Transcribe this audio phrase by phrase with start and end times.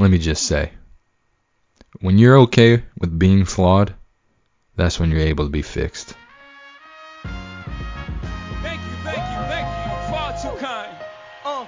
[0.00, 0.72] let me just say,
[2.00, 3.92] when you're okay with being flawed,
[4.74, 6.14] that's when you're able to be fixed.
[8.62, 9.92] Thank you, thank you, thank you.
[10.08, 10.96] Far too kind.
[11.44, 11.66] Uh.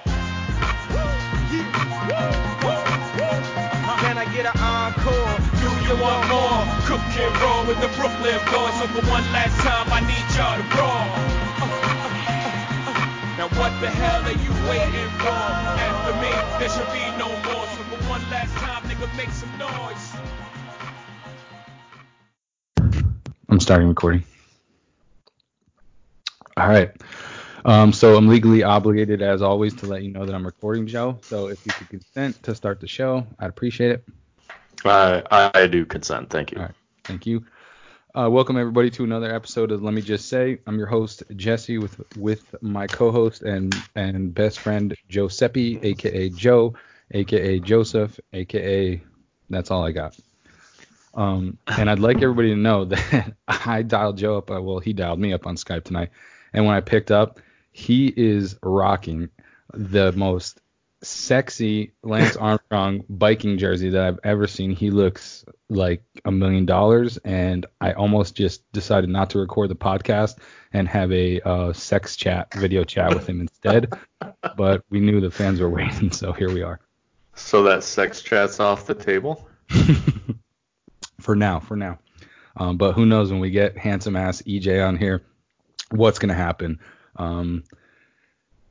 [4.01, 5.37] Can I get an encore?
[5.61, 6.65] Do you want more?
[6.89, 8.73] Cook and roll with the Brooklyn boys.
[8.81, 11.05] So for one last time, I need y'all to roll.
[11.61, 13.05] Uh, uh, uh, uh.
[13.37, 15.29] Now what the hell are you waiting for?
[15.29, 17.29] After me, there should be no
[23.63, 24.23] starting recording.
[26.57, 26.91] All right.
[27.65, 31.17] Um, so I'm legally obligated, as always, to let you know that I'm recording, Joe.
[31.21, 34.05] So if you could consent to start the show, I'd appreciate it.
[34.85, 36.29] I I do consent.
[36.29, 36.57] Thank you.
[36.57, 36.75] All right.
[37.05, 37.45] Thank you.
[38.15, 40.59] Uh, welcome everybody to another episode of Let Me Just Say.
[40.67, 46.75] I'm your host Jesse with with my co-host and and best friend Giuseppe, aka Joe,
[47.11, 49.01] aka Joseph, aka
[49.49, 50.15] that's all I got.
[51.13, 54.51] Um, and I'd like everybody to know that I dialed Joe up.
[54.51, 56.09] uh, Well, he dialed me up on Skype tonight,
[56.53, 57.39] and when I picked up,
[57.71, 59.29] he is rocking
[59.73, 60.59] the most
[61.01, 64.71] sexy Lance Armstrong biking jersey that I've ever seen.
[64.71, 69.75] He looks like a million dollars, and I almost just decided not to record the
[69.75, 70.37] podcast
[70.71, 73.93] and have a uh, sex chat, video chat with him instead.
[74.55, 76.79] But we knew the fans were waiting, so here we are.
[77.35, 79.47] So that sex chat's off the table.
[81.23, 81.99] For now, for now.
[82.55, 85.23] Um, but who knows when we get handsome ass EJ on here,
[85.89, 86.79] what's gonna happen?
[87.15, 87.63] Um,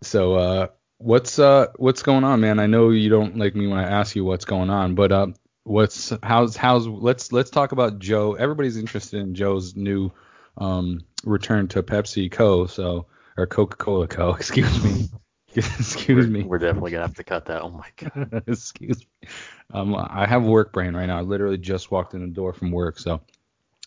[0.03, 0.67] so uh,
[0.98, 2.61] what's uh what's going on, man?
[2.61, 5.27] I know you don't like me when I ask you what's going on, but uh,
[5.64, 8.34] what's how's how's let's let's talk about Joe.
[8.34, 10.12] Everybody's interested in Joe's new
[10.59, 12.66] um return to Pepsi Co.
[12.66, 13.06] So
[13.37, 14.34] or Coca Cola Co.
[14.39, 15.09] Excuse me.
[15.55, 16.42] Excuse me.
[16.42, 17.62] We're definitely gonna have to cut that.
[17.62, 18.44] Oh my god.
[18.47, 19.28] Excuse me.
[19.73, 21.19] Um, I have work brain right now.
[21.19, 22.98] I literally just walked in the door from work.
[22.98, 23.20] So,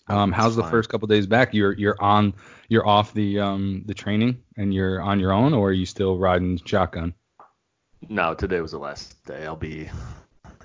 [0.07, 0.71] um, how's the fine.
[0.71, 1.53] first couple days back?
[1.53, 2.33] You're you're on
[2.69, 6.17] you're off the um the training and you're on your own, or are you still
[6.17, 7.13] riding shotgun?
[8.09, 9.45] No, today was the last day.
[9.45, 9.89] I'll be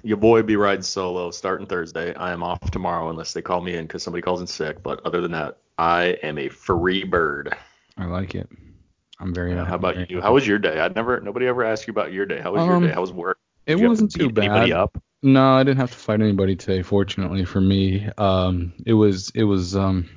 [0.03, 2.15] your boy be riding solo starting Thursday.
[2.15, 4.83] I am off tomorrow unless they call me in because somebody calls in sick.
[4.83, 7.55] But other than that, I am a free bird.
[7.99, 8.49] I like it.
[9.21, 9.53] I'm very.
[9.53, 10.21] Yeah, how about very- you?
[10.23, 10.81] How was your day?
[10.81, 12.41] I never nobody ever asked you about your day.
[12.41, 12.95] How was Um, your day?
[12.95, 13.39] How was work?
[13.67, 14.71] It Did to wasn't too bad.
[14.73, 15.01] up?
[15.23, 16.83] No, I didn't have to fight anybody today.
[16.83, 20.09] Fortunately for me, um, it was it was um,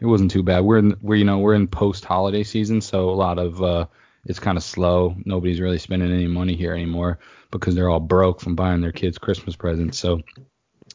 [0.00, 0.60] it wasn't too bad.
[0.60, 3.86] We're in we're you know we're in post holiday season, so a lot of uh,
[4.26, 5.16] it's kind of slow.
[5.24, 7.18] Nobody's really spending any money here anymore
[7.50, 9.98] because they're all broke from buying their kids Christmas presents.
[9.98, 10.20] So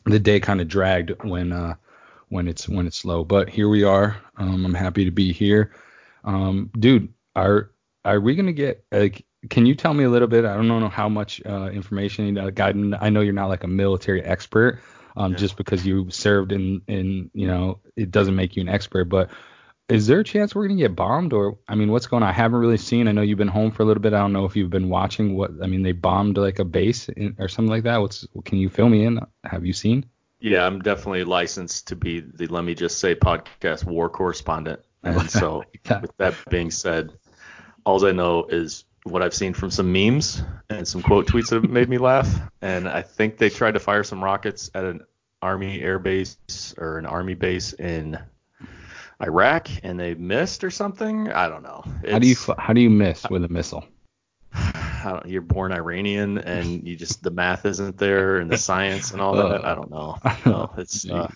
[0.05, 1.75] the day kind of dragged when uh
[2.29, 3.25] when it's when it's slow.
[3.25, 4.17] But here we are.
[4.37, 5.73] Um, I'm happy to be here.
[6.23, 7.71] Um, dude, are
[8.05, 9.26] are we gonna get like?
[9.49, 10.45] Can you tell me a little bit?
[10.45, 12.75] I don't know how much uh, information you got.
[13.01, 14.79] I know you're not like a military expert.
[15.15, 15.37] Um, Yeah.
[15.37, 19.05] just because you served in in you know it doesn't make you an expert.
[19.05, 19.29] But
[19.89, 22.29] is there a chance we're gonna get bombed or I mean what's going on?
[22.29, 23.07] I haven't really seen.
[23.07, 24.13] I know you've been home for a little bit.
[24.13, 25.81] I don't know if you've been watching what I mean.
[25.81, 27.97] They bombed like a base in, or something like that.
[27.97, 29.19] What's can you fill me in?
[29.43, 30.05] Have you seen?
[30.39, 34.81] Yeah, I'm definitely licensed to be the Let Me Just Say podcast war correspondent.
[35.03, 35.63] And so,
[36.01, 37.13] with that being said,
[37.85, 41.61] all I know is what I've seen from some memes and some quote tweets that
[41.61, 42.29] have made me laugh.
[42.61, 45.01] And I think they tried to fire some rockets at an
[45.41, 46.37] Army air base
[46.77, 48.19] or an Army base in
[49.21, 51.31] Iraq, and they missed or something.
[51.31, 51.83] I don't know.
[52.09, 53.85] How do you how do you miss with a missile?
[54.53, 59.11] I don't, you're born Iranian and you just the math isn't there and the science
[59.11, 59.63] and all that.
[59.63, 60.17] I don't know.
[60.45, 61.29] No, it's uh,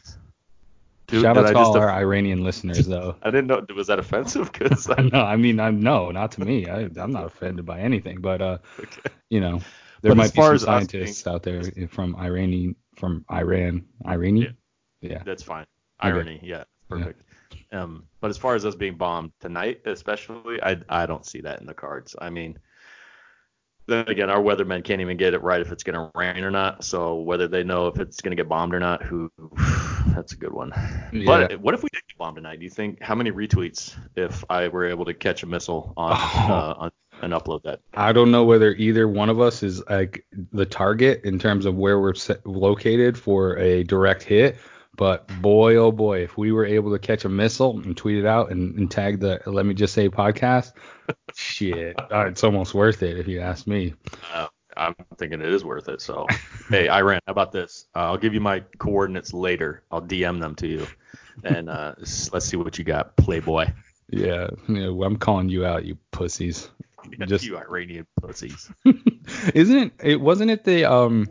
[1.11, 3.15] dude, Shout out to all our Iranian listeners though.
[3.23, 3.63] I didn't know.
[3.75, 4.51] Was that offensive?
[4.61, 6.67] Because no, I mean, I'm no, not to me.
[6.67, 9.01] I, I'm not offended by anything, but uh, okay.
[9.29, 9.59] you know,
[10.01, 14.57] there But might be some scientists out there from Iranian, from Iran, Iranian.
[15.01, 15.21] Yeah.
[15.23, 15.65] that's fine.
[16.03, 16.13] Okay.
[16.13, 17.21] Irony, yeah, perfect.
[17.71, 21.59] Um, but as far as us being bombed tonight, especially, I I don't see that
[21.59, 22.15] in the cards.
[22.19, 22.57] I mean,
[23.87, 26.51] then again, our weathermen can't even get it right if it's going to rain or
[26.51, 26.83] not.
[26.83, 29.31] So whether they know if it's going to get bombed or not, who
[30.15, 30.71] that's a good one.
[31.11, 31.25] Yeah.
[31.25, 32.59] But what if we did get bombed tonight?
[32.59, 36.11] Do you think how many retweets if I were able to catch a missile on,
[36.13, 36.53] Oh.
[36.53, 36.91] uh, on
[37.21, 37.79] and upload that?
[37.93, 41.75] I don't know whether either one of us is like the target in terms of
[41.75, 44.57] where we're set, located for a direct hit.
[45.01, 48.27] But boy, oh boy, if we were able to catch a missile and tweet it
[48.27, 50.73] out and, and tag the Let Me Just Say podcast,
[51.35, 53.95] shit, uh, it's almost worth it if you ask me.
[54.31, 54.45] Uh,
[54.77, 56.01] I'm thinking it is worth it.
[56.01, 56.27] So,
[56.69, 57.87] hey, Iran, how about this?
[57.95, 59.81] Uh, I'll give you my coordinates later.
[59.89, 60.85] I'll DM them to you,
[61.43, 63.69] and uh, let's see what you got, Playboy.
[64.07, 66.69] Yeah, know, I'm calling you out, you pussies.
[67.25, 68.69] Just you Iranian pussies.
[69.55, 69.93] isn't it?
[70.03, 71.27] It wasn't it the um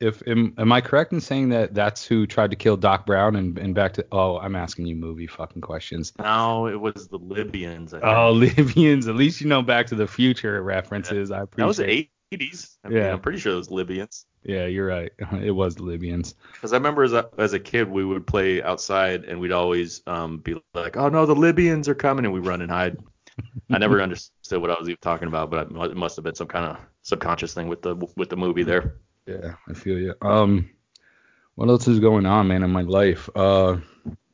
[0.00, 3.36] if am, am I correct in saying that that's who tried to kill Doc Brown
[3.36, 6.12] and, and back to oh I'm asking you movie fucking questions.
[6.18, 7.94] No, it was the Libyans.
[7.94, 8.12] I think.
[8.12, 11.30] Oh Libyans, at least you know Back to the Future references.
[11.30, 11.62] I appreciate.
[11.62, 12.76] that was the 80s.
[12.84, 13.12] I mean, Yeah.
[13.12, 14.26] I'm pretty sure it was Libyans.
[14.42, 15.12] Yeah, you're right.
[15.42, 16.34] It was Libyans.
[16.52, 20.02] Because I remember as a, as a kid, we would play outside and we'd always
[20.06, 22.98] um, be like, oh no, the Libyans are coming, and we run and hide.
[23.70, 26.46] I never understood what I was even talking about, but it must have been some
[26.46, 28.96] kind of subconscious thing with the with the movie there.
[29.26, 30.14] Yeah, I feel you.
[30.20, 30.70] Um,
[31.54, 33.28] what else is going on, man, in my life?
[33.34, 33.78] Uh,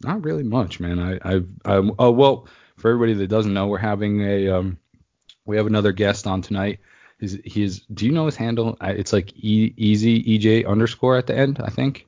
[0.02, 0.98] not really much, man.
[0.98, 4.78] I, I, I, oh well, for everybody that doesn't know, we're having a, um,
[5.44, 6.80] we have another guest on tonight.
[7.18, 8.78] His, his, do you know his handle?
[8.80, 12.06] It's like e, easy EJ underscore at the end, I think.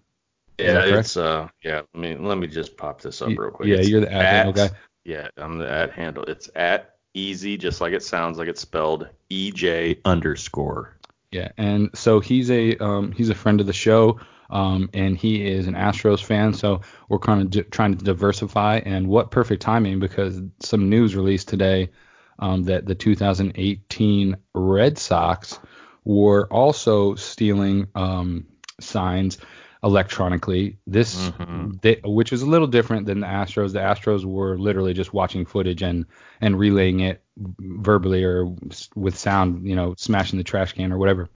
[0.57, 1.83] Is Yeah, it's uh, yeah.
[1.95, 3.69] I mean, let me just pop this up real quick.
[3.69, 4.71] yeah, It's you're the at handle guy.
[5.05, 6.25] Yeah, I'm the at handle.
[6.25, 10.97] It's at easy, just like it sounds, like it's spelled EJ underscore.
[11.33, 14.21] Yeah, and so he's a um, he's a friend of the show,
[14.51, 16.53] um, and he is an Astros fan.
[16.53, 18.83] So we're kind of di- trying to diversify.
[18.85, 21.91] And what perfect timing because some news released today
[22.39, 25.59] um, that the 2018 Red Sox
[26.05, 28.47] were also stealing um,
[28.79, 29.39] signs
[29.83, 30.79] electronically.
[30.87, 31.81] This, Mhm.
[31.83, 33.73] they, which is a little different than the Astros.
[33.73, 36.07] The Astros were literally just watching footage and
[36.41, 38.55] and relaying it verbally or
[38.95, 41.29] with sound, you know, smashing the trash can or whatever.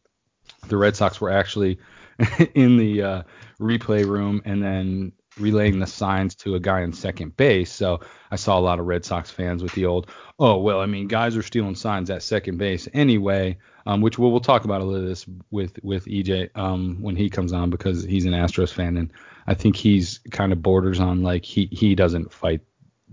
[0.68, 1.78] The Red Sox were actually
[2.54, 3.22] in the uh,
[3.60, 7.72] replay room and then relaying the signs to a guy in second base.
[7.72, 8.00] So
[8.30, 11.08] I saw a lot of Red Sox fans with the old, oh well, I mean,
[11.08, 13.58] guys are stealing signs at second base anyway.
[13.88, 17.30] Um, which we'll, we'll talk about a little this with with EJ um, when he
[17.30, 19.12] comes on because he's an Astros fan and
[19.46, 22.62] I think he's kind of borders on like he he doesn't fight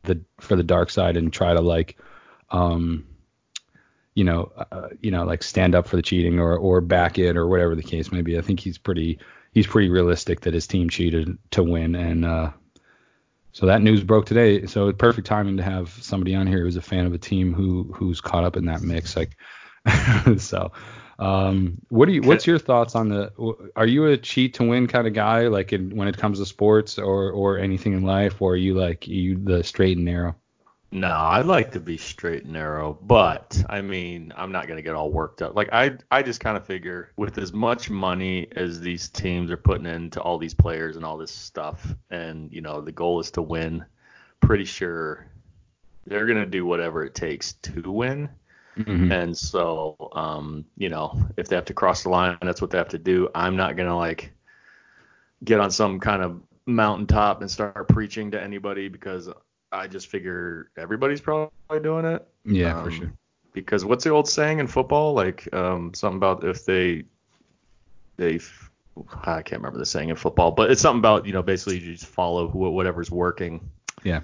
[0.03, 1.97] the for the dark side and try to like
[2.49, 3.05] um
[4.15, 7.37] you know uh, you know like stand up for the cheating or or back it
[7.37, 8.37] or whatever the case may be.
[8.37, 9.19] I think he's pretty
[9.53, 12.51] he's pretty realistic that his team cheated to win and uh
[13.53, 14.65] so that news broke today.
[14.65, 17.93] So perfect timing to have somebody on here who's a fan of a team who
[17.95, 19.15] who's caught up in that mix.
[19.15, 19.37] Like,
[20.37, 20.71] so,
[21.19, 22.23] um, what do you?
[22.23, 23.31] What's your thoughts on the?
[23.75, 26.47] Are you a cheat to win kind of guy, like in, when it comes to
[26.47, 30.35] sports or or anything in life, or are you like you the straight and narrow?
[30.93, 34.93] No, I like to be straight and narrow, but I mean, I'm not gonna get
[34.93, 35.55] all worked up.
[35.55, 39.57] Like I, I just kind of figure with as much money as these teams are
[39.57, 43.31] putting into all these players and all this stuff, and you know, the goal is
[43.31, 43.83] to win.
[44.39, 45.25] Pretty sure
[46.05, 48.29] they're gonna do whatever it takes to win.
[48.77, 49.11] Mhm.
[49.11, 52.77] And so, um, you know, if they have to cross the line, that's what they
[52.77, 53.29] have to do.
[53.33, 54.31] I'm not gonna like
[55.43, 59.27] get on some kind of mountaintop and start preaching to anybody because
[59.73, 61.49] I just figure everybody's probably
[61.81, 62.25] doing it.
[62.45, 63.13] Yeah, for Um, sure.
[63.53, 65.13] Because what's the old saying in football?
[65.13, 67.03] Like um, something about if they
[68.17, 68.39] they
[69.23, 71.93] I can't remember the saying in football, but it's something about you know basically you
[71.93, 73.69] just follow who, whatever's working.
[74.03, 74.21] Yeah.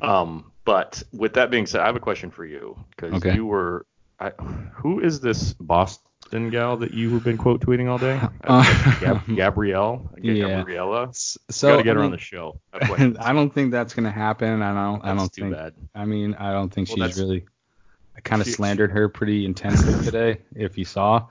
[0.00, 3.34] Um, but with that being said, I have a question for you because Okay.
[3.34, 3.84] you were,
[4.20, 4.30] I,
[4.72, 6.06] who is this Boston
[6.50, 8.20] gal that you have been quote tweeting all day?
[8.44, 10.48] Uh, Gab- Gabrielle, Yeah.
[10.58, 11.10] Gabriella.
[11.12, 12.60] So got to get I her on the show.
[12.72, 13.14] I.
[13.18, 14.62] I don't think that's gonna happen.
[14.62, 15.04] I don't.
[15.04, 15.54] I don't too think.
[15.54, 15.74] bad.
[15.94, 17.44] I mean, I don't think Well, she's really.
[18.16, 21.26] I kind of slandered her pretty intensely today, if you saw.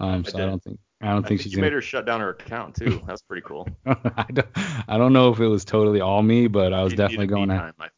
[0.00, 0.46] Um, so I, did.
[0.48, 0.78] don't think.
[1.02, 1.66] I don't I think think she's you gonna.
[1.66, 3.02] made her shut down her account too.
[3.06, 3.68] That's pretty cool.
[3.86, 4.48] I don't.
[4.88, 7.50] I don't know if it was totally all me, but I was You definitely going
[7.50, 7.58] at.
[7.58, 7.88] time, I.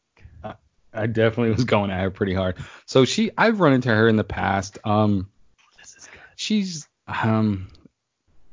[0.97, 2.55] I definitely was going at her pretty hard.
[2.85, 4.77] So she, I've run into her in the past.
[4.85, 5.34] Um, This is good.
[6.35, 7.67] She's um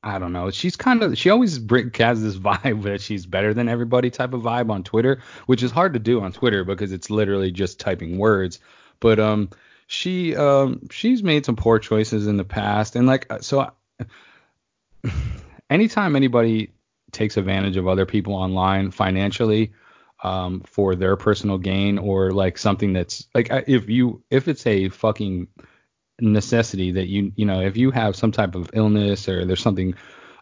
[0.05, 0.51] I don't know.
[0.51, 1.57] She's kind of she always
[1.97, 5.71] has this vibe that she's better than everybody type of vibe on Twitter, which is
[5.71, 8.59] hard to do on Twitter because it's literally just typing words.
[9.01, 9.51] But um
[9.87, 15.11] she um she's made some poor choices in the past and like so I-
[15.71, 16.73] anytime anybody
[17.13, 19.73] takes advantage of other people online financially
[20.23, 24.89] um, for their personal gain or like something that's like if you if it's a
[24.89, 25.49] fucking
[26.23, 29.95] necessity that you you know if you have some type of illness or there's something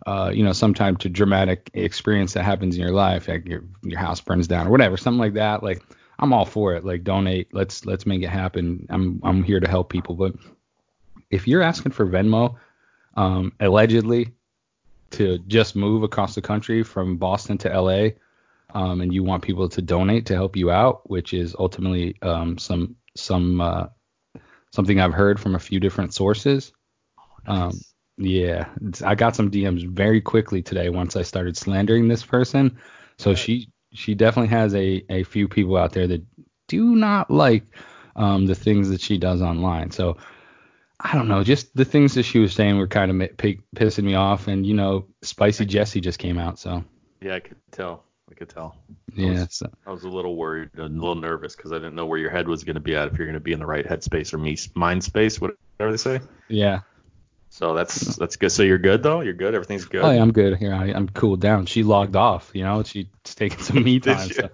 [0.07, 3.65] uh, you know some type of dramatic experience that happens in your life like your
[3.83, 5.83] your house burns down or whatever something like that like
[6.21, 6.85] I'm all for it.
[6.85, 7.53] Like donate.
[7.53, 8.87] Let's let's make it happen.
[8.91, 10.15] I'm I'm here to help people.
[10.15, 10.35] But
[11.31, 12.57] if you're asking for Venmo
[13.17, 14.33] um, allegedly
[15.13, 18.11] to just move across the country from Boston to LA
[18.75, 22.57] um, and you want people to donate to help you out which is ultimately um,
[22.57, 23.87] some some uh,
[24.73, 26.73] something I've heard from a few different sources.
[27.47, 27.81] Um,
[28.17, 28.69] yeah,
[29.05, 32.79] I got some DMs very quickly today once I started slandering this person.
[33.19, 36.23] So she she definitely has a a few people out there that
[36.69, 37.65] do not like
[38.17, 39.91] um, the things that she does online.
[39.91, 40.19] So
[41.01, 44.05] I don't know, just the things that she was saying were kind of p- pissing
[44.05, 46.85] me off, and you know, Spicy Jesse just came out, so
[47.23, 48.05] Yeah, I could tell.
[48.31, 48.77] I could tell.
[48.91, 49.31] I yeah.
[49.31, 52.19] was, So, I was a little worried, a little nervous because I didn't know where
[52.19, 53.87] your head was going to be at if you're going to be in the right
[53.87, 56.21] headspace or me mind space, whatever they say.
[56.49, 56.81] yeah.
[57.53, 58.53] So that's that's good.
[58.53, 59.23] So you're good though.
[59.23, 59.55] You're good.
[59.57, 60.03] Everything's good.
[60.05, 60.73] Oh yeah, I'm good here.
[60.73, 61.67] I, I'm cooled down.
[61.67, 62.85] She logged off, you know.
[62.85, 64.29] She's taking some me time.
[64.29, 64.51] So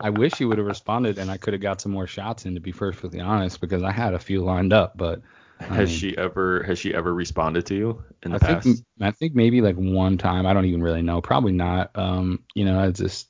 [0.00, 2.54] I wish she would have responded, and I could have got some more shots in.
[2.56, 5.22] To be perfectly honest, because I had a few lined up, but
[5.60, 8.64] I has mean, she ever has she ever responded to you in the I past?
[8.64, 10.46] think I think maybe like one time.
[10.46, 11.20] I don't even really know.
[11.20, 11.90] Probably not.
[11.94, 13.28] Um, you know, it's just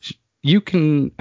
[0.00, 1.12] she, you can.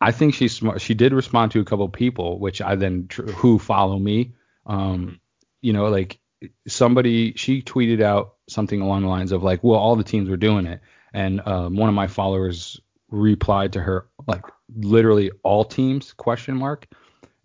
[0.00, 0.80] I think she's smart.
[0.80, 4.34] She did respond to a couple people, which I then tr- who follow me.
[4.66, 5.18] Um, Mhm.
[5.62, 6.20] you know, like
[6.68, 10.36] somebody she tweeted out something along the lines of like, well, all the teams were
[10.36, 10.80] doing it,
[11.12, 14.42] and um, one of my followers replied to her like
[14.76, 16.86] literally all teams question mark.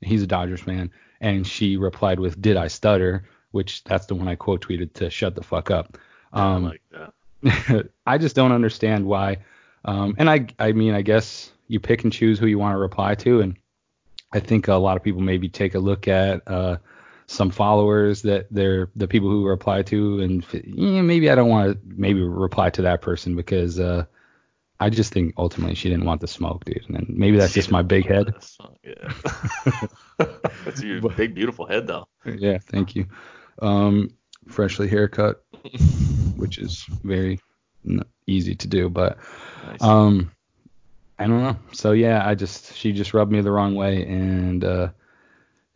[0.02, 0.92] He's a Dodgers fan,
[1.24, 5.10] and she replied with, "Did I stutter?" Which that's the one I quote tweeted to
[5.10, 5.98] shut the fuck up.
[6.36, 7.90] Yeah, I Um, like that.
[8.06, 9.38] I just don't understand why.
[9.86, 12.80] Um, and I, I mean, I guess you pick and choose who you want to
[12.80, 13.58] reply to, and
[14.34, 16.78] I think a lot of people maybe take a look at uh,
[17.28, 21.74] some followers that they're the people who reply to, and yeah, maybe I don't want
[21.74, 24.06] to maybe reply to that person because uh,
[24.84, 26.84] I just think ultimately she didn't want the smoke, dude.
[26.90, 28.34] And maybe that's just my big head.
[28.84, 29.14] Yeah.
[30.66, 32.06] That's your big beautiful head though.
[32.26, 33.06] Yeah, thank you.
[33.62, 34.10] Um,
[34.50, 35.42] freshly haircut,
[36.36, 37.40] which is very
[37.88, 39.18] n- easy to do, but
[39.66, 39.82] Nice.
[39.82, 40.32] Um,
[41.18, 41.56] I don't know.
[41.72, 44.90] So yeah, I just she just rubbed me the wrong way, and uh,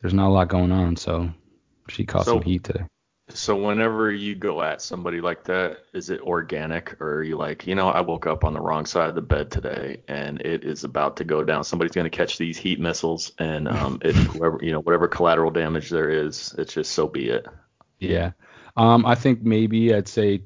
[0.02, 0.98] there's not a lot going on.
[0.98, 1.30] So
[1.88, 2.84] she caught So- some heat today.
[3.30, 7.68] So whenever you go at somebody like that, is it organic or are you like,
[7.68, 10.64] you know, I woke up on the wrong side of the bed today and it
[10.64, 11.66] is about to go down.
[11.66, 15.52] Somebody's going to catch these heat missiles and um, it, whoever, you know, whatever collateral
[15.52, 17.46] damage there is, it's just so be it.
[18.00, 18.32] Yeah.
[18.78, 20.44] Um, I think maybe I'd say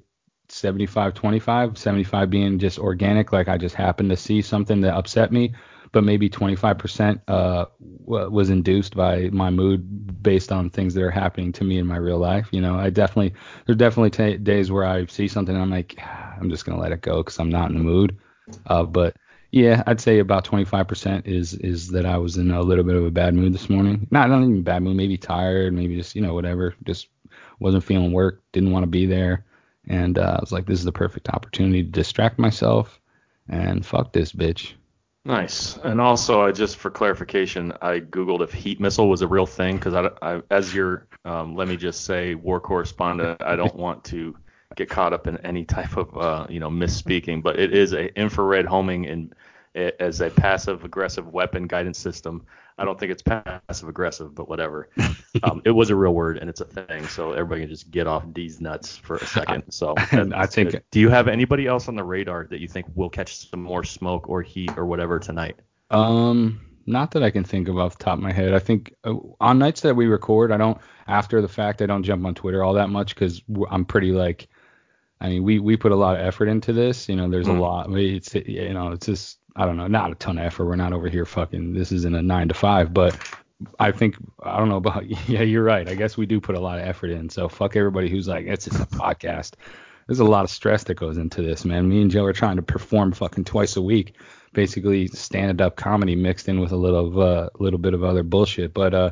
[0.49, 5.31] 75 25, 75 being just organic, like I just happened to see something that upset
[5.31, 5.53] me,
[5.91, 11.51] but maybe 25% uh, was induced by my mood based on things that are happening
[11.53, 12.47] to me in my real life.
[12.51, 13.33] You know, I definitely,
[13.65, 16.77] there's definitely t- days where I see something and I'm like, "Ah, I'm just going
[16.77, 18.17] to let it go because I'm not in the mood.
[18.67, 19.15] Uh, but
[19.51, 23.05] yeah, I'd say about 25% is is that I was in a little bit of
[23.05, 24.07] a bad mood this morning.
[24.09, 27.07] Not not even bad mood, maybe tired, maybe just you know whatever, just
[27.59, 29.45] wasn't feeling work, didn't want to be there,
[29.87, 32.99] and uh, I was like, this is the perfect opportunity to distract myself,
[33.49, 34.73] and fuck this bitch.
[35.23, 35.77] Nice.
[35.77, 39.75] And also, I just for clarification, I googled if heat missile was a real thing
[39.75, 44.03] because I, I, as your, um, let me just say, war correspondent, I don't want
[44.05, 44.35] to
[44.75, 47.43] get caught up in any type of, uh, you know, misspeaking.
[47.43, 49.33] But it is a infrared homing in
[49.75, 52.45] as a passive aggressive weapon guidance system.
[52.77, 54.89] I don't think it's passive aggressive, but whatever.
[55.43, 58.07] Um, it was a real word and it's a thing, so everybody can just get
[58.07, 59.63] off D's nuts for a second.
[59.71, 60.83] So I think- good.
[60.91, 63.83] Do you have anybody else on the radar that you think will catch some more
[63.83, 65.57] smoke or heat or whatever tonight?
[65.91, 68.53] Um, not that I can think of off the top of my head.
[68.53, 72.03] I think uh, on nights that we record, I don't after the fact I don't
[72.03, 74.47] jump on Twitter all that much because I'm pretty like,
[75.19, 77.07] I mean we we put a lot of effort into this.
[77.07, 77.59] You know, there's a Mm.
[77.59, 77.91] lot.
[77.91, 80.65] It's you know it's just I don't know, not a ton of effort.
[80.65, 81.73] We're not over here fucking.
[81.73, 83.17] This isn't a nine to five, but
[83.79, 85.87] I think I don't know about yeah, you're right.
[85.87, 87.29] I guess we do put a lot of effort in.
[87.29, 89.53] So fuck everybody who's like it's just a podcast.
[90.07, 91.87] There's a lot of stress that goes into this, man.
[91.87, 94.15] Me and Joe are trying to perform fucking twice a week,
[94.51, 98.73] basically stand up comedy mixed in with a little uh, little bit of other bullshit.
[98.73, 99.11] But uh,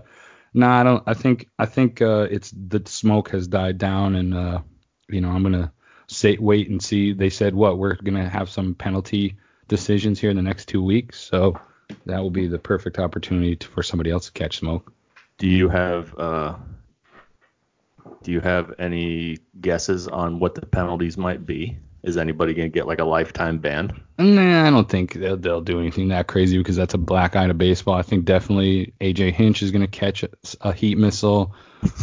[0.53, 1.03] no, I don't.
[1.05, 4.61] I think I think uh, it's the smoke has died down, and uh,
[5.09, 5.71] you know I'm gonna
[6.07, 7.13] say wait and see.
[7.13, 9.37] They said what we're gonna have some penalty
[9.69, 11.57] decisions here in the next two weeks, so
[12.05, 14.91] that will be the perfect opportunity to, for somebody else to catch smoke.
[15.37, 16.55] Do you have uh,
[18.23, 21.77] do you have any guesses on what the penalties might be?
[22.03, 24.03] Is anybody gonna get like a lifetime ban?
[24.17, 27.47] Nah, I don't think they'll, they'll do anything that crazy because that's a black eye
[27.47, 27.95] to baseball.
[27.95, 31.55] I think definitely AJ Hinch is going to catch a, a heat missile.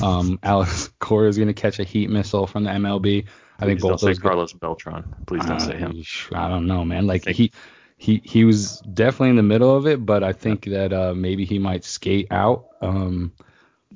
[0.02, 3.26] Um, Alex Cora is going to catch a heat missile from the MLB.
[3.59, 4.19] I think Please don't both say those.
[4.19, 5.15] guys- Carlos Beltran.
[5.27, 6.03] Please don't say him.
[6.33, 7.07] Uh, I don't know, man.
[7.07, 7.51] Like he
[7.97, 11.45] he he was definitely in the middle of it, but I think that uh, maybe
[11.45, 12.67] he might skate out.
[12.83, 13.33] Um,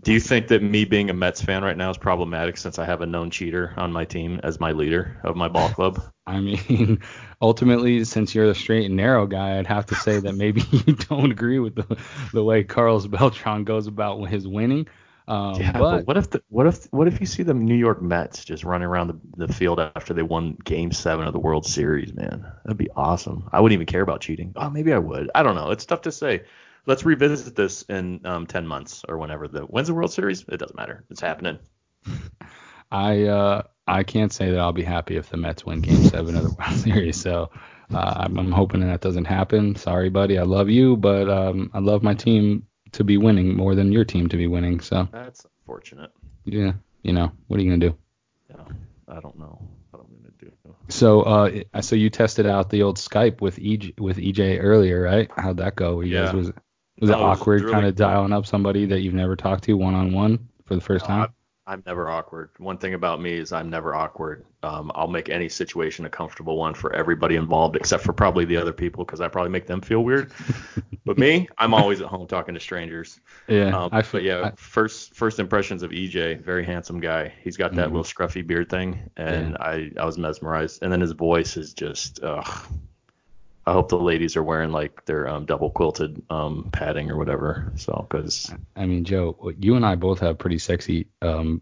[0.02, 2.87] Do you think that me being a Mets fan right now is problematic since I
[2.87, 6.00] have a known cheater on my team as my leader of my ball club?
[6.26, 7.00] I mean,
[7.43, 10.95] ultimately, since you're the straight and narrow guy, I'd have to say that maybe you
[10.95, 11.99] don't agree with the
[12.33, 14.88] the way Carlos Beltran goes about his winning.
[15.30, 17.76] Um, yeah, but but what if the, what if what if you see the New
[17.76, 21.38] York Mets just running around the, the field after they won Game Seven of the
[21.38, 22.50] World Series, man?
[22.64, 23.49] That'd be awesome.
[23.52, 24.54] I wouldn't even care about cheating.
[24.56, 25.30] Oh, maybe I would.
[25.32, 25.70] I don't know.
[25.70, 26.42] It's tough to say.
[26.84, 30.44] let's revisit this in um, 10 months or whenever the when's the World Series?
[30.49, 31.04] It doesn't matter.
[31.10, 31.60] It's happening.
[32.90, 36.37] I uh I can't say that I'll be happy if the Mets win Game Seven
[36.37, 37.20] of the World Series.
[37.20, 37.50] So
[37.94, 39.76] uh, I'm, I'm hoping that doesn't happen.
[39.76, 40.38] Sorry, buddy.
[40.38, 44.04] I love you, but um, I love my team to be winning more than your
[44.04, 44.80] team to be winning.
[44.80, 46.11] So That's unfortunate.
[46.44, 47.97] yeah, you know what are you gonna do?
[48.50, 48.64] Yeah,
[49.09, 50.50] I don't know what I'm gonna do.
[50.88, 55.30] So uh, so you tested out the old Skype with EJ with EJ earlier, right?
[55.37, 55.97] How'd that go?
[55.97, 56.37] Were you guys Yeah.
[56.38, 56.52] was
[57.00, 58.06] was it No, it was awkward really kind of cool.
[58.06, 61.09] dialing up somebody that you've never talked to one on one for the first No,
[61.09, 61.35] time?
[61.70, 62.50] I'm never awkward.
[62.58, 64.44] One thing about me is I'm never awkward.
[64.64, 68.56] Um, I'll make any situation a comfortable one for everybody involved, except for probably the
[68.56, 70.32] other people, because I probably make them feel weird.
[71.06, 73.20] but me, I'm always at home talking to strangers.
[73.46, 77.32] Yeah, Um, I feel but yeah, I- first first impressions of EJ, very handsome guy.
[77.40, 77.92] He's got that Mhm.
[77.92, 80.82] little scruffy beard thing, and I I was mesmerized.
[80.82, 82.66] And then his voice is just, ugh.
[83.67, 87.73] I hope the ladies are wearing like their um, double quilted um, padding or whatever.
[87.76, 91.61] So, because I mean, Joe, you and I both have pretty sexy um,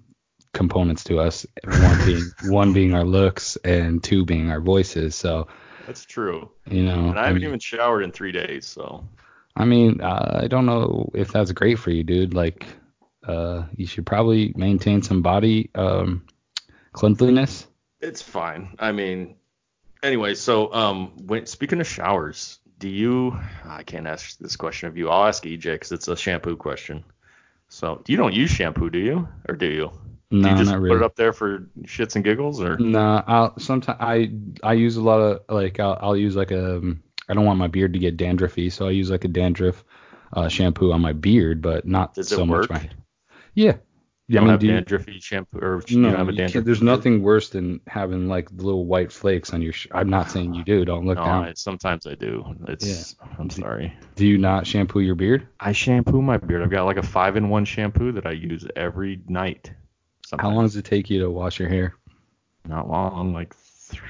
[0.55, 1.45] components to us.
[1.64, 5.17] One being one being our looks, and two being our voices.
[5.17, 5.49] So
[5.87, 6.50] that's true.
[6.71, 9.07] you know, And I haven't mean, even showered in three days, so
[9.57, 12.33] I mean, uh, I don't know if that's great for you, dude.
[12.33, 12.64] Like,
[13.26, 16.25] uh, you should probably maintain some body um,
[16.93, 17.67] cleanliness.
[18.00, 18.76] it's fine.
[18.78, 19.35] I mean,
[20.02, 23.38] anyway, so um, when speaking of showers, do you?
[23.64, 25.09] I can't ask this question of you.
[25.09, 27.05] I'll ask EJ because it's a shampoo question.
[27.69, 29.90] So you don't use shampoo, do you, or do you?
[30.31, 33.23] No, do you just not put it up there for shits and giggles, or No,
[33.26, 34.31] I'll sometimes I
[34.62, 36.83] I use a lot of like I'll, I'll use like a
[37.28, 39.85] I don't want my beard to get dandruffy, so I use like a dandruff
[40.33, 42.88] uh, shampoo on my beard, but not Does so much my.
[43.55, 43.76] Yeah,
[44.28, 44.40] you yeah.
[44.40, 46.64] I mean, have do you, dandruffy shampoo, or you no, don't have a you dandruff?
[46.64, 49.73] there's nothing worse than having like little white flakes on your.
[49.73, 50.85] Sh- I'm not saying you do.
[50.85, 51.44] Don't look No, down.
[51.44, 52.44] I, sometimes I do.
[52.68, 53.16] It's.
[53.38, 53.92] I'm sorry.
[54.16, 55.47] Do you not shampoo your beard?
[55.61, 56.62] I shampoo my beard.
[56.62, 59.73] I've got like a five-in-one shampoo that I use every night.
[60.38, 61.94] How long does it take you to wash your hair?
[62.66, 63.54] Not long, like
[63.90, 64.02] th-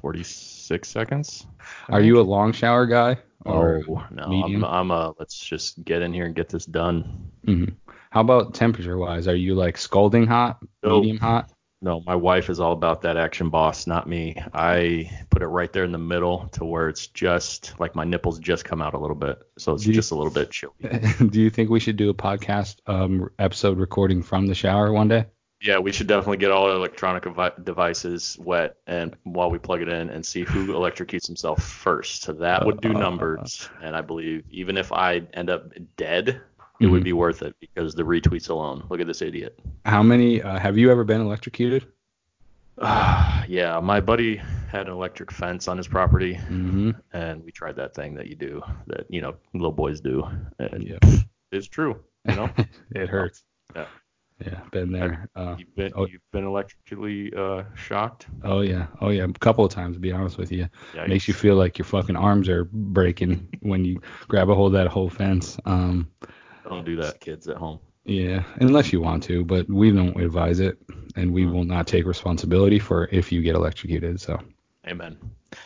[0.00, 1.46] 46 seconds.
[1.88, 2.06] I Are think.
[2.06, 4.24] you a long shower guy or Oh no?
[4.44, 7.30] I'm, I'm a let's just get in here and get this done.
[7.46, 7.74] Mhm.
[8.12, 9.26] How about temperature wise?
[9.26, 11.00] Are you like scalding hot, Nope.
[11.02, 11.50] medium hot?
[11.80, 14.36] No, my wife is all about that action boss, not me.
[14.52, 18.38] I put it right there in the middle to where it's just like my nipples
[18.38, 20.74] just come out a little bit, so it's you- just a little bit chilly.
[21.30, 25.08] do you think we should do a podcast um, episode recording from the shower one
[25.08, 25.24] day?
[25.62, 27.24] Yeah, we should definitely get all our electronic
[27.64, 32.22] devices wet and while we plug it in and see who electrocutes himself first.
[32.24, 36.40] So that would do numbers, and I believe even if I end up dead,
[36.80, 37.04] it would Mhm.
[37.04, 38.84] be worth it because the retweets alone.
[38.90, 39.58] Look at this idiot.
[39.84, 40.42] How many?
[40.42, 41.86] Uh, have you ever been electrocuted?
[42.82, 44.36] yeah, my buddy
[44.70, 46.90] had an electric fence on his property, Mm-hmm.
[47.12, 50.26] and we tried that thing that you do, that you know little boys do,
[50.58, 50.98] and Yeah.
[51.52, 52.02] it's true.
[52.28, 52.50] You know,
[52.94, 53.44] it hurts.
[53.76, 53.86] Yeah.
[54.44, 55.28] Yeah, been there.
[55.36, 56.06] Uh, you've been oh.
[56.06, 58.26] you've been electrically uh, shocked.
[58.42, 60.68] oh yeah, oh yeah, a couple of times to be honest with you.
[61.06, 64.80] Makes you feel like your fucking arms are breaking when you grab a hold of
[64.82, 65.58] that whole fence.
[65.64, 66.08] Um,
[66.72, 67.80] don't do that, kids at home.
[68.04, 70.78] yeah, unless you want to, but we don't advise it,
[71.16, 71.52] and we Hmm.
[71.52, 74.20] will not take responsibility for if you get electrocuted.
[74.20, 74.40] So.
[74.86, 75.18] Amen.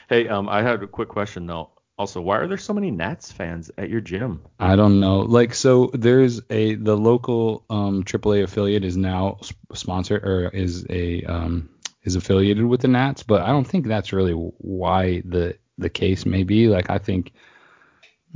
[0.08, 1.70] Hey, um, I had a quick question though.
[1.98, 4.42] Also, why are there so many Nats fans at your gym?
[4.60, 5.20] I don't know.
[5.20, 10.86] Like, so there's a the local um AAA affiliate is now sp- sponsored or is
[10.90, 11.70] a um
[12.02, 16.26] is affiliated with the Nats, but I don't think that's really why the the case
[16.26, 16.68] may be.
[16.68, 17.32] Like, I think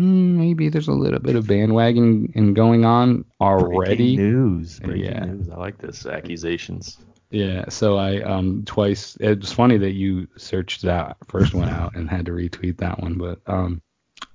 [0.00, 4.16] maybe there's a little bit of bandwagon in going on already.
[4.16, 4.80] Breaking news.
[4.80, 5.24] Breaking Yeah.
[5.26, 5.48] news.
[5.50, 6.06] I like this.
[6.06, 6.98] Accusations.
[7.30, 7.68] Yeah.
[7.68, 9.16] So I um twice.
[9.20, 13.14] It's funny that you searched that first one out and had to retweet that one,
[13.14, 13.82] but um.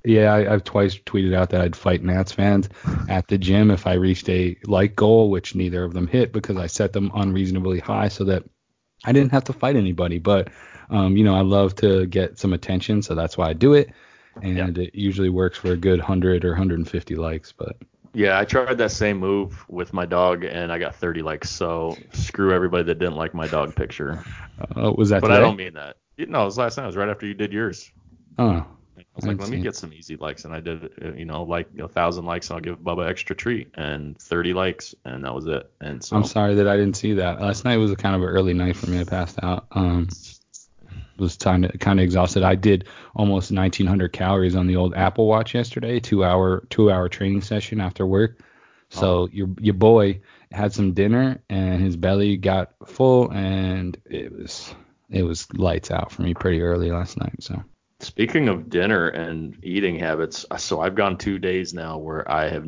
[0.04, 2.70] Yeah, I, I've twice tweeted out that I'd fight Nats fans
[3.10, 6.58] at the gym if I reached a like goal, which neither of them hit because
[6.58, 8.44] I set them unreasonably high so that
[9.04, 10.20] I didn't have to fight anybody.
[10.20, 10.50] But
[10.92, 13.90] um, you know, I love to get some attention, so that's why I do it.
[14.42, 17.52] And it usually works for a good 100 or 150 likes.
[17.52, 17.78] But
[18.14, 21.50] Yeah, I tried that same move with my dog and I got 30 likes.
[21.50, 24.24] So screw everybody that didn't like my dog picture.
[24.76, 25.40] uh, was that But today?
[25.40, 25.98] I don't mean that.
[26.18, 26.84] No, it was last night.
[26.84, 27.92] It was right after you did yours.
[28.38, 28.66] Oh,
[28.98, 31.26] I was I like, let me get some easy likes, and I did, uh, you
[31.26, 35.26] know, like a thousand likes, and I'll give Bubba extra treat, and 30 likes, and
[35.26, 35.70] that was it.
[35.82, 37.42] And so I'm sorry that I didn't see that.
[37.42, 39.00] Last night was a kind of an early night for me.
[39.00, 39.68] I passed out.
[39.72, 40.08] Um,
[41.18, 42.44] was kind of kind of exhausted.
[42.44, 47.10] I did almost 1900 calories on the old Apple Watch yesterday, two hour two hour
[47.10, 48.40] training session after work.
[48.40, 48.46] Oh.
[48.90, 54.74] So your your boy had some dinner and his belly got full and it was
[55.10, 57.42] it was lights out for me pretty early last night.
[57.42, 57.64] So
[58.02, 62.68] Speaking of dinner and eating habits, so I've gone two days now where I have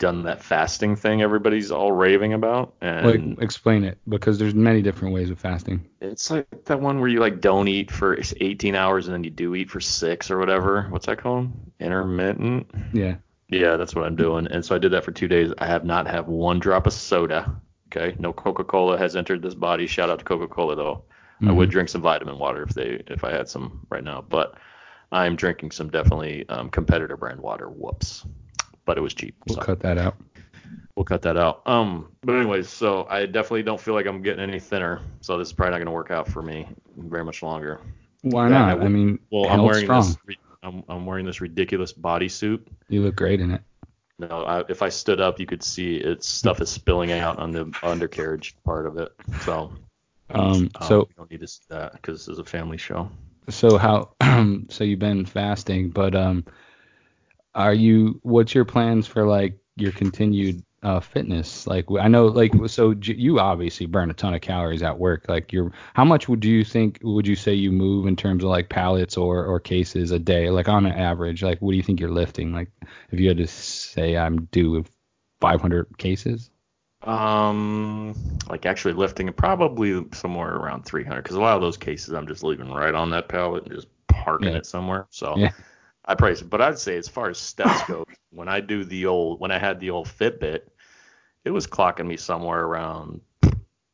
[0.00, 4.82] done that fasting thing everybody's all raving about, and Like, explain it because there's many
[4.82, 5.86] different ways of fasting.
[6.00, 9.30] it's like that one where you like don't eat for 18 hours and then you
[9.30, 10.86] do eat for six or whatever.
[10.90, 11.52] What's that called?
[11.78, 12.68] Intermittent.
[12.92, 13.16] Yeah.
[13.48, 14.46] Yeah, that's what I'm doing.
[14.48, 15.52] And so I did that for two days.
[15.58, 17.60] I have not had one drop of soda.
[17.94, 19.86] Okay, no Coca-Cola has entered this body.
[19.86, 21.02] Shout out to Coca-Cola though.
[21.42, 21.56] I Mhm.
[21.56, 24.54] would drink some vitamin water if they if I had some right now, but
[25.12, 27.66] I'm drinking some definitely um, competitor brand water.
[27.68, 28.24] Whoops,
[28.90, 29.36] but it was cheap.
[29.46, 30.16] We'll so cut that out.
[30.96, 31.62] we'll cut that out.
[31.64, 35.00] Um, but anyways, so I definitely don't feel like I'm getting any thinner.
[35.20, 37.80] So this is probably not going to work out for me very much longer.
[38.22, 38.80] Why not?
[38.80, 40.16] I I mean, Well, I'm wearing strong.
[40.26, 40.36] this.
[40.64, 42.62] I'm, I'm wearing this ridiculous bodysuit.
[42.88, 43.62] You look great in it.
[44.18, 47.52] No, I, if I stood up, you could see its stuff is spilling out on
[47.52, 49.12] the undercarriage part of it.
[49.42, 49.72] So,
[50.30, 53.08] Um, um, so we don't need to see that because this is a family show.
[53.48, 54.10] so how
[54.68, 56.44] so you've been fasting, but um,
[57.54, 58.20] are you?
[58.22, 61.66] What's your plans for like your continued uh fitness?
[61.66, 65.26] Like I know like so j- you obviously burn a ton of calories at work.
[65.28, 68.50] Like you're how much would you think would you say you move in terms of
[68.50, 70.50] like pallets or or cases a day?
[70.50, 72.52] Like on an average, like what do you think you're lifting?
[72.52, 72.70] Like
[73.10, 74.90] if you had to say I'm due with
[75.40, 76.50] 500 cases.
[77.02, 78.14] Um,
[78.50, 82.42] like actually lifting probably somewhere around 300 because a lot of those cases I'm just
[82.42, 84.58] leaving right on that pallet and just parking Yeah.
[84.58, 85.06] it somewhere.
[85.10, 85.52] So Yeah.
[86.04, 89.40] I probably, but I'd say as far as steps go, when I do the old,
[89.40, 90.62] when I had the old Fitbit,
[91.44, 93.20] it was clocking me somewhere around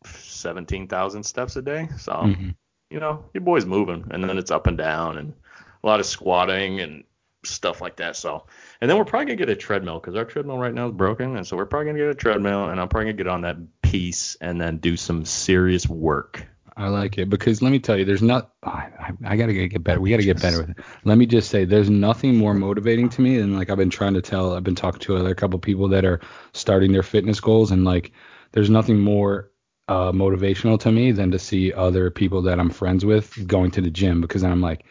[0.05, 1.89] 17,000 steps a day.
[1.99, 2.55] So Mhm.
[2.91, 5.35] you know, your boy's moving, and then it's up and down, and
[5.83, 7.03] a lot of squatting and
[7.45, 8.15] stuff like that.
[8.17, 8.47] So,
[8.81, 11.37] and then we're probably gonna get a treadmill because our treadmill right now is broken,
[11.37, 13.57] and so we're probably gonna get a treadmill, and I'm probably gonna get on that
[13.83, 16.47] piece and then do some serious work.
[16.77, 18.53] I like it because let me tell you, there's not.
[18.63, 19.99] I, I, gotta get, get better.
[19.99, 20.77] We gotta get better with it.
[21.05, 24.13] Let me just say, there's nothing more motivating to me than like I've been trying
[24.15, 24.55] to tell.
[24.55, 26.21] I've been talking to other couple people that are
[26.53, 28.13] starting their fitness goals, and like,
[28.53, 29.51] there's nothing more
[29.89, 33.81] uh, motivational to me than to see other people that I'm friends with going to
[33.81, 34.85] the gym because then I'm like,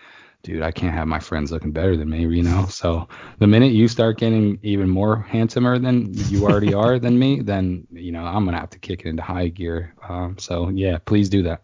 [0.46, 2.68] dude, I can't have my friends looking better than me, you know.
[2.68, 3.08] So
[3.40, 7.88] the minute you start getting even more handsomer than you already are than me, then
[7.92, 9.96] you know I'm gonna have to kick it into high gear.
[10.08, 11.62] Um, so yeah, please do that.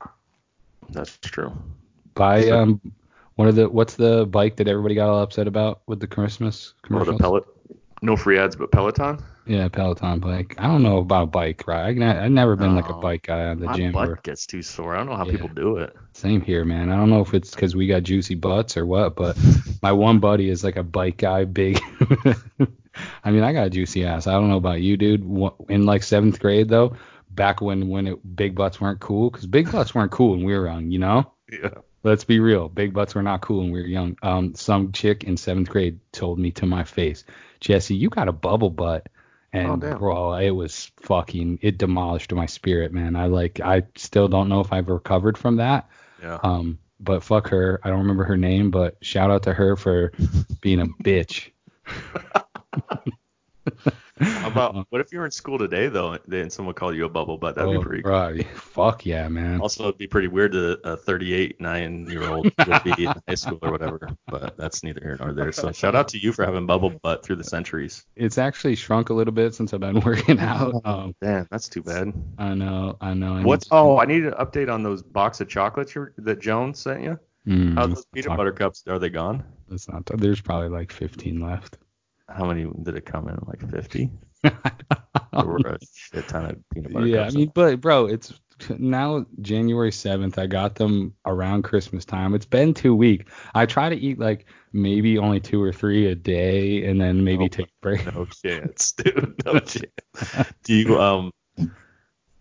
[0.90, 1.54] That's true.
[2.16, 2.82] Buy um
[3.36, 6.74] one of the what's the bike that everybody got all upset about with the Christmas
[6.84, 7.18] Or commercials?
[7.18, 7.44] the pellet.
[8.02, 9.24] No free ads, but Peloton.
[9.46, 10.56] Yeah, Peloton bike.
[10.60, 12.00] I don't know about bike ride.
[12.02, 13.92] I, I've never been like a bike guy at the My gym.
[13.92, 14.94] butt Or, gets too sore.
[14.96, 15.32] I don't know how Yeah.
[15.32, 15.96] people do it.
[16.14, 16.92] same here, man.
[16.92, 19.38] I don't know if it's because we got juicy butts or what, but
[19.82, 21.80] my one buddy is like a bike guy, big.
[23.24, 24.28] I mean, I got a juicy ass.
[24.28, 25.22] I don't know about you, dude.
[25.70, 26.96] In like seventh grade though,
[27.30, 30.56] back when when it, big butts weren't cool, because big butts weren't cool when we
[30.58, 31.32] were young, you know.
[31.52, 31.70] Yeah.
[32.04, 32.68] Let's be real.
[32.68, 34.18] Big butts were not cool when we were young.
[34.24, 37.24] Um, some chick in seventh grade told me to my face,
[37.60, 39.08] Jesse, you got a bubble butt.
[39.54, 43.16] And Oh, bro, it was fucking, it demolished my spirit, man.
[43.16, 45.90] I like, I still don't know if I've recovered from that.
[46.22, 46.40] Yeah.
[46.44, 47.80] Um, but fuck her.
[47.84, 50.12] I don't remember her name, but shout out to her for
[50.62, 51.50] being a bitch.
[54.52, 57.10] How about what if you were in school today though, and someone called you a
[57.10, 57.56] bubble butt?
[57.56, 58.04] That'd oh, be pretty.
[58.04, 58.44] cool.
[58.56, 59.62] Fuck yeah, man.
[59.62, 63.36] Also, it'd be pretty weird to a 38, nine year old would be in high
[63.36, 65.52] school or whatever, but that's neither here nor there.
[65.52, 68.06] So shout out to you for having bubble butt through the centuries.
[68.16, 70.82] It's actually shrunk a little bit since I've been working out.
[70.86, 72.14] Um, Damn, that's too bad.
[72.38, 73.38] I know, I know.
[73.38, 77.04] I What's oh, I need an update on those box of chocolates that Jones sent
[77.04, 77.20] you.
[77.48, 78.84] Mm, How's those peanut butter cups?
[78.88, 79.44] Are they gone?
[79.68, 80.06] Let's not.
[80.06, 81.78] There's probably like 15 left.
[82.28, 83.38] How many did it come in?
[83.48, 84.10] Like 50?
[84.44, 84.54] There
[85.46, 88.34] were a shit ton of peanut butter yeah, I mean, but bro, it's
[88.78, 90.38] now January 7th.
[90.38, 92.34] I got them around Christmas time.
[92.36, 93.32] It's been two weeks.
[93.56, 97.46] I try to eat like maybe only two or three a day, and then maybe
[97.46, 97.52] Nope.
[97.52, 98.06] take a break.
[98.14, 99.36] No chance, dude.
[99.46, 100.52] No chance.
[100.64, 101.32] Do you um?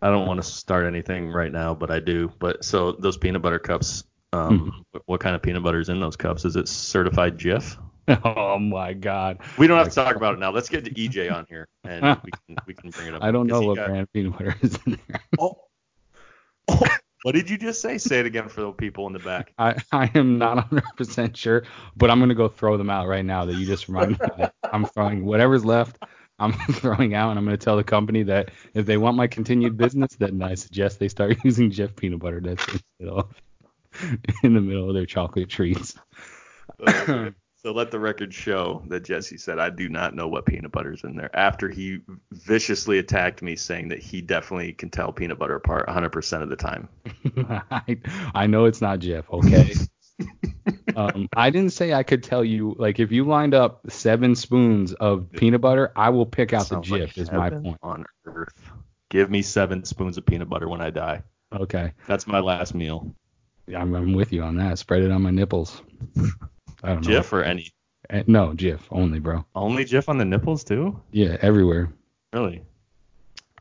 [0.02, 2.32] I don't want to start anything right now, but I do.
[2.38, 4.04] But so those peanut butter cups.
[4.32, 6.44] Um, what- what kind of peanut butter is in those cups?
[6.44, 7.76] Is it certified Jif?
[8.24, 9.38] oh my God.
[9.58, 10.50] We don't have to talk about it now.
[10.50, 13.22] Let's get to EJ on here, and we can we can bring it up.
[13.22, 15.20] I don't know what got- brand peanut butter is in there.
[15.38, 15.56] Oh.
[16.68, 16.86] Oh,
[17.22, 17.98] what did you just say?
[17.98, 19.52] Say it again for the people in the back.
[19.58, 21.64] I, I am not 100% sure,
[21.96, 24.28] but I'm going to go throw them out right now that you just reminded me
[24.38, 25.98] that I'm throwing whatever's left.
[26.38, 29.26] I'm throwing out, and I'm going to tell the company that if they want my
[29.26, 32.40] continued business, then I suggest they start using Jif peanut butter.
[32.40, 33.30] That's in the middle,
[34.42, 35.94] in the middle of their chocolate treats.
[37.62, 40.94] So let the record show that Jesse said I do not know what peanut butter
[40.94, 41.29] is in there.
[41.37, 41.99] After he
[42.33, 46.57] viciously attacked me, saying that he definitely can tell peanut butter apart 100% of the
[46.57, 46.88] time.
[47.70, 47.99] I,
[48.35, 49.75] I know it's not Jif, okay?
[50.96, 54.94] um, I didn't say I could tell you like if you lined up seven spoons
[54.94, 57.18] of peanut butter, I will pick out the Sounds like Jif.
[57.18, 57.77] is my point.
[57.83, 58.73] On earth.
[59.11, 61.25] Give me seven spoons of peanut butter when I die.
[61.53, 63.14] Okay, That's my last meal.
[63.66, 64.79] Yeah, I'm, I'm with you on that.
[64.79, 65.83] Spread it on my nipples.
[66.83, 67.21] I don't know.
[67.21, 67.71] Jif or any?
[68.11, 69.45] Eh, No, Jif only, bro.
[69.55, 71.01] Only Jif on the nipples too?
[71.12, 71.93] Yeah, everywhere.
[72.33, 72.62] Really?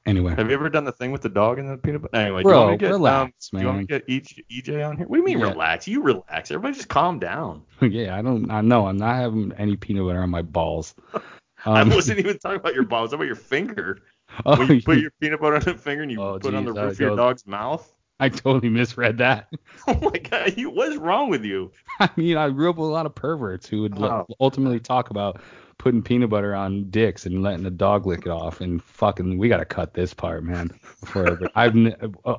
[0.06, 2.16] Anyway, Have you ever done the thing with the dog and the peanut butter?
[2.16, 4.00] Anyway, Bro, do you want me to get, relax, um, Do you want me to
[4.00, 5.06] get EJ, EJ on here?
[5.06, 5.50] What do you mean Yeah.
[5.50, 5.88] relax?
[5.88, 6.50] You relax.
[6.50, 7.64] Everybody just calm down.
[7.82, 8.50] yeah, I don't.
[8.50, 10.96] I know I'm not having any peanut butter on my balls.
[11.66, 13.12] I Um, wasn't even talking about your balls.
[13.14, 14.00] I'm talking about your finger.
[14.46, 16.58] oh, When you put your peanut butter on the finger and you Oh, put it
[16.58, 17.94] on the roof of your dog's mouth.
[18.22, 19.50] I totally misread that.
[19.88, 21.72] Oh my god, you, what's wrong with you?
[22.00, 24.28] I mean, I grew up with a lot of perverts who would Oh.
[24.40, 25.42] ultimately talk about
[25.80, 28.60] putting peanut butter on dicks and letting the dog lick it off.
[28.62, 30.70] And fucking, we gotta cut this part, man.
[31.06, 31.50] Forever.
[31.56, 32.36] I've, ne- uh,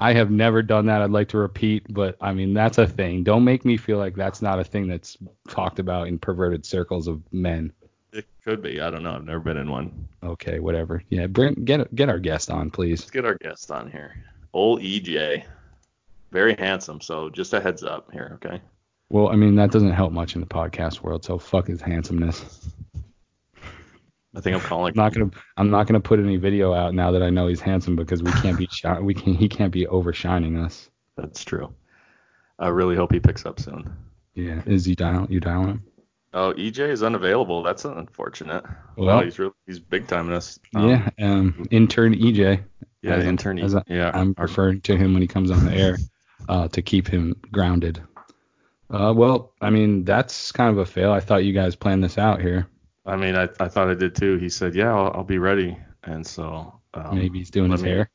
[0.00, 1.00] I have never done that.
[1.00, 3.22] I'd like to repeat, but I mean, that's a thing.
[3.22, 5.16] Don't make me feel like that's not a thing that's
[5.48, 7.72] talked about in perverted circles of men.
[8.12, 8.80] It could be.
[8.80, 9.14] I don't know.
[9.14, 10.08] I've never been in one.
[10.22, 11.02] Okay, whatever.
[11.08, 13.00] Yeah, bring get get our guest on, please.
[13.02, 14.22] Let's get our guest on here.
[14.58, 15.44] Old EJ.
[16.32, 17.00] Very handsome.
[17.00, 18.60] So just a heads up here, okay?
[19.08, 21.24] Well, I mean, that doesn't help much in the podcast world.
[21.24, 22.68] So fuck his handsomeness.
[24.34, 24.90] I think I'm calling.
[24.92, 27.60] I'm not gonna I'm not gonna put any video out now that I know he's
[27.60, 30.90] handsome because we can't be shi- we can he can't be overshining us.
[31.16, 31.72] That's true.
[32.58, 33.88] I really hope he picks up soon.
[34.34, 35.82] Yeah, is he dial you dialing him?
[36.34, 37.62] Oh, EJ is unavailable.
[37.62, 38.64] That's unfortunate.
[38.96, 40.58] Well- wow, he's really he's big time in us.
[40.74, 42.64] Um, yeah, um, intern EJ.
[43.02, 43.58] Yeah, As I'm- intern.
[43.60, 44.10] as I- yeah.
[44.14, 45.96] I'm referring to him when he comes on the air
[46.48, 48.02] uh, to keep him grounded.
[48.90, 51.12] Uh, well, I mean that's kind of a fail.
[51.12, 52.66] I thought you guys planned this out here.
[53.06, 54.36] I mean, I, I thought I did too.
[54.38, 55.76] He said, yeah, I'll, I'll be ready.
[56.04, 58.10] And so um, Maybe he's doing let his me- hair.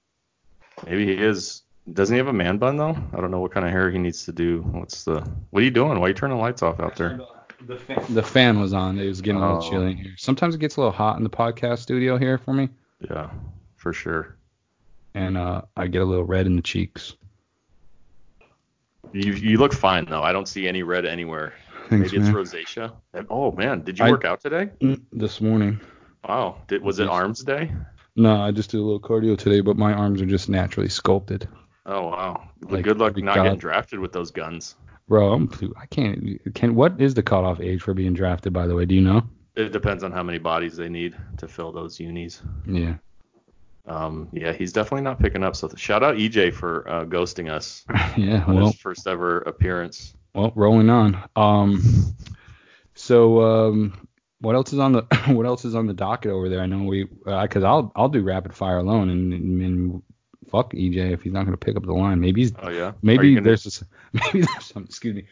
[0.85, 1.61] Maybe he is.
[1.91, 2.95] Doesn't he have a man bun though?
[3.13, 4.61] I don't know what kind of hair he needs to do.
[4.71, 5.19] What's the?
[5.51, 5.99] What are you doing?
[5.99, 7.19] Why are you turning the lights off out there?
[7.67, 8.97] The fan, the fan was on.
[8.99, 9.69] It was getting a little Oh.
[9.69, 10.13] chilly in here.
[10.17, 12.67] Sometimes it gets a little hot in the podcast studio here for me,
[12.99, 13.29] Yeah,
[13.75, 14.37] for sure.
[15.13, 17.15] And uh, I get a little red in the cheeks.
[19.11, 20.23] You you look fine though.
[20.23, 21.53] I don't see any red anywhere.
[21.89, 22.93] Thanks, Maybe it's rosacea.
[23.13, 24.69] And- oh man, did you I- work out today?
[24.81, 25.79] Mm, This morning.
[26.27, 26.61] Wow.
[26.67, 27.71] Did was it arms day?
[28.15, 31.47] No, I just did a little cardio today, but my arms are just naturally sculpted.
[31.85, 32.49] Oh wow.
[32.61, 34.75] Like, Good luck not getting drafted with those guns.
[35.09, 36.39] Bro, I'm, I can't.
[36.55, 38.53] Can what is the cutoff age for being drafted?
[38.53, 39.21] By the way, do you know?
[39.55, 42.41] It depends on how many bodies they need to fill those unis.
[42.65, 42.95] Yeah.
[43.85, 45.55] Um, yeah, he's definitely not picking up.
[45.55, 47.83] So shout out EJ for uh, ghosting us
[48.17, 48.43] Yeah.
[48.47, 50.13] on Well, his first ever appearance.
[50.33, 51.21] well, rolling on.
[51.35, 51.81] Um.
[52.95, 54.07] So, um,
[54.39, 56.61] what else is on the what else is on the docket over there?
[56.61, 60.01] I know we, uh 'cause I'll I'll do rapid fire alone, and, and
[60.51, 62.19] fuck EJ if he's not gonna pick up the line.
[62.19, 62.93] Maybe he's Oh yeah.
[63.01, 65.25] Maybe gonna- there's just, maybe there's some excuse me.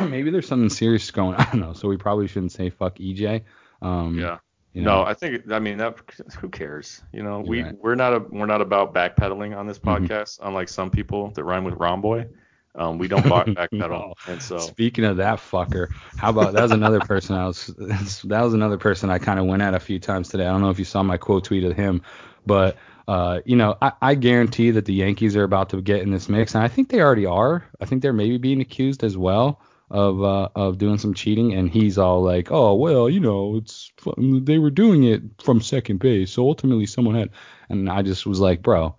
[0.08, 1.34] maybe there's something serious going.
[1.34, 1.40] On.
[1.40, 1.72] I don't know.
[1.72, 3.42] So we probably shouldn't say fuck EJ.
[3.82, 4.18] Um.
[4.18, 4.38] Yeah.
[4.76, 5.02] You know.
[5.02, 5.98] No, I think I mean that.
[6.40, 7.02] Who cares?
[7.12, 7.74] You know, You're we right.
[7.82, 10.06] we're not a we're not about backpedaling on this Mhm.
[10.08, 12.28] podcast, unlike some people that rhyme with Romboy.
[12.74, 14.14] Um, we don't back backpedal, No.
[14.28, 17.66] and so Speaking of that fucker, how about that was another person I was
[18.24, 20.46] that was another person I kind of went at a few times today.
[20.46, 22.02] I don't know if you saw my quote tweet of him,
[22.44, 22.76] but
[23.08, 26.28] uh, you know, I, I guarantee that the Yankees are about to get in this
[26.28, 27.64] mix, and I think they already are.
[27.80, 31.70] I think they're maybe being accused as well of uh, of doing some cheating, and
[31.70, 36.32] he's all like, oh well, you know, it's they were doing it from second base,
[36.32, 37.30] so ultimately someone had,
[37.68, 38.94] and I just was like, bro,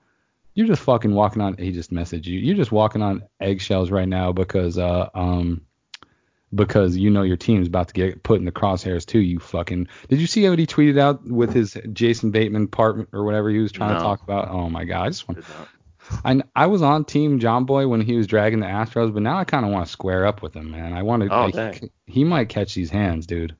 [0.53, 1.57] you're just fucking walking on.
[1.57, 2.39] He just messaged you.
[2.39, 5.61] You're just walking on eggshells right now because uh um
[6.55, 9.19] because you know your team's about to get put in the crosshairs too.
[9.19, 9.87] You fucking.
[10.07, 13.59] Did you see what he tweeted out with his Jason Bateman part or whatever he
[13.59, 13.97] was trying No.
[13.99, 14.47] to talk about?
[14.49, 15.43] Oh my god, I just want.
[16.25, 19.37] I I was on Team John Boy when he was dragging the Astros, but now
[19.37, 20.93] I kind of want to square up with him, man.
[20.93, 21.29] I want to.
[21.29, 21.89] Oh, like, dang.
[22.05, 23.55] he might catch these hands, dude.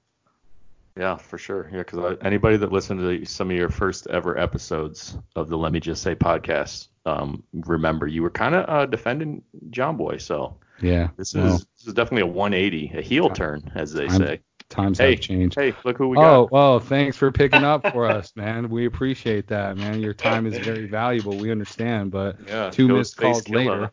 [0.98, 1.70] Yeah, for sure.
[1.72, 5.72] Yeah, because anybody that listened to some of your first ever episodes of the Let
[5.72, 10.18] Me Just Say podcast, um, remember you were kind of uh, defending John Boy.
[10.18, 11.10] So Yeah.
[11.18, 14.40] this well, is this is definitely a 180, a heel turn, as they I'm- say.
[14.70, 15.56] Times Hey, have changed.
[15.56, 16.52] Hey, look who we oh, got.
[16.52, 18.70] well, thanks for picking up for us, man.
[18.70, 20.02] We appreciate that, man.
[20.02, 21.38] Your time is very valuable.
[21.38, 23.64] We understand, but Yeah, two Ghostface missed calls Killer.
[23.82, 23.92] later.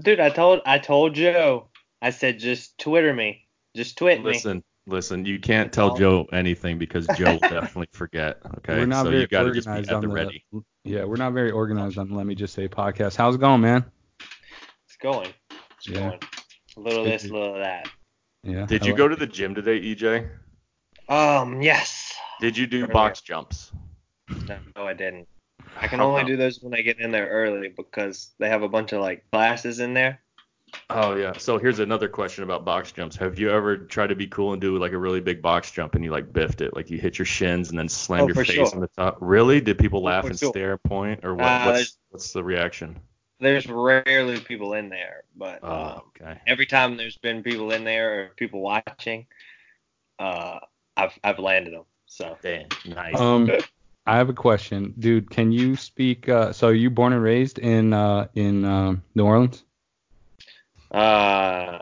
[0.00, 1.68] Dude, I told I told Joe.
[2.00, 3.46] I said just Twitter me.
[3.74, 4.26] Just twit me.
[4.32, 5.96] Listen, listen, you can't tell Oh.
[5.98, 8.38] Joe anything because Joe will definitely forget.
[8.58, 10.14] Okay, We're not so very you got to just be organized at on the the
[10.14, 10.44] ready.
[10.84, 13.16] Yeah, we're not very organized on the Let Me Just Say podcast.
[13.16, 13.84] How's it going, man?
[14.86, 15.32] It's going.
[15.78, 16.00] It's Yeah.
[16.10, 16.18] going.
[16.76, 17.88] A little Good this, to- a little that.
[18.44, 18.66] Yeah.
[18.66, 20.28] Did I you like- go to the gym today, EJ?
[21.08, 22.14] Um, yes.
[22.40, 22.92] Did you do Earlier.
[22.92, 23.72] box jumps?
[24.48, 25.28] No, no, I didn't.
[25.80, 26.28] I can How only come?
[26.30, 29.24] do those when I get in there early because they have a bunch of like
[29.30, 30.20] classes in there.
[30.90, 31.32] Oh yeah.
[31.36, 33.14] So here's another question about box jumps.
[33.16, 35.94] Have you ever tried to be cool and do like a really big box jump
[35.94, 38.44] and you like biffed it, like you hit your shins and then slammed Oh, your
[38.44, 38.74] face sure.
[38.74, 39.18] on the top?
[39.20, 39.60] Really?
[39.60, 40.50] Did people Oh, laugh for and sure.
[40.50, 41.44] stare, point, or what?
[41.44, 42.98] Uh, what's what's the reaction?
[43.42, 46.40] There's rarely people in there, but Oh, uh, okay.
[46.46, 49.26] every time there's been people in there or people watching,
[50.18, 50.60] uh,
[50.96, 51.84] I've I've landed them.
[52.06, 53.18] So Damn, nice.
[53.18, 53.50] Um,
[54.06, 55.28] I have a question, dude.
[55.30, 56.28] Can you speak?
[56.28, 59.64] Uh, so you born and raised in uh, in um New Orleans?
[60.92, 61.78] uh,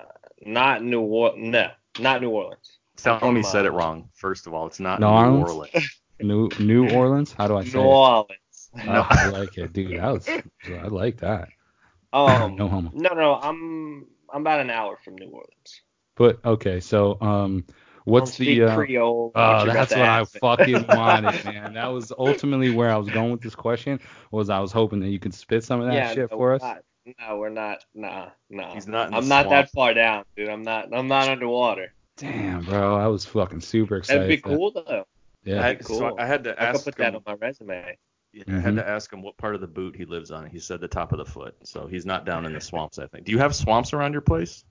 [0.46, 2.78] not New Or no, not New Orleans.
[2.96, 4.08] Tell me from, said uh, it wrong.
[4.14, 5.50] First of all, it's not New New Orleans?
[5.50, 6.00] Orleans.
[6.20, 7.32] New New Orleans?
[7.36, 7.86] How do I say New it?
[7.86, 8.39] Orleans.
[8.86, 9.98] Oh, I like it, dude.
[9.98, 11.48] That was I like that.
[12.12, 12.90] Um, No homo.
[12.92, 15.82] No, no, I'm I'm about an hour from New Orleans.
[16.16, 17.64] But okay, so um,
[18.04, 18.64] what's the?
[18.64, 19.32] Uh, Creole?
[19.34, 20.40] oh, that's what I ask me.
[20.40, 21.74] fucking wanted, man.
[21.74, 24.00] That was ultimately where I was going with this question.
[24.32, 26.54] Was I was hoping that you could spit some of that yeah, shit no, for
[26.54, 26.62] us.
[26.62, 27.84] Not, no, we're not.
[27.94, 28.74] Nah, nah.
[28.74, 30.48] He's not I'm not that far down, dude.
[30.48, 30.92] I'm not.
[30.92, 31.92] I'm not underwater.
[32.16, 34.24] Damn, bro, I was fucking super excited.
[34.24, 35.06] That'd be cool though.
[35.44, 35.60] Yeah.
[35.60, 36.16] I, That'd be So cool.
[36.18, 36.68] I had to ask.
[36.68, 37.96] I could put that on my resume.
[38.32, 38.76] Yeah, I had Mhm.
[38.76, 40.46] to ask him what part of the boot he lives on.
[40.48, 41.56] He said the top of the foot.
[41.64, 43.24] So he's not down in the swamps, I think.
[43.26, 44.64] Do you have swamps around your place?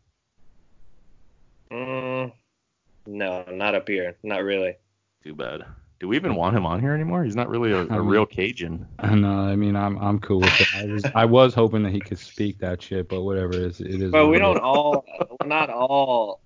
[1.72, 2.32] Mm,
[3.06, 4.16] no, not up here.
[4.24, 4.76] Not really.
[5.24, 5.66] Too bad.
[6.00, 7.26] Do we even want him on here anymore?
[7.26, 8.88] He's not really a, mean- real Cajun.
[9.00, 9.40] I know.
[9.42, 10.68] I mean, I'm I'm cool with it.
[10.74, 13.82] I was I was hoping that he could speak that shit, but whatever it is,
[13.82, 14.12] it is.
[14.12, 15.04] But we it don't all.
[15.42, 16.40] We're not all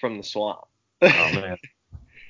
[0.00, 0.62] from the swamp.
[1.00, 1.56] Oh man.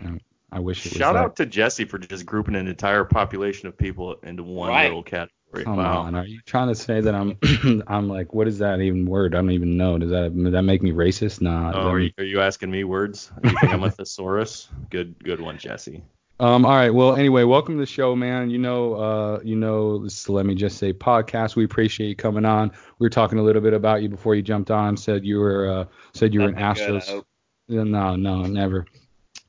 [0.55, 0.99] I wish it was.
[0.99, 1.25] Shout that.
[1.25, 4.85] out to Jesse for just grouping an entire population of people into one Right.
[4.85, 5.65] little category.
[5.65, 5.99] Come wow.
[6.03, 7.37] on, are you trying to say that I'm
[7.87, 9.35] I'm like what is that even word?
[9.35, 9.99] I don't even know.
[9.99, 11.41] Does that does that make me racist?
[11.41, 11.71] Nah.
[11.75, 13.31] Oh, that are you, are you asking me words?
[13.43, 14.69] You think I'm a thesaurus?
[14.91, 16.03] Good, good one, Jesse.
[16.41, 16.65] Um.
[16.67, 16.91] All right.
[16.91, 18.51] Well, anyway, welcome to the show, man.
[18.51, 21.55] You know, uh, you know, this is let me just say podcast.
[21.55, 22.71] We appreciate you coming on.
[22.99, 24.97] We were talking a little bit about you before you jumped on.
[24.97, 27.09] Said you were uh, said you were an Nothing good, Astros.
[27.09, 27.27] hope.
[27.69, 28.85] No, no, never.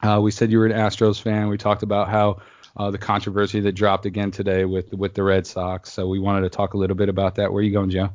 [0.01, 1.47] Uh, we said you were an Astros fan.
[1.47, 2.41] We talked about how
[2.77, 5.91] uh, the controversy that dropped again today with with the Red Sox.
[5.91, 7.51] So we wanted to talk a little bit about that.
[7.51, 8.09] Where you going, Joe?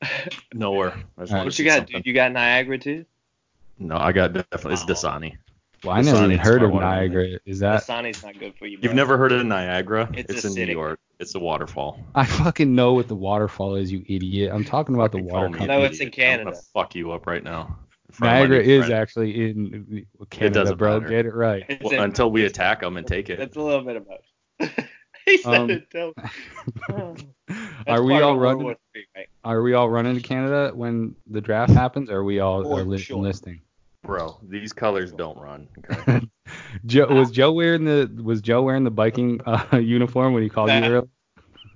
[0.54, 0.92] Nowhere.
[1.18, 1.96] I just All wanted What to you got, something.
[1.96, 2.06] dude?
[2.06, 3.04] You got Niagara too?
[3.78, 4.74] No, I got definitely.
[4.74, 4.84] It's.
[4.84, 5.36] Dasani.
[5.82, 7.38] Well, I never Dasani even and heard of Niagara.
[7.44, 7.82] Is that?
[7.82, 8.78] Dasani's not good for you.
[8.80, 10.08] You've never heard of Niagara?
[10.14, 10.64] It's in New.
[10.72, 10.98] York.
[11.20, 12.00] It's a waterfall.
[12.14, 14.50] I fucking know what the waterfall is, you idiot.
[14.52, 15.74] I'm talking about the Fucking water call me company.
[15.74, 16.24] an No, it's in idiot.
[16.30, 16.62] I'm gonna Canada.
[16.72, 17.76] fuck you up right now.
[18.14, 19.00] In front of my Niagara new is friend.
[19.02, 21.00] actually in Canada, doesn't bro.
[21.00, 21.10] matter.
[21.10, 21.78] Get it right.
[21.82, 23.38] Well, in- until we attack them and take it.
[23.38, 24.70] That's a little bit of both.
[25.26, 25.86] he said Um, it.
[26.90, 27.16] Oh.
[27.86, 28.62] Are we all running?
[28.64, 29.28] War III, right?
[29.44, 32.08] Are we all running to Canada when the draft happens?
[32.10, 33.16] Or are we all For are li- sure.
[33.18, 33.60] enlisting?
[34.02, 35.68] Bro, these colors don't run.
[35.90, 36.20] Okay.
[36.86, 40.70] Joe was Joe wearing the was Joe wearing the biking uh, uniform when he called
[40.70, 40.86] you Nah.
[40.86, 41.02] earlier?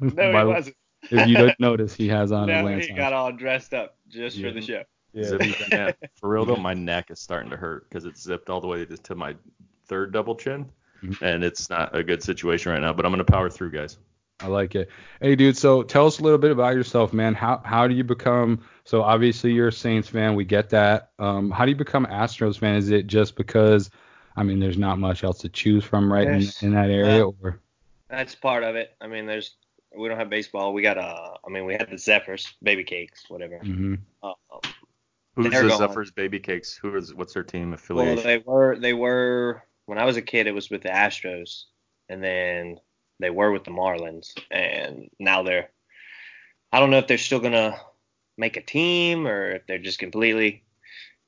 [0.00, 0.76] No, By- he wasn't.
[1.10, 2.96] If you don't notice, he has on a No, Lance he Armstrong.
[2.96, 4.48] got all dressed up just Yeah.
[4.48, 4.82] for the show.
[5.12, 5.24] Yeah.
[5.24, 5.96] Zipped neck.
[6.20, 8.84] For real though, my neck is starting to hurt because it's zipped all the way
[8.84, 9.34] to, to my
[9.86, 10.70] third double chin,
[11.02, 11.16] Mhm.
[11.22, 12.92] and it's not a good situation right now.
[12.92, 13.98] But I'm gonna power through, guys.
[14.40, 14.88] I like it.
[15.20, 15.56] Hey, dude.
[15.56, 17.34] So tell us a little bit about yourself, man.
[17.34, 18.60] How how do you become?
[18.84, 20.34] So obviously you're a Saints fan.
[20.36, 21.10] We get that.
[21.18, 22.76] Um, how do you become Astros fan?
[22.76, 23.90] Is it just because?
[24.36, 27.32] I mean, there's not much else to choose from right in, in that area, Uh,
[27.42, 27.60] or
[28.08, 28.94] That's part of it.
[29.00, 29.56] I mean, there's
[29.96, 30.72] we don't have baseball.
[30.72, 33.58] We got uh, I mean, we had the Zephyrs, baby cakes, whatever.
[33.58, 34.34] hmm Uh,
[35.38, 35.78] Who's the gone.
[35.78, 36.74] Zephyrs Baby Cakes?
[36.74, 37.14] Who is?
[37.14, 38.16] What's their team affiliation?
[38.16, 41.64] well, they were they were when I was a kid, it was with the Astros,
[42.08, 42.80] and then
[43.20, 45.70] they were with the Marlins, and now they're.
[46.72, 47.80] I don't know if they're still gonna
[48.36, 50.64] make a team or if they're just completely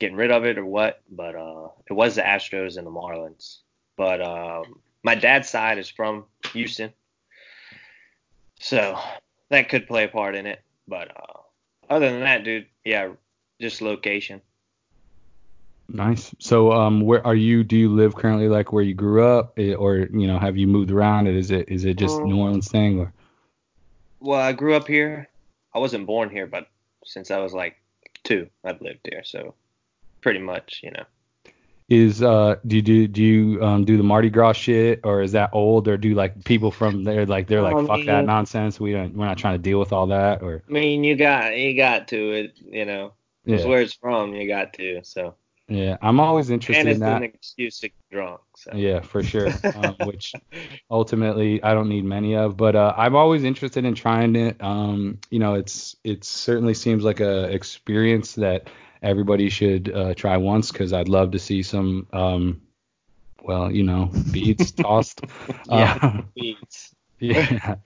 [0.01, 1.01] getting rid of it or what.
[1.09, 3.59] But uh, it was the Astros and the Marlins.
[3.97, 6.93] But um, my dad's side is from Houston,
[8.59, 8.99] so
[9.51, 10.63] that could play a part in it.
[10.89, 11.39] But uh,
[11.89, 13.11] other than that, dude, yeah,
[13.61, 14.41] just location.
[15.89, 16.35] nice.
[16.39, 17.65] So um, where are you?
[17.65, 20.91] Do you live currently like where you grew up, or you know, have you moved
[20.91, 21.27] around?
[21.27, 23.13] Is it is it just Um, New Orleans thing, or
[24.21, 25.29] Well, I grew up here.
[25.75, 26.67] I wasn't born here, but
[27.05, 27.77] since I was like
[28.25, 29.23] two, I've lived here.
[29.25, 29.55] So
[30.21, 31.05] pretty much, you know.
[31.89, 35.33] is uh do you do do you um do the Mardi Gras shit, or is
[35.33, 38.79] that old, or do like people from there like they're like I fuck that nonsense?
[38.79, 41.57] We don't we're not trying to deal with all that, or I mean, you got
[41.57, 43.13] you got to it, you know.
[43.47, 43.69] It's yeah.
[43.69, 44.35] where it's from.
[44.35, 45.01] You got to.
[45.03, 45.35] So
[45.69, 46.91] Yeah, I'm always interested in it.
[46.95, 47.17] and in it's that.
[47.17, 48.41] an excuse to get drunk.
[48.57, 49.49] So Yeah, for sure.
[49.75, 50.33] Um, which
[50.91, 54.57] ultimately I don't need many of, but uh, I'm always interested in trying it.
[54.63, 58.69] Um, you know, it's it certainly seems like a experience that
[59.03, 62.61] everybody should uh, try once because I'd love to see some, um,
[63.43, 65.23] well, you know, beads tossed.
[65.69, 65.99] Yeah.
[66.03, 66.95] Uh, beats.
[67.21, 67.77] yeah.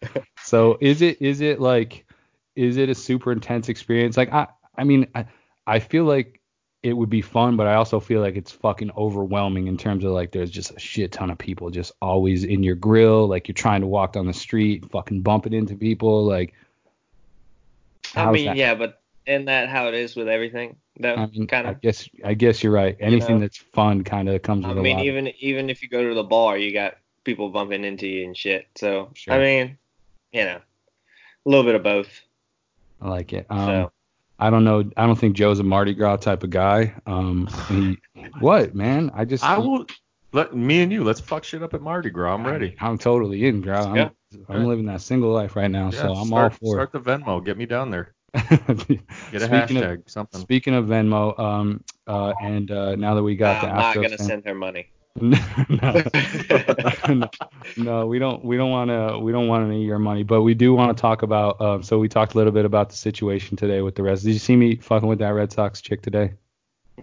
[0.42, 2.06] So is it is it like
[2.56, 4.16] is it a super intense experience?
[4.16, 5.26] Like I I mean I
[5.66, 6.40] I feel like
[6.82, 10.12] it would be fun, but I also feel like it's fucking overwhelming in terms of
[10.12, 13.54] like there's just a shit ton of people just always in your grill, like you're
[13.54, 16.52] trying to walk down the street, fucking bumping into people, like.
[18.14, 18.56] I mean, that?
[18.56, 20.76] yeah, but isn't that how it is with everything?
[21.00, 22.96] That I mean, kind I guess I guess you're right.
[23.00, 23.40] Anything know?
[23.40, 25.00] that's fun kind of comes I with a mean, lot.
[25.00, 28.24] of- even even if you go to the bar, you got people bumping into you
[28.26, 28.66] and shit.
[28.76, 29.34] So Sure.
[29.34, 29.78] I mean,
[30.32, 32.08] you know, a little bit of both.
[33.00, 33.46] I like it.
[33.50, 33.92] Um, so
[34.44, 34.84] I don't know.
[34.98, 36.92] I don't think Joe's a Mardi Gras type of guy.
[37.06, 37.96] Um, he,
[38.40, 39.10] what man?
[39.14, 39.86] I just I will
[40.32, 42.34] let me and you let's fuck shit up at Mardi Gras.
[42.34, 42.76] I'm ready.
[42.78, 43.74] I'm totally in, bro.
[43.74, 44.08] I'm, Yeah.
[44.50, 46.90] I'm living that single life right now, Yeah, so I'm start, all for it.
[46.90, 47.42] Start the Venmo.
[47.42, 48.12] Get me down there.
[48.34, 50.10] Get a Speaking of- hashtag.
[50.10, 50.40] something.
[50.42, 54.08] Speaking of Venmo, um, uh, and uh, now that we got the I'm not gonna
[54.10, 54.90] fan- send her money.
[55.20, 55.38] No,
[55.68, 57.28] no,
[57.76, 58.44] no, we don't.
[58.44, 59.18] We don't want to.
[59.18, 61.60] We don't want any of your money, but we do want to talk about.
[61.60, 64.22] Um, so we talked a little bit about the situation today with the Reds.
[64.24, 66.34] Did you see me fucking with that Red Sox chick today?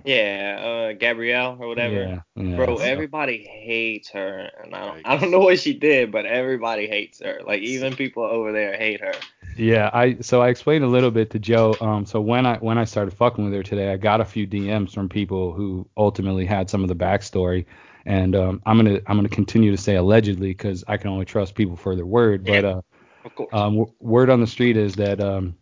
[0.06, 1.96] Yeah, uh, Gabrielle or whatever.
[1.96, 2.56] Yeah, yeah.
[2.56, 5.02] Bro, so- everybody hates her, and I don't, Yikes.
[5.06, 7.42] I don't know what she did, but everybody hates her.
[7.46, 9.14] Like even people over there hate her.
[9.58, 11.76] Yeah, I so I explained a little bit to Joe.
[11.82, 14.48] Um, so when I when I started fucking with her today, I got a few
[14.48, 17.66] DMs from people who ultimately had some of the backstory,
[18.06, 21.56] and um, I'm gonna I'm gonna continue to say allegedly because I can only trust
[21.56, 22.46] people for their word.
[22.46, 22.70] But Yeah.
[22.70, 22.82] uh,
[23.26, 23.50] Of course.
[23.54, 25.56] um, w- word on the street is that um,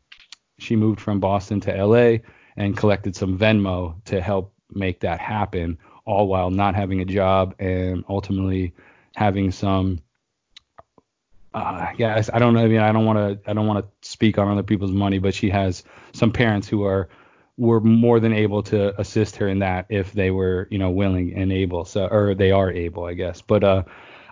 [0.59, 2.21] she moved from Boston to L.A.
[2.55, 7.55] and collected some Venmo to help make that happen, all while not having a job
[7.59, 8.73] and ultimately
[9.15, 9.99] having some.
[11.53, 12.63] Uh, yeah, I don't know.
[12.63, 13.49] I mean, I don't want to.
[13.49, 15.83] I don't want to speak on other people's money, but she has
[16.13, 17.09] some parents who are
[17.59, 21.33] were more than able to assist her in that if they were, you know, willing
[21.35, 21.83] and able.
[21.83, 23.41] So, or they are able, I guess.
[23.41, 23.83] But uh,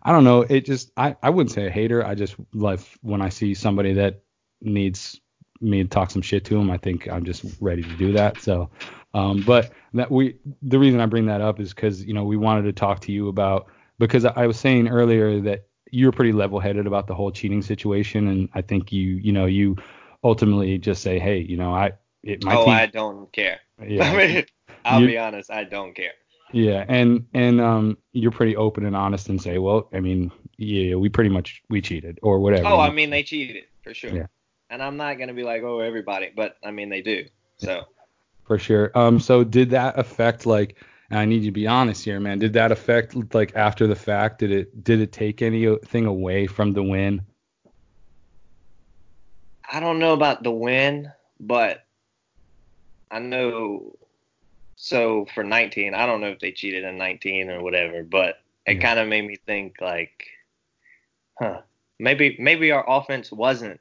[0.03, 0.41] I don't know.
[0.41, 2.05] It just I I wouldn't say a hater.
[2.05, 4.21] I just like when I see somebody that
[4.61, 5.19] needs
[5.59, 8.39] me to talk some shit to them, I think I'm just ready to do that.
[8.39, 8.69] So,
[9.13, 12.37] um, but that we the reason I bring that up is because you know we
[12.37, 13.67] wanted to talk to you about
[13.99, 18.47] because I was saying earlier that you're pretty level-headed about the whole cheating situation, and
[18.53, 19.75] I think you you know you
[20.23, 21.91] ultimately just say, hey, you know, I
[22.27, 23.59] it oh, team, I don't care.
[23.85, 24.45] yeah, I mean,
[24.85, 26.13] I'll be honest, I don't care.
[26.51, 30.95] yeah, and and um, you're pretty open and honest and say, well, I mean, yeah,
[30.95, 32.67] we pretty much we cheated or whatever.
[32.67, 34.13] Oh, I mean, they cheated for sure.
[34.13, 34.27] Yeah.
[34.69, 37.25] And I'm not gonna be like, oh, everybody, but I mean, they do.
[37.57, 37.85] So
[38.43, 38.91] for sure.
[38.95, 40.77] Um, so did that affect like?
[41.09, 42.37] And I need you to be honest here, man.
[42.37, 44.39] Did that affect like after the fact?
[44.39, 47.21] Did it did it take anything away from the win?
[49.69, 51.86] I don't know about the win, but
[53.11, 53.95] I know.
[54.75, 58.75] So for 19, I don't know if they cheated in 19 or whatever, but it
[58.77, 58.81] Yeah.
[58.81, 60.27] kind of made me think like,
[61.39, 61.61] huh,
[61.99, 63.79] maybe maybe our offense wasn't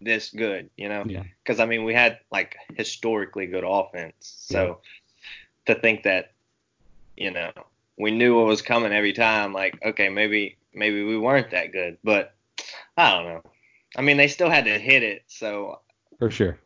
[0.00, 1.04] this good, you know?
[1.06, 1.24] Yeah.
[1.42, 4.80] Because I mean, we had like historically good offense, so
[5.66, 6.32] to think that,
[7.16, 7.50] you know,
[7.98, 11.96] we knew what was coming every time, like, okay, maybe maybe we weren't that good,
[12.04, 12.34] but
[12.96, 13.42] I don't know.
[13.96, 15.80] I mean, they still had to hit it, so
[16.18, 16.58] For sure.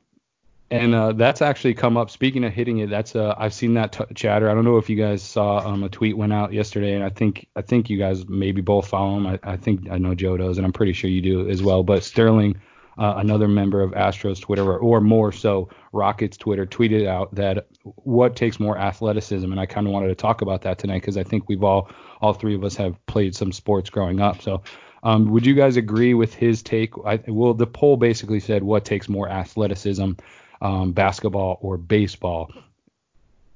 [0.72, 2.10] And uh, that's actually come up.
[2.10, 4.48] Speaking of hitting it, that's uh, I've seen that t- chatter.
[4.48, 7.10] I don't know if you guys saw um, a tweet went out yesterday, and I
[7.10, 9.26] think I think you guys maybe both follow him.
[9.26, 11.82] I, I think I know Joe does, and I'm pretty sure you do as well.
[11.82, 12.60] But Sterling,
[12.98, 17.66] uh, another member of Astros Twitter, or, or more so Rockets Twitter, tweeted out that
[17.82, 21.16] what takes more athleticism, and I kind of wanted to talk about that tonight because
[21.16, 21.90] I think we've all
[22.20, 24.40] all three of us have played some sports growing up.
[24.40, 24.62] So
[25.02, 26.92] um, would you guys agree with his take?
[27.04, 30.12] I, well, the poll basically said what takes more athleticism,
[30.60, 32.52] um, basketball or baseball.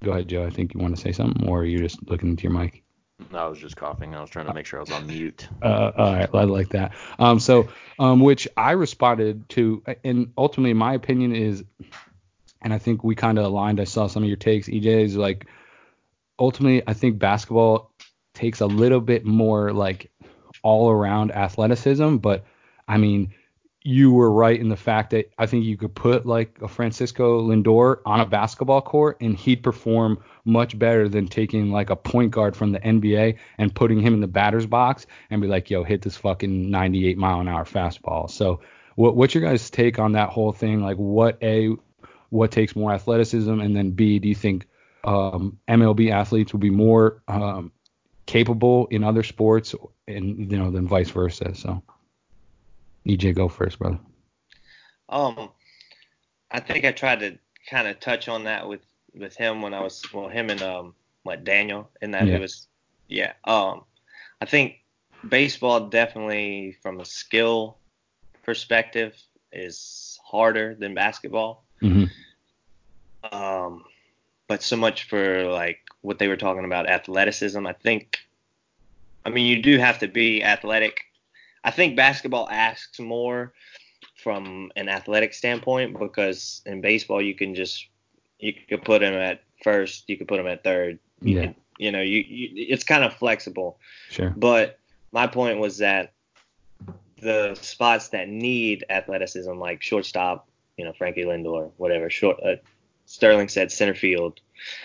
[0.03, 0.45] Go ahead, Joe.
[0.45, 2.83] I think you want to say something, or are you just looking into your mic?
[3.33, 4.15] I was just coughing.
[4.15, 5.49] I was trying to make sure I was on mute.
[5.63, 6.93] Uh, all right, I like that.
[7.19, 11.65] Um, so, um, which I responded to, and ultimately my opinion is,
[12.61, 13.81] and I think we kind of aligned.
[13.81, 15.47] I saw some of your takes, EJ, is like,
[16.39, 17.93] ultimately I think basketball
[18.35, 20.11] takes a little bit more like
[20.63, 22.45] all around athleticism, but
[22.89, 23.33] I mean,
[23.87, 27.43] you were right in the fact that I think you could put like a Francisco
[27.43, 32.30] Lindor on a basketball court and he'd perform much better than taking like a point
[32.30, 35.85] guard from the NBA and putting him in the batter's box and be like, yo,
[35.85, 38.30] hit this fucking 98 mile an hour fastball.
[38.30, 38.61] So,
[38.97, 40.80] what what's your guys' take on that whole thing?
[40.80, 41.76] Like, what a
[42.30, 44.66] what takes more athleticism, and then B, do you think
[45.05, 47.70] um, MLB athletes will be more um,
[48.26, 49.74] capable in other sports,
[50.09, 51.55] and you know, than vice versa?
[51.55, 51.82] So,
[53.07, 53.99] EJ, go first, brother.
[55.09, 55.51] Um,
[56.51, 57.39] I think I tried to
[57.69, 58.83] kind of touch on that with
[59.15, 62.37] with him when I was well him and um what Daniel and that Yeah.
[62.37, 62.69] it was
[63.09, 63.85] yeah um
[64.41, 64.77] I think
[65.27, 67.79] baseball definitely from a skill
[68.43, 69.17] perspective
[69.53, 71.65] is harder than basketball.
[71.81, 72.05] hmm
[73.33, 73.85] Um,
[74.49, 77.67] but so much for like what they were talking about athleticism.
[77.67, 78.19] I think,
[79.25, 81.01] I mean, you do have to be athletic.
[81.65, 83.53] I think basketball asks more
[84.17, 87.89] from an athletic standpoint because in baseball you can just
[88.39, 90.99] you could put him at first, you could put him at third.
[91.23, 91.53] You Yeah.
[91.79, 93.79] you know, you, you it's kind of flexible.
[94.11, 94.33] Sure.
[94.37, 94.79] But
[95.12, 96.12] my point was that
[97.21, 100.47] the spots that need athleticism, like shortstop,
[100.77, 102.57] you know, Frankie Lindor, whatever, short, uh,
[103.07, 104.41] Sterling said center field.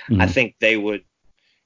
[0.10, 0.32] I Mhm.
[0.34, 1.04] think they would,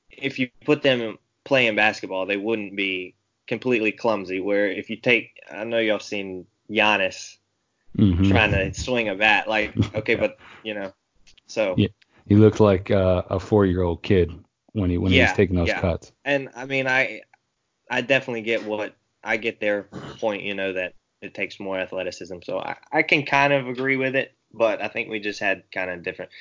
[0.10, 3.16] if you put them playing basketball, they wouldn't be
[3.48, 4.40] completely clumsy.
[4.40, 7.38] Where if you take, I know y'all seen Giannis
[7.98, 8.28] Mhm.
[8.30, 10.94] trying to swing a bat, like okay, but you know,
[11.48, 11.88] so Yeah.
[12.28, 14.32] He looked like uh, a four-year-old kid
[14.72, 15.82] when he when he was taking those yeah.
[15.82, 16.12] cuts.
[16.26, 17.22] and I mean, I
[17.92, 19.88] I definitely get what I get their
[20.20, 20.44] point.
[20.44, 24.16] You know that it takes more athleticism, so I, I can kind of agree with
[24.16, 24.34] it.
[24.54, 26.32] But I think we just had kind of different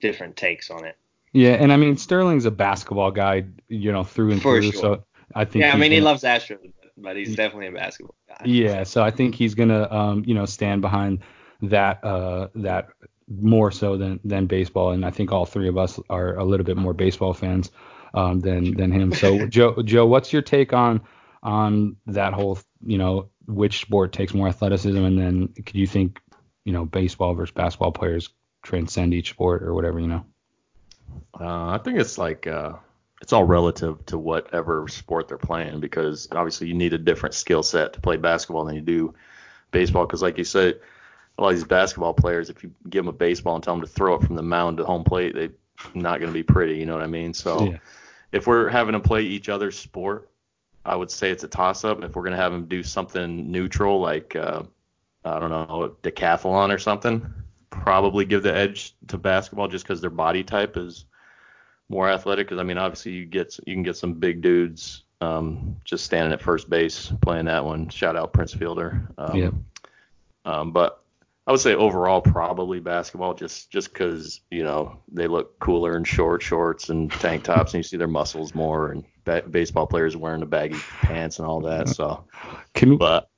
[0.00, 0.96] different takes on it.
[1.32, 4.70] Yeah, and I mean Sterling's a basketball guy, you know, through and For through.
[4.72, 4.80] sure.
[4.82, 8.16] So I think Yeah, I he mean he loves Astros, but he's definitely a basketball
[8.28, 8.44] guy.
[8.44, 11.20] Yeah, so I think he's gonna, um, you know, stand behind
[11.62, 12.88] that, uh, that
[13.28, 16.64] more so than than baseball, and I think all three of us are a little
[16.64, 17.70] bit more baseball fans
[18.12, 19.12] um, than than him.
[19.12, 21.00] So Joe, Joe, what's your take on
[21.42, 26.20] on that whole, you know, which sport takes more athleticism, and then could you think,
[26.64, 28.30] you know, baseball versus basketball players
[28.62, 30.24] transcend each sport or whatever, you know?
[31.38, 32.74] Uh, I think it's like uh,
[33.22, 37.62] it's all relative to whatever sport they're playing because obviously you need a different skill
[37.62, 39.14] set to play basketball than you do
[39.70, 40.06] baseball.
[40.06, 40.80] Because like you said,
[41.38, 43.80] a lot of these basketball players, if you give them a baseball and tell them
[43.80, 45.50] to throw it from the mound to home plate, they're
[45.94, 46.76] not going to be pretty.
[46.76, 47.32] You know what I mean?
[47.32, 47.78] So Yeah.
[48.32, 50.28] if we're having them play each other's sport,
[50.84, 52.02] I would say it's a toss up.
[52.04, 54.64] If we're going to have them do something neutral like uh,
[55.24, 57.24] I don't know, decathlon or something,
[57.70, 61.06] probably give the edge to basketball just because their body type is
[61.94, 62.48] more athletic.
[62.48, 66.32] Because I mean, obviously you get you can get some big dudes um, just standing
[66.32, 67.88] at first base playing that one.
[67.88, 69.08] Shout out Prince Fielder.
[69.16, 69.50] Um, Yeah.
[70.44, 71.02] Um, but
[71.46, 76.04] I would say overall probably basketball just just because you know they look cooler in
[76.04, 80.16] short shorts and tank tops and you see their muscles more and ba- baseball players
[80.16, 81.88] wearing the baggy pants and all that.
[81.88, 82.24] So,
[82.74, 83.28] Can but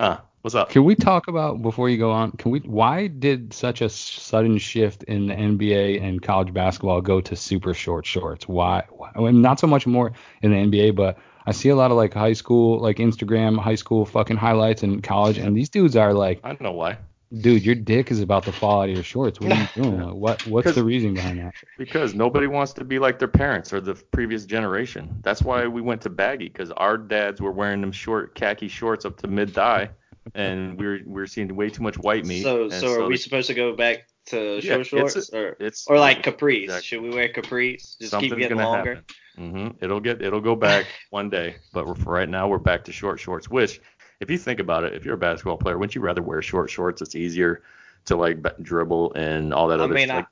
[0.00, 0.18] uh,
[0.48, 0.70] what's up?
[0.70, 2.32] Can we talk about before you go on?
[2.32, 2.60] Can we?
[2.60, 7.74] Why did such a sudden shift in the NBA and college basketball go to super
[7.74, 8.48] short shorts?
[8.48, 8.84] Why?
[8.88, 11.90] why I mean, not so much more in the NBA, but I see a lot
[11.90, 15.96] of like high school, like Instagram high school fucking highlights in college, and these dudes
[15.96, 16.96] are like, I don't know why.
[17.42, 19.38] dude, your dick is about to fall out of your shorts.
[19.40, 20.00] What are you doing?
[20.00, 20.46] Like, what?
[20.46, 21.52] What's the reason behind that?
[21.76, 25.14] Because nobody wants to be like their parents or the previous generation.
[25.20, 29.04] That's why we went to baggy because our dads were wearing them short khaki shorts
[29.04, 29.90] up to mid thigh,
[30.34, 32.42] and we're we were seeing way too much white meat.
[32.42, 35.56] So so are we they- supposed to go back to Yeah, short it's shorts or
[35.60, 36.64] it's or like capris?
[36.64, 36.86] Exactly.
[36.86, 37.98] Should we wear capris?
[37.98, 38.96] Just something's keep getting longer.
[39.36, 39.52] happen.
[39.52, 42.92] hmm It'll get it'll go back one day, but for right now we're back to
[42.92, 43.48] short shorts.
[43.50, 43.80] Which,
[44.20, 46.68] if you think about it, if you're a basketball player, wouldn't you rather wear short
[46.70, 47.00] shorts?
[47.02, 47.62] It's easier
[48.06, 50.26] to like dribble and all that I other mean, stuff.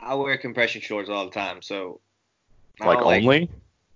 [0.00, 2.00] I, mean, I wear compression shorts all the time, so
[2.78, 3.48] Like, only,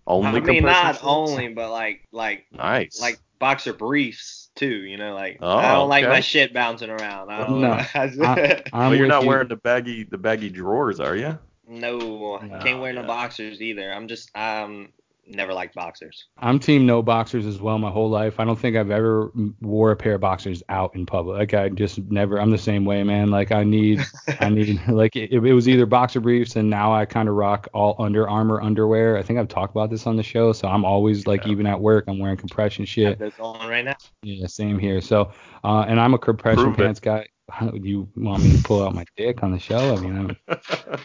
[0.07, 0.27] only.
[0.29, 1.31] I mean, compression not shorts?
[1.33, 3.01] only, but like like Nice.
[3.01, 4.67] like boxer briefs too.
[4.85, 7.31] You know, like Oh, I don't like my shit bouncing around.
[7.31, 9.29] I don't No, I, I- I'm you're not you.
[9.29, 11.39] wearing the baggy the baggy drawers, are you?
[11.67, 13.93] no, I No, can't wear no boxers either.
[13.93, 14.93] I'm just um
[15.27, 16.27] never liked boxers.
[16.39, 18.39] I'm team no boxers as well my whole life.
[18.41, 21.39] I don't think I've ever wore a pair of boxers out in public.
[21.39, 22.41] Like I just never.
[22.41, 23.31] I'm the same way, man.
[23.31, 24.01] Like I need,
[24.41, 27.69] I need like it, it was either boxer briefs and now I kind of rock
[27.73, 29.17] all Under Armour underwear.
[29.17, 30.53] I think I've talked about this on the show.
[30.53, 31.53] So I'm always like Yeah.
[31.53, 33.19] even at work I'm wearing compression shit.
[33.19, 33.97] That's those on right now.
[34.23, 35.01] Yeah, same here.
[35.01, 37.29] So, uh, and I'm a compression Prove it.
[37.51, 37.81] pants guy.
[37.83, 39.95] You want me to pull out my dick on the show?
[39.95, 40.59] I mean, I'm,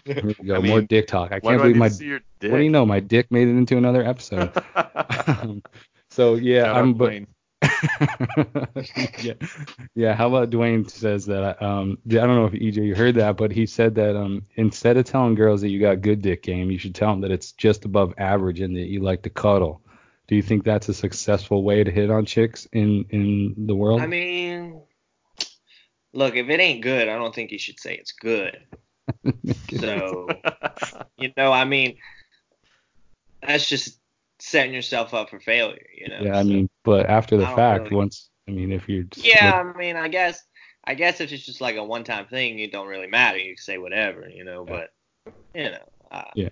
[0.06, 0.56] here we go.
[0.58, 1.32] I more dick talk.
[1.32, 1.90] I can't do I believe my.
[1.90, 2.52] see your dick?
[2.52, 2.86] What do you know?
[2.86, 4.52] My dick made it into another episode.
[6.10, 6.94] so yeah, Shout out I'm.
[6.94, 7.14] But,
[9.22, 9.34] yeah,
[9.96, 10.14] yeah.
[10.16, 11.62] How about Dwayne says that?
[11.62, 14.98] Um, I don't know if EJ you heard that, but he said that um, instead
[14.98, 17.52] of telling girls that you got good dick game, you should tell them that it's
[17.54, 19.82] just above average and that you like to cuddle.
[20.28, 24.02] Do you think that's a successful way to hit on chicks in in the world?
[24.02, 24.82] I mean,
[26.14, 28.58] look, if it ain't good, I don't think you should say it's good.
[29.80, 30.28] So,
[31.18, 31.98] you know, I mean,
[33.42, 34.00] that's just
[34.40, 36.20] setting yourself up for failure, you know.
[36.22, 39.26] yeah, I So- mean, but after the fact, really- once I mean, if you're just
[39.26, 40.44] Yeah, I mean, I guess,
[40.84, 43.38] I guess if it's just like a one-time thing, it don't really matter.
[43.38, 44.66] You can say whatever, you know.
[44.66, 44.90] But,
[45.54, 46.50] you know, uh, Yeah.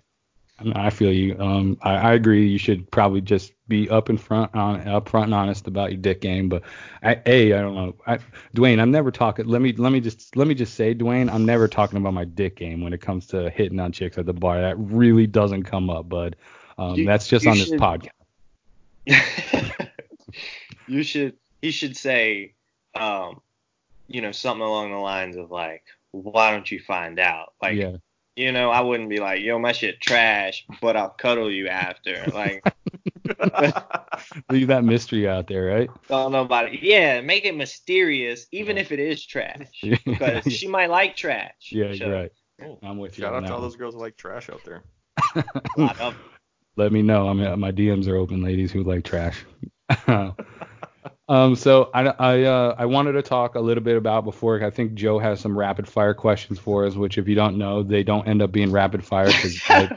[0.73, 1.37] I feel you.
[1.39, 2.47] Um, I, I agree.
[2.47, 6.01] You should probably just be up in front, on up front and honest about your
[6.01, 6.49] dick game.
[6.49, 6.63] But
[7.03, 7.95] I, a, I don't know.
[8.07, 8.17] I,
[8.55, 9.45] Dwayne, I'm never talking.
[9.45, 12.25] Let me, let me just, let me just say, Dwayne, I'm never talking about my
[12.25, 14.59] dick game when it comes to hitting on chicks at the bar.
[14.61, 16.35] That really doesn't come up, bud.
[16.79, 18.09] Um, You- that's just on this podcast.
[20.87, 22.53] you should he should say
[22.95, 23.41] um
[24.07, 27.97] you know something along the lines of like why don't you find out like yeah.
[28.37, 32.23] You know i wouldn't be like yo my shit trash but i'll cuddle you after
[32.33, 32.63] like
[34.49, 35.89] Leave that mystery out there, right?
[36.07, 38.81] don't know about it yeah make it mysterious even Yeah.
[38.83, 39.97] if it is trash Yeah.
[40.05, 42.31] because she might like trash Yeah, So, you're right.
[42.63, 43.23] Oh, I'm with you.
[43.23, 43.67] Shout on out to that all one.
[43.69, 44.83] those girls who like trash out there.
[45.35, 45.43] a
[45.77, 46.15] lot of-
[46.77, 47.27] let me know.
[47.27, 49.43] I mean, my DMs are open, ladies who like trash.
[51.29, 54.63] um, so I I uh, I wanted to talk a little bit about before.
[54.63, 57.83] I think Joe has some rapid fire questions for us, which if you don't know,
[57.83, 59.89] they don't end up being rapid fire because I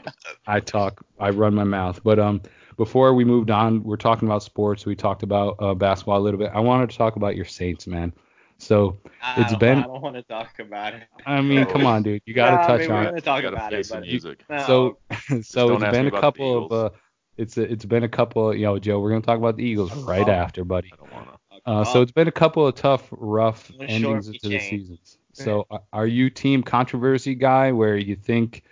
[0.45, 2.01] I talk, I run my mouth.
[2.03, 2.41] But um,
[2.77, 4.85] before we moved on, we're talking about sports.
[4.85, 6.51] We talked about uh, basketball a little bit.
[6.53, 8.13] I wanted to talk about your Saints, man.
[8.57, 11.85] So I It's don't- been- i don't want to talk about it I mean, come
[11.85, 13.09] on, dude, you got to No, I touch mean, on we're it.
[13.09, 14.43] gonna talk Gotta about it the but music.
[14.49, 14.97] no, So
[15.41, 16.89] so don't it's been a couple of uh,
[17.37, 18.53] it's a, it's been a couple.
[18.55, 20.31] You know, Joe, we're gonna talk about the Eagles right Oh.
[20.31, 20.91] after, buddy.
[20.93, 21.37] I don't wanna.
[21.65, 25.17] Uh, so it's been a couple of tough, rough endings to the seasons.
[25.33, 28.63] So are you team controversy guy where you think?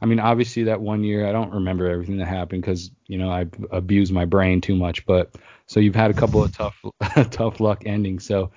[0.00, 3.30] I mean, obviously that one year I don't remember everything that happened because you know
[3.30, 5.06] I abused my brain too much.
[5.06, 5.36] But
[5.66, 6.84] so you've had a couple of tough,
[7.30, 8.26] tough luck endings.
[8.26, 8.50] So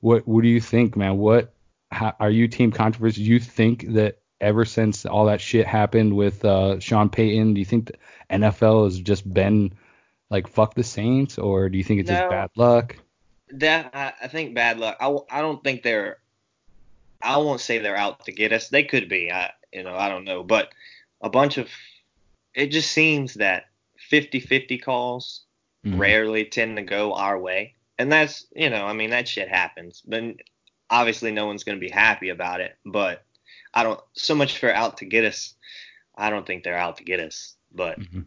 [0.00, 1.16] what what do you think, man?
[1.16, 1.54] What
[1.90, 3.24] how, are you team controversy?
[3.24, 7.60] Do you think that ever since all that shit happened with uh, Sean Payton, do
[7.60, 7.94] you think the
[8.30, 9.72] NFL has just been
[10.30, 12.96] like fuck the Saints, or do you think it's just bad luck?
[13.52, 14.96] that I, I think bad luck.
[15.00, 16.18] I, I don't think they're.
[17.22, 18.68] I won't say they're out to get us.
[18.68, 19.30] They could be.
[19.30, 20.70] I you know I don't know, but
[21.20, 21.68] a bunch of.
[22.54, 23.64] It just seems that
[24.10, 25.44] 50-50 calls
[25.86, 25.98] Mhm.
[25.98, 30.02] rarely tend to go our way, and that's you know I mean that shit happens.
[30.06, 30.22] But
[30.90, 32.76] obviously no one's gonna be happy about it.
[32.84, 33.24] But
[33.72, 35.54] I don't so much for out to get us.
[36.16, 37.56] I don't think they're out to get us.
[37.72, 38.26] But Mhm.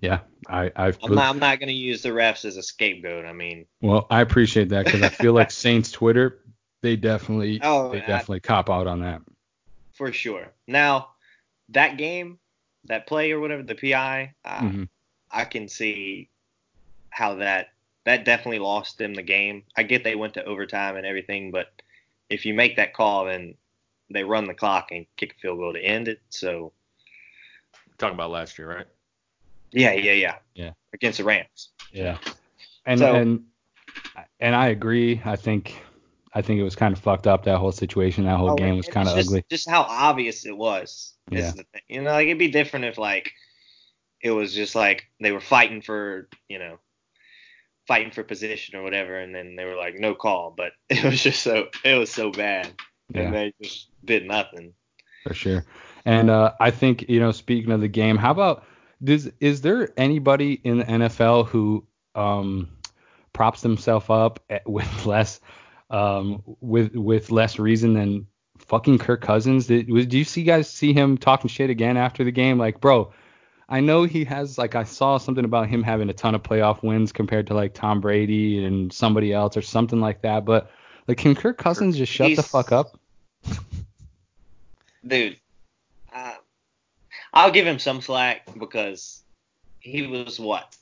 [0.00, 3.24] Yeah, I I've I'm not, I'm not gonna use the refs as a scapegoat.
[3.24, 3.66] I mean.
[3.80, 6.40] well, I appreciate that because I feel like Saints Twitter
[6.82, 9.22] they definitely Oh, they I- definitely cop out on that.
[9.92, 10.52] for sure.
[10.66, 11.10] Now,
[11.70, 12.38] that game,
[12.84, 14.88] that play or whatever, the PI, uh, Mhm.
[15.30, 16.28] I can see
[17.08, 17.68] how that
[18.04, 19.64] that definitely lost them the game.
[19.74, 21.68] I get they went to overtime and everything, but
[22.28, 23.56] if you make that call, then
[24.10, 26.20] they run the clock and kick a field goal to end it.
[26.30, 26.72] So
[27.98, 28.86] Talking about last year, right?
[29.70, 30.70] yeah, yeah, yeah, Yeah.
[30.92, 31.70] against the Rams.
[31.92, 32.18] Yeah,
[32.86, 33.44] and So- and
[34.40, 35.20] and I agree.
[35.24, 35.80] I think
[36.36, 38.24] I think it was kind of fucked up that whole situation.
[38.24, 39.44] That whole Oh, game was kind of just- ugly.
[39.48, 41.14] Just how obvious it was.
[41.30, 41.52] Yeah.
[41.52, 41.82] the thing.
[41.88, 43.32] You know, like it'd be different if like
[44.20, 46.78] it was just like they were fighting for, you know,
[47.86, 51.22] fighting for position or whatever, and then they were like no call, but it was
[51.22, 52.72] just so it was so bad,
[53.12, 53.22] Yeah.
[53.22, 54.72] and they just did nothing.
[55.22, 55.64] for sure.
[56.04, 58.64] And uh, I think you know, speaking of the game, how about
[59.02, 62.68] does is there anybody in the NFL who um,
[63.32, 65.40] props themselves up at, with less
[65.90, 68.26] um, with with less reason than
[68.58, 69.66] fucking Kirk Cousins?
[69.66, 72.58] Did, was, do you see guys see him talking shit again after the game?
[72.58, 73.12] Like, bro,
[73.68, 76.82] I know he has like I saw something about him having a ton of playoff
[76.82, 80.70] wins compared to like Tom Brady and somebody else or something like that, but
[81.06, 82.98] like can Kirk Cousins just shut the fuck up?
[85.06, 85.38] Dude,
[86.14, 86.34] uh,
[87.32, 89.22] I'll give him some slack because
[89.80, 90.74] he was what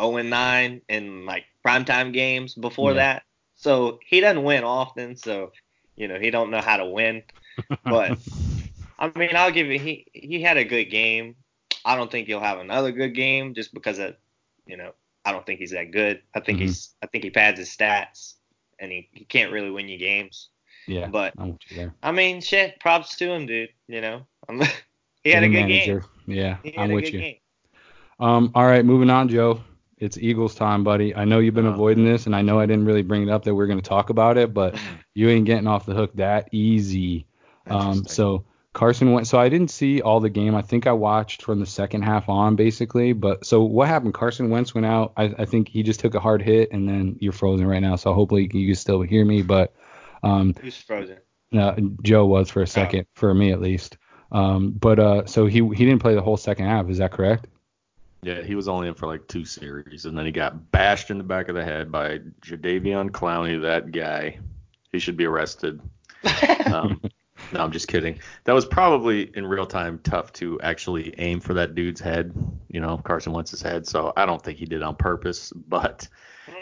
[0.00, 2.96] 0 and 9 in like primetime games before Yeah.
[2.96, 3.22] that,
[3.54, 5.16] so he doesn't win often.
[5.16, 5.52] So
[5.96, 7.22] you know he don't know how to win.
[7.84, 8.18] But
[8.98, 9.80] I mean, I'll give it.
[9.80, 11.36] He he had a good game.
[11.84, 14.16] I don't think he'll have another good game just because of
[14.66, 14.92] you know
[15.24, 16.22] I don't think he's that good.
[16.34, 16.62] I think Mhm.
[16.62, 18.34] he's I think he pads his stats
[18.82, 20.48] and he, he can't really win you games.
[20.86, 21.94] yeah, But I'm with you there.
[22.02, 23.70] I mean, shit, props to him, dude.
[23.88, 24.60] You know, I'm,
[25.24, 26.00] he had a good manager.
[26.26, 26.36] game.
[26.36, 27.20] Yeah, I'm with you.
[27.20, 27.36] game.
[28.20, 29.62] Um, all right, moving on, Joe.
[29.98, 31.14] It's Eagles time, buddy.
[31.14, 33.28] I know you've been Uh, avoiding this, and I know I didn't really bring it
[33.30, 34.76] up that we're going to talk about it, but
[35.14, 37.26] you ain't getting off the hook that easy.
[37.68, 39.26] Um, so Carson went.
[39.26, 40.54] So I didn't see all the game.
[40.54, 43.12] I think I watched from the second half on, basically.
[43.12, 44.14] But so what happened?
[44.14, 45.12] Carson Wentz went out.
[45.16, 47.96] I, I think he just took a hard hit, and then you're frozen right now.
[47.96, 49.42] So hopefully you can still hear me.
[49.42, 49.74] But
[50.22, 51.18] um, Who's frozen?
[51.56, 53.98] uh, Joe was for a second, for me at least.
[54.30, 56.88] Um, but uh, so he he didn't play the whole second half.
[56.88, 57.48] Is that correct?
[58.22, 61.18] Yeah, he was only in for like two series, and then he got bashed in
[61.18, 63.60] the back of the head by Jadeveon Clowney.
[63.60, 64.38] That guy,
[64.92, 65.80] he should be arrested.
[66.72, 67.02] Um,
[67.52, 68.18] No, I'm just kidding.
[68.44, 72.32] That was probably in real time tough to actually aim for that dude's head,
[72.68, 73.86] you know, Carson Wentz's head.
[73.86, 75.52] So I don't think he did on purpose.
[75.72, 76.06] But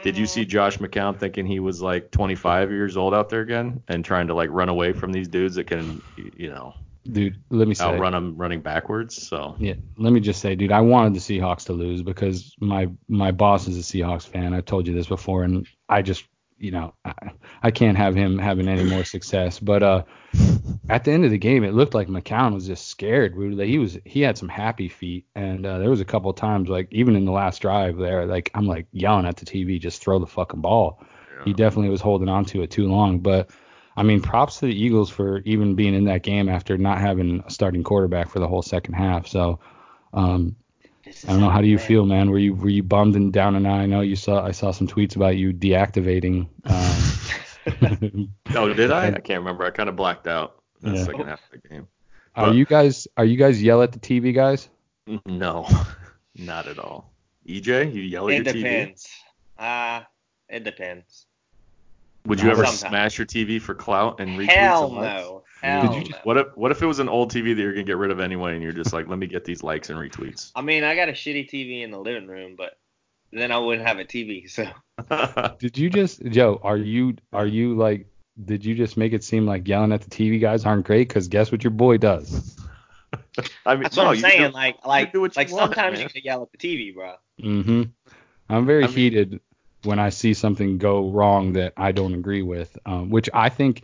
[0.02, 0.48] did you see mm.
[0.48, 4.34] Josh McCown thinking he was like 25 years old out there again and trying to
[4.34, 6.00] like run away from these dudes that can,
[6.36, 6.74] you know,
[7.10, 7.84] Dude, let me say.
[7.84, 9.20] outrun them running backwards?
[9.26, 12.88] So Yeah, let me just say, dude, I wanted the Seahawks to lose because my
[13.08, 14.52] my boss is a Seahawks fan.
[14.54, 16.24] I've told you this before, and I just,
[16.60, 17.12] you know, I,
[17.62, 19.58] I can't have him having any more success.
[19.58, 20.02] But uh,
[20.88, 23.36] at the end of the game, it looked like McCown was just scared.
[23.36, 26.36] We- He was he had some happy feet, and uh, there was a couple of
[26.36, 29.80] times, like even in the last drive there, like I'm like yelling at the TV,
[29.80, 31.02] just throw the fucking ball.
[31.44, 33.50] He definitely was holding on to it too long, but.
[33.96, 37.42] I mean, props to the Eagles for even being in that game after not having
[37.44, 39.26] a starting quarterback for the whole second half.
[39.26, 39.58] So,
[40.14, 40.56] um,
[41.26, 41.50] I don't know.
[41.50, 42.30] How do you feel, man?
[42.30, 43.80] Were you were you bummed and down and out?
[43.80, 46.48] I know you saw I saw some tweets about you deactivating.
[46.64, 49.08] Um, Oh, did I?
[49.08, 49.64] I can't remember.
[49.64, 51.04] I kind of blacked out the Yeah.
[51.04, 51.86] second half of the game.
[52.36, 54.68] are you guys are you guys yell at the TV guys?
[55.26, 55.66] No,
[56.38, 57.12] not at all.
[57.48, 58.62] EJ, you yell at It your TV?
[58.62, 59.08] depends.
[59.58, 60.06] Ah,
[60.48, 61.26] it depends.
[62.26, 62.80] Would you ever Sometimes.
[62.80, 64.50] smash your TV for clout and retweets?
[64.52, 65.20] Hell and likes?
[65.20, 65.39] no.
[65.62, 66.18] Hell Did you no.
[66.24, 68.20] What if what if it was an old TV that you're gonna get rid of
[68.20, 70.52] anyway, and you're just like, let me get these likes and retweets?
[70.54, 72.78] I mean, I got a shitty TV in the living room, but
[73.32, 74.48] then I wouldn't have a TV.
[74.50, 74.66] So
[75.58, 76.60] Did you just Joe?
[76.62, 78.06] Are you are you like?
[78.42, 81.08] Did you just make it seem like yelling at the TV guys aren't great?
[81.08, 82.56] Because guess what your boy does.
[83.66, 84.50] I mean, that's what no, I'm you saying.
[84.50, 86.02] do- like, like, do what like want, sometimes man.
[86.04, 87.14] you can yell at the TV, bro.
[87.42, 87.82] Mm-hmm.
[88.48, 89.40] I'm very I mean- heated
[89.84, 93.82] when I see something go wrong that I don't agree with, um, which I think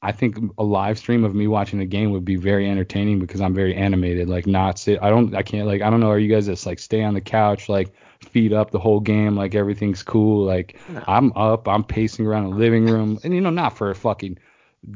[0.00, 3.40] I think a live stream of me watching the game would be very entertaining because
[3.40, 4.28] I'm very animated.
[4.28, 5.00] Like not sit.
[5.02, 5.34] I don't.
[5.34, 5.66] I can't.
[5.66, 6.10] Like I don't know.
[6.10, 7.92] Are you guys just like stay on the couch, like
[8.30, 10.44] feet up the whole game, like everything's cool?
[10.44, 11.02] Like No.
[11.08, 11.66] I'm up.
[11.66, 14.38] I'm pacing around the living room, and you know, not for a fucking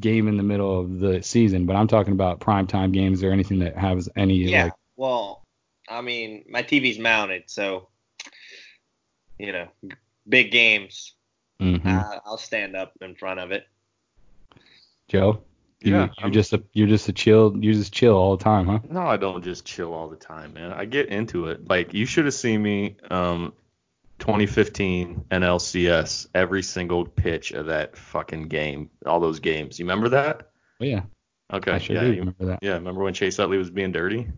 [0.01, 3.59] game in the middle of the season, but I'm talking about primetime games or anything
[3.61, 4.65] that has any Yeah.
[4.65, 4.73] like.
[4.97, 5.45] well,
[5.89, 7.89] I mean, my TV's mounted, so
[9.39, 9.67] you know,
[10.29, 11.15] big games.
[11.61, 11.85] mhm.
[11.85, 13.67] I, I'll stand up in front of it.
[15.13, 15.43] Joe,
[15.83, 17.55] you, Yeah, you're I'm- just a you're just a chill.
[17.63, 18.79] You just chill all the time, huh?
[18.89, 20.73] No, I don't just chill all the time, man.
[20.73, 21.69] I get into it.
[21.69, 23.53] Like you should have seen me um
[24.19, 29.79] 2015 NLCS every single pitch of that fucking game, all those games.
[29.79, 30.51] You remember that?
[30.81, 31.03] Oh, yeah.
[31.53, 31.73] Okay.
[31.73, 32.61] I sure yeah, do you- remember that.
[32.63, 34.29] yeah, remember when Chase Utley was being dirty?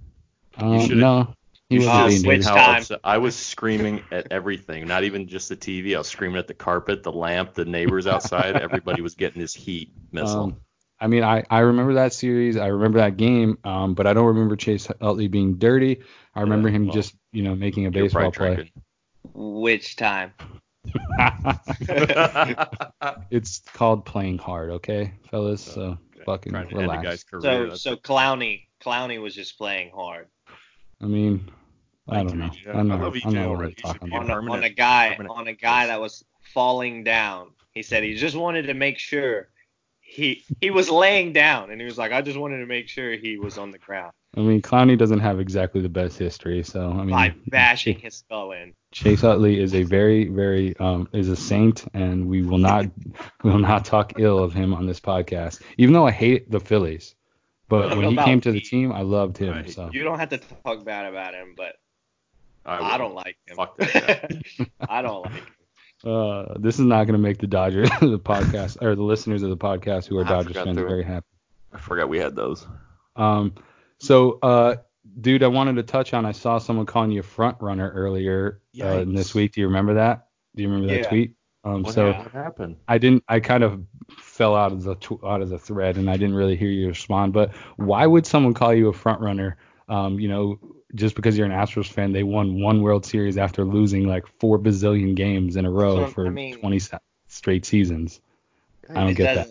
[0.58, 1.34] Um, should've- no,
[1.68, 2.60] he You wasn't should have being seen dirty.
[2.60, 5.94] how upset- I was screaming at everything, not even just the TV.
[5.94, 8.56] I was screaming at the carpet, the lamp, the neighbors outside.
[8.56, 10.44] Everybody was getting this heat missile.
[10.44, 10.56] Um,
[11.04, 12.56] I mean, I, I remember that series.
[12.56, 16.00] I remember that game, um, but I don't remember Chase Utley being dirty.
[16.34, 18.72] I remember him well, just, you know, making a You're baseball probably
[19.34, 20.32] Which time?
[23.30, 25.60] it's called playing hard, okay, fellas.
[25.60, 27.02] So fucking Trying to relax.
[27.02, 27.42] guy's career.
[27.42, 30.28] So, so Clowney, Clowney was just playing hard
[31.02, 31.50] I mean,
[32.08, 32.46] I don't you, know.
[32.46, 32.68] EJ.
[32.70, 33.58] I'm I not, love I'm EJ not already.
[33.58, 36.24] really talking about on a, on a guy on a guy that was
[36.54, 37.50] falling down.
[37.72, 39.48] He said he just wanted to make sure
[40.14, 43.12] he he was laying down, and he was like, I just wanted to make sure
[43.12, 46.90] he was on the ground I mean, Clowney doesn't have exactly the best history, so
[46.90, 48.74] I mean, by bashing his skull in.
[48.90, 52.86] Chase Utley is a very, very um, is a saint, and we will not
[53.42, 55.62] we will not talk ill of him on this podcast.
[55.78, 57.14] Even though I hate the Phillies,
[57.68, 59.50] but don't when he came to the team, I loved him.
[59.50, 59.70] Right.
[59.70, 61.76] So You don't have to talk bad about him, but
[62.66, 62.98] I, will.
[62.98, 63.56] don't like him.
[63.56, 64.32] Fuck that
[64.88, 65.44] I don't like him.
[66.04, 69.50] Uh, this is not going to make the Dodgers the podcast or the listeners of
[69.50, 71.26] the podcast who are I Dodgers fans very happy.
[71.72, 72.66] I forgot we had those.
[73.16, 73.54] Um,
[73.98, 74.76] so uh,
[75.20, 76.26] dude, I wanted to touch on.
[76.26, 79.52] I saw someone calling you a front runner earlier uh, this week.
[79.52, 80.28] Do you remember that?
[80.54, 81.34] Do you remember that tweet?
[81.64, 82.12] Um, What, so.
[82.12, 82.76] happened?
[82.88, 83.24] I didn't.
[83.28, 83.82] I kind of
[84.18, 86.88] fell out of the tw- out of the thread, and I didn't really hear you
[86.88, 87.32] respond.
[87.32, 89.56] But why would someone call you a front runner?
[89.88, 90.58] Um, you know,
[90.94, 94.58] just because you're an Astros fan, they won one World Series after losing like four
[94.58, 96.54] bazillion games in a row what for I mean.
[96.54, 96.80] 20
[97.28, 98.20] straight seasons.
[98.88, 99.48] I don't get that.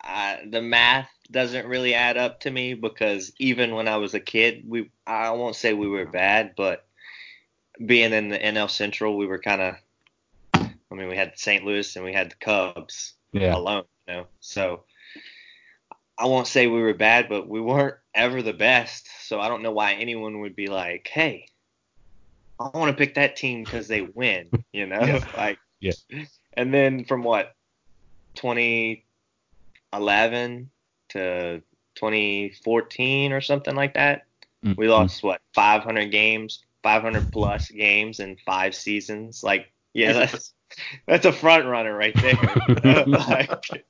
[0.00, 4.20] I, the math doesn't really add up to me because even when I was a
[4.20, 6.86] kid, we I won't say we were bad, but
[7.84, 9.74] being in the NL Central, we were kind of.
[10.54, 11.64] I mean, we had St.
[11.64, 13.56] Louis and we had the Cubs Yeah.
[13.56, 14.26] alone, you know.
[14.38, 14.84] So
[16.16, 19.08] I won't say we were bad, but we weren't ever the best.
[19.26, 21.48] So I don't know why anyone would be like, "Hey,
[22.58, 25.20] I want to pick that team because they win," you know, Yeah.
[25.36, 25.58] like.
[25.80, 25.92] Yeah.
[26.54, 27.54] And then from what
[28.36, 30.70] 2011
[31.10, 31.62] to
[31.96, 34.26] 2014 or something like that,
[34.64, 39.42] Mm, we lost what 500 games, 500 plus games in five seasons.
[39.42, 40.54] Like, yeah, that's
[41.06, 42.62] that's a front runner right there.
[43.06, 43.84] like,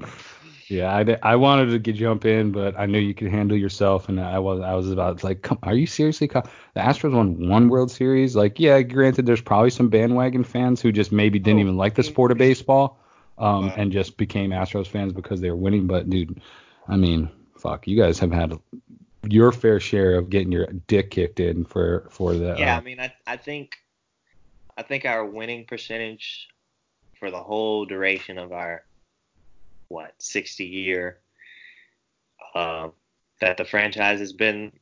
[0.69, 4.09] Yeah, I, I wanted to get jump in, but I knew you could handle yourself,
[4.09, 6.27] and I was I was about like, come, are you seriously?
[6.27, 6.43] The
[6.77, 8.35] Astros won one World Series.
[8.35, 11.95] Like, yeah, granted, there's probably some bandwagon fans who just maybe didn't Oh, even like
[11.95, 12.99] the sport of baseball,
[13.39, 13.75] um, Wow.
[13.77, 15.87] and just became Astros fans because they were winning.
[15.87, 16.41] But dude,
[16.89, 18.59] I mean, fuck, you guys have had
[19.29, 22.57] your fair share of getting your dick kicked in for for the.
[22.59, 23.77] Yeah, uh, I mean, I I think
[24.77, 26.49] I think our winning percentage
[27.19, 28.85] for the whole duration of our
[29.95, 31.21] what 60 year
[32.55, 32.93] um,
[33.41, 34.73] that the franchise has been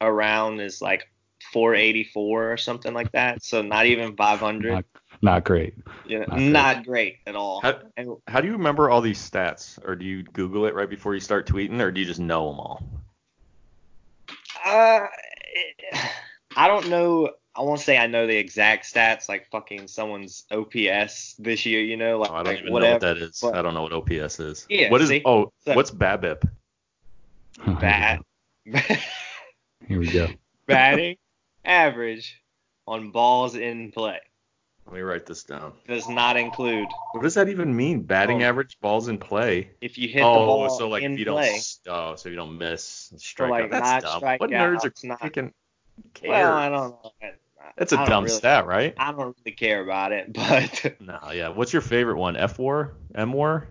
[0.00, 1.08] around is like
[1.52, 3.42] 484 or something like that.
[3.42, 4.72] So not even 500.
[4.72, 4.84] not,
[5.22, 5.74] not great.
[6.06, 6.84] you know, not not, great.
[6.84, 7.18] great.
[7.26, 7.60] at all.
[7.62, 7.80] How,
[8.26, 9.78] how do you remember all these stats?
[9.86, 12.50] Or do you Google it right before you start tweeting, or do you just know
[12.50, 12.82] them all?
[14.64, 15.06] Uh,
[16.56, 17.30] I don't know.
[17.58, 21.96] I won't say I know the exact stats, like fucking someone's OPS this year, you
[21.96, 22.88] know, like Oh, I don't even whatever.
[22.90, 23.40] know what that is.
[23.42, 24.66] but- I don't know what OPS is.
[24.70, 25.08] Yeah, What is?
[25.08, 25.22] see?
[25.24, 26.48] Oh, So- what's BABIP?
[27.66, 28.20] Oh, Bat,
[29.88, 30.28] Here we go.
[30.66, 31.16] batting
[31.64, 32.40] average
[32.86, 34.20] on balls in play
[34.86, 35.72] Let me write this down.
[35.88, 38.02] does not include What does that even mean?
[38.02, 38.46] Batting Oh.
[38.46, 39.70] average, balls in play.
[39.80, 41.58] if you hit oh, the ball so like in if you play.
[41.84, 43.70] don't, oh, so you don't miss strike like, out.
[43.70, 44.18] That's not dumb.
[44.20, 45.52] strike what out, nerds it's are not- freaking
[46.14, 46.30] care?
[46.30, 47.12] Well, I don't know.
[47.60, 48.94] I- That's a dumb really- stat, right?
[48.98, 51.48] I don't really care about it, but No, yeah.
[51.48, 52.36] What's your favorite one?
[52.36, 52.94] F war?
[53.14, 53.68] M war?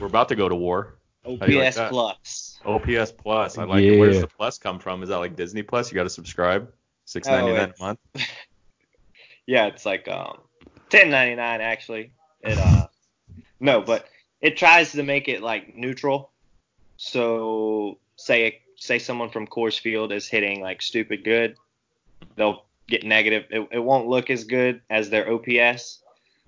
[0.00, 0.94] We're about to go to war.
[1.24, 2.60] OPS How do you like plus.
[2.64, 3.58] OPS plus.
[3.58, 3.98] I like it.
[3.98, 4.20] Where's Yeah.
[4.22, 5.02] the plus come from?
[5.02, 5.90] Is that like Disney Plus?
[5.90, 6.72] You got to subscribe.
[7.04, 7.98] Six ninety nine a month.
[9.46, 10.38] Yeah, it's like um,
[10.90, 12.12] ten ninety nine actually.
[12.42, 12.86] It uh,
[13.60, 14.06] no, but
[14.42, 16.32] it tries to make it like neutral.
[16.98, 21.56] So say say someone from Coors Field is hitting like stupid good,
[22.36, 23.44] they'll get negative.
[23.50, 26.02] It, it won't look as good as their OPS.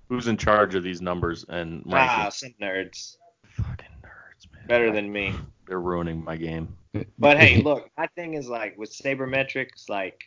[0.09, 1.93] Who's in charge of these numbers and rankings?
[1.93, 2.33] Ah, rankings?
[2.33, 4.67] some nerds Fucking nerds, man.
[4.67, 5.33] better than me.
[5.67, 6.75] They're ruining my game.
[7.17, 10.25] But hey, look, my thing is like with sabermetrics, like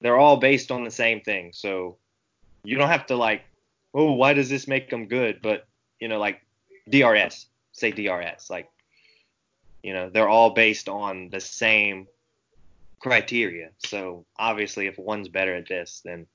[0.00, 1.50] they're all based on the same thing.
[1.52, 1.96] So
[2.62, 3.42] you don't have to like,
[3.92, 5.40] oh, why does this make them good?
[5.42, 5.66] But
[5.98, 6.42] you know, like
[6.88, 8.68] DRS, say DRS, like
[9.82, 12.06] you know, they're all based on the same
[13.00, 13.70] criteria.
[13.78, 16.26] So obviously, if one's better at this, then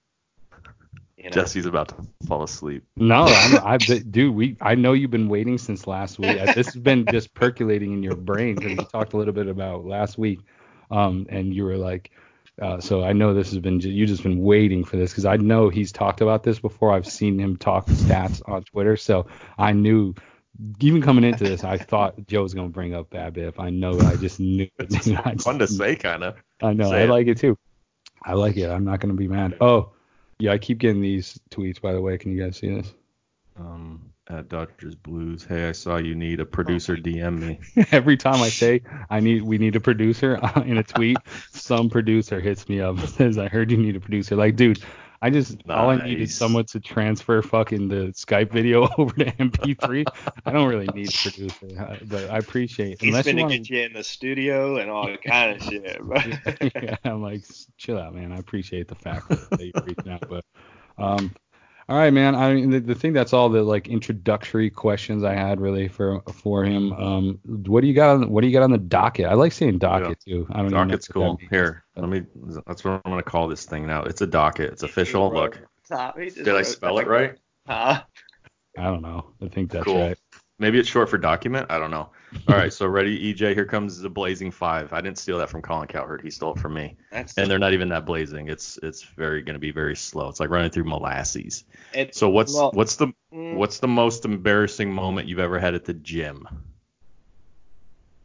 [1.17, 1.95] you know, Jesse's about to
[2.27, 2.85] fall asleep.
[2.95, 6.37] No, I'm, I, dude, we, I know you've been waiting since last week.
[6.55, 9.85] This has been just percolating in your brain because we talked a little bit about
[9.85, 10.39] last week,
[10.91, 12.11] um, and you were like,
[12.61, 15.35] uh, so I know this has been, you just been waiting for this because I
[15.35, 16.93] know he's talked about this before.
[16.93, 20.13] I've seen him talk stats on Twitter, so I knew.
[20.81, 23.59] Even coming into this, I thought Joe was gonna bring up BABIP.
[23.59, 24.67] I know, I just knew.
[24.77, 24.93] it.
[25.15, 26.35] I just Fun to say, kind of.
[26.61, 26.89] I know.
[26.89, 27.09] Say I it.
[27.09, 27.57] like it too.
[28.23, 28.69] I like it.
[28.69, 29.57] I'm not gonna be mad.
[29.61, 29.91] Oh,
[30.39, 30.51] yeah.
[30.51, 31.79] I keep getting these tweets.
[31.79, 32.93] By the way, can you guys see this?
[33.57, 35.43] Um, at Dodgers Blues.
[35.43, 37.85] Hey, I saw you need a producer DM me.
[37.91, 41.17] Every time I say I need, we need a producer in a tweet,
[41.51, 44.83] some producer hits me up and says, "I heard you need a producer." Like, dude,
[45.21, 49.25] I just all I need is someone to transfer fucking the Skype video over to
[49.25, 50.05] MP3.
[50.45, 53.01] I don't really need a producer, uh, but I appreciate.
[53.01, 55.63] he's unless you gonna wanna- get you in the studio and all that kind of
[55.63, 55.99] shit.
[56.01, 56.21] Bro.
[56.75, 57.43] yeah, I'm like,
[57.77, 58.31] chill out, man.
[58.31, 60.45] I appreciate the fact that you're reaching out, but
[60.97, 61.33] um,
[61.89, 62.35] all right, man.
[62.35, 66.21] I mean, the, the thing that's all the like introductory questions I had really for
[66.33, 66.93] for him.
[66.93, 69.25] Um, what do you got on what do you got on the docket?
[69.25, 70.45] I like saying docket too.
[70.51, 71.39] I don't even know Docket's cool.
[71.49, 72.21] Here, let me.
[72.67, 74.03] That's what I'm gonna call this thing now.
[74.03, 74.71] It's a docket.
[74.73, 75.31] It's official.
[75.33, 76.17] Look, Top.
[76.17, 77.35] He just did I spell it right?
[77.67, 78.03] Huh?
[78.77, 79.33] I don't know.
[79.41, 79.99] I think that's Cool.
[79.99, 80.17] right.
[80.59, 81.67] Maybe it's short for document.
[81.69, 82.09] I don't know.
[82.47, 83.53] All right, so ready, EJ.
[83.53, 84.91] Here comes the blazing five.
[84.93, 86.21] I didn't steal that from Colin Cowherd.
[86.21, 86.95] He stole it from me.
[87.11, 88.49] That's And they're not even that blazing.
[88.49, 90.27] It's it's very gonna be very slow.
[90.29, 91.63] It's like running through molasses.
[91.93, 95.73] it, So what's well, what's the mm, what's the most embarrassing moment you've ever had
[95.75, 96.47] at the gym?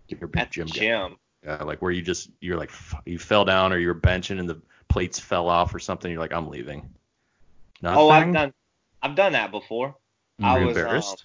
[0.09, 0.72] You're big at the gym guy.
[0.81, 1.16] gym.
[1.45, 2.71] Yeah, like where you just you're like
[3.05, 6.11] you fell down or you're benching and the plates fell off or something.
[6.11, 6.89] You're like I'm leaving.
[7.83, 8.01] Nothing.
[8.01, 8.53] Oh, I've done
[9.03, 9.95] I've done that before.
[10.43, 11.25] I Were you was um, embarrassed?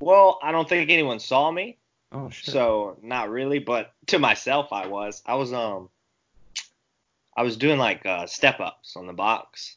[0.00, 1.78] well, I don't think anyone saw me,
[2.12, 2.54] oh shit.
[2.54, 5.22] so not really, but to myself I was.
[5.26, 5.90] I was um
[7.36, 9.76] I was doing like uh step ups on the box.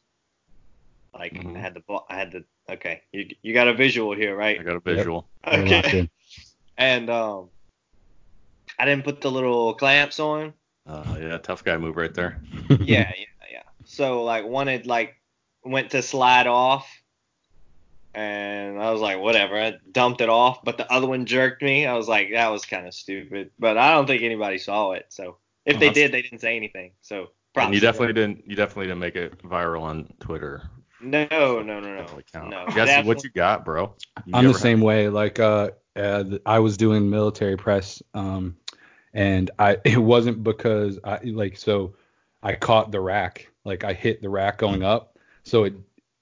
[1.14, 1.58] Like Mhm.
[1.58, 4.58] I had the bo- I had the okay, you you got a visual here, right?
[4.60, 5.28] I got a visual.
[5.46, 6.10] We're Okay.
[6.78, 7.50] And um
[8.80, 10.54] I didn't put the little clamps on.
[10.88, 12.42] Uh, yeah, tough guy move right there.
[12.70, 12.78] yeah,
[13.18, 13.64] yeah, yeah.
[13.86, 15.16] So like one had like
[15.64, 16.90] went to slide off,
[18.14, 19.56] and I was like, whatever.
[19.56, 21.86] I dumped it off, but the other one jerked me.
[21.86, 23.52] I was like, that was kind of stupid.
[23.60, 25.06] But I don't think anybody saw it.
[25.10, 26.92] So if Oh, they did, they didn't say anything.
[27.02, 30.64] So And you definitely didn't you definitely didn't make it viral on Twitter.
[31.02, 32.06] No, no, no, no.
[32.34, 33.96] No, Guess that's what you got, bro?
[34.26, 35.08] You I'm the same way.
[35.08, 38.58] Like uh, uh, I was doing military press, um,
[39.14, 41.94] and I it wasn't because I like so
[42.44, 45.74] I caught the rack, like I hit the rack going up, so it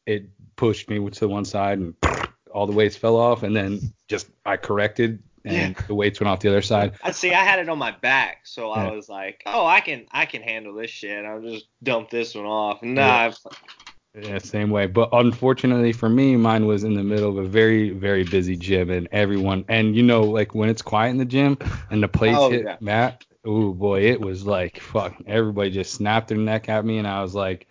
[0.06, 1.94] it pushed me to one side and
[2.54, 5.82] all the weights fell off, and then just I corrected and Yeah.
[5.88, 6.94] the weights went off the other side.
[7.04, 7.34] I see.
[7.34, 8.84] I had it on my back, so Yeah.
[8.84, 11.24] I was like, "Oh, I can, I can handle this shit.
[11.24, 13.34] I'll just dump this one off." Nah, Yeah.
[14.22, 14.88] Yeah, same way.
[14.88, 18.90] But unfortunately for me, mine was in the middle of a very, very busy gym,
[18.90, 21.58] and everyone, and you know, like when it's quiet in the gym
[21.92, 22.78] and the plates Oh, hit yeah.
[22.80, 25.16] Matt, oh boy, it was like fuck.
[25.28, 27.68] Everybody just snapped their neck at me, and I was like,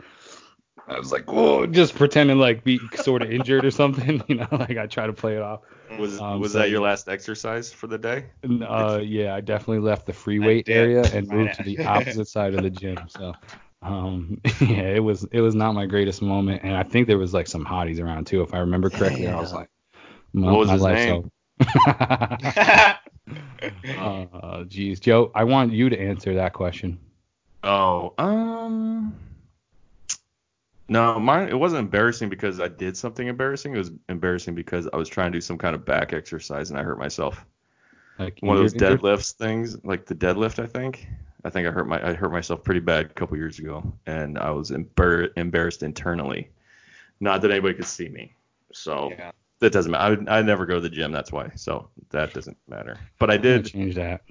[0.87, 4.49] I was like, whoa, just pretending like be sort of injured or something, you know,
[4.53, 5.61] like I try to play it off.
[5.99, 8.27] Was Um, was so- that your last exercise for the day?
[8.43, 11.79] And, uh, yeah, I definitely left the free weight area and Right moved to the
[11.87, 13.09] opposite side of the gym.
[13.09, 13.35] So,
[13.83, 17.33] um, yeah, it was it was not my greatest moment, and I think there was
[17.35, 19.29] like some hotties around too, if I remember correctly.
[19.29, 19.69] I was like,
[20.33, 21.15] my, What was my his life's name?
[21.15, 22.99] over.
[24.33, 26.99] uh, geez, Joe, I want you to answer that question.
[27.65, 29.15] Oh, um,
[30.89, 31.49] no, mine.
[31.49, 33.75] It wasn't embarrassing because I did something embarrassing.
[33.75, 36.79] It was embarrassing because I was trying to do some kind of back exercise and
[36.79, 37.45] I hurt myself.
[38.19, 39.03] Like One of those injured- injured?
[39.19, 40.63] deadlifts things, like the deadlift.
[40.63, 41.09] I think.
[41.47, 44.37] I think I hurt my I hurt myself pretty bad a couple years ago, and
[44.37, 46.51] I was embar- embarrassed internally.
[47.21, 48.35] Not that anybody could see me,
[48.73, 49.31] so Yeah.
[49.61, 50.25] that doesn't matter.
[50.29, 51.13] I, I never go to the gym.
[51.13, 51.51] That's why.
[51.55, 52.99] So that doesn't matter.
[53.21, 53.67] But I did.
[53.67, 54.23] change that.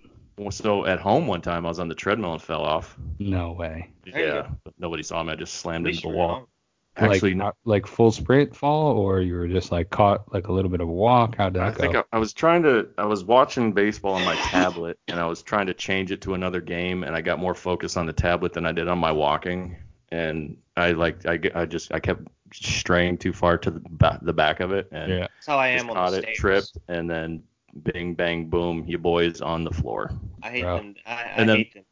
[0.49, 2.97] So at home one time, I was on the treadmill and fell off.
[3.19, 3.89] No way.
[4.05, 5.31] Yeah, but nobody saw me.
[5.31, 6.49] I just slammed into the wall.
[6.97, 7.11] Home.
[7.11, 7.45] Actually, like, no.
[7.47, 10.81] uh, like full sprint fall, or you were just like caught like a little bit
[10.81, 11.35] of a walk.
[11.35, 11.77] how did that I go?
[11.81, 12.87] think I, I was trying to.
[12.97, 16.33] I was watching baseball on my tablet, and I was trying to change it to
[16.33, 19.11] another game, and I got more focus on the tablet than I did on my
[19.11, 19.75] walking,
[20.11, 22.21] and I like I, I just I kept
[22.53, 25.19] straying too far to the back, the back of it, and yeah.
[25.19, 26.37] That's how I just am on caught the it, stairs.
[26.37, 27.43] tripped, and then
[27.83, 30.11] bing bang boom, you boys on the floor.
[30.41, 30.77] I hate Bro.
[30.77, 30.95] them.
[31.05, 31.83] I, I And then- hate them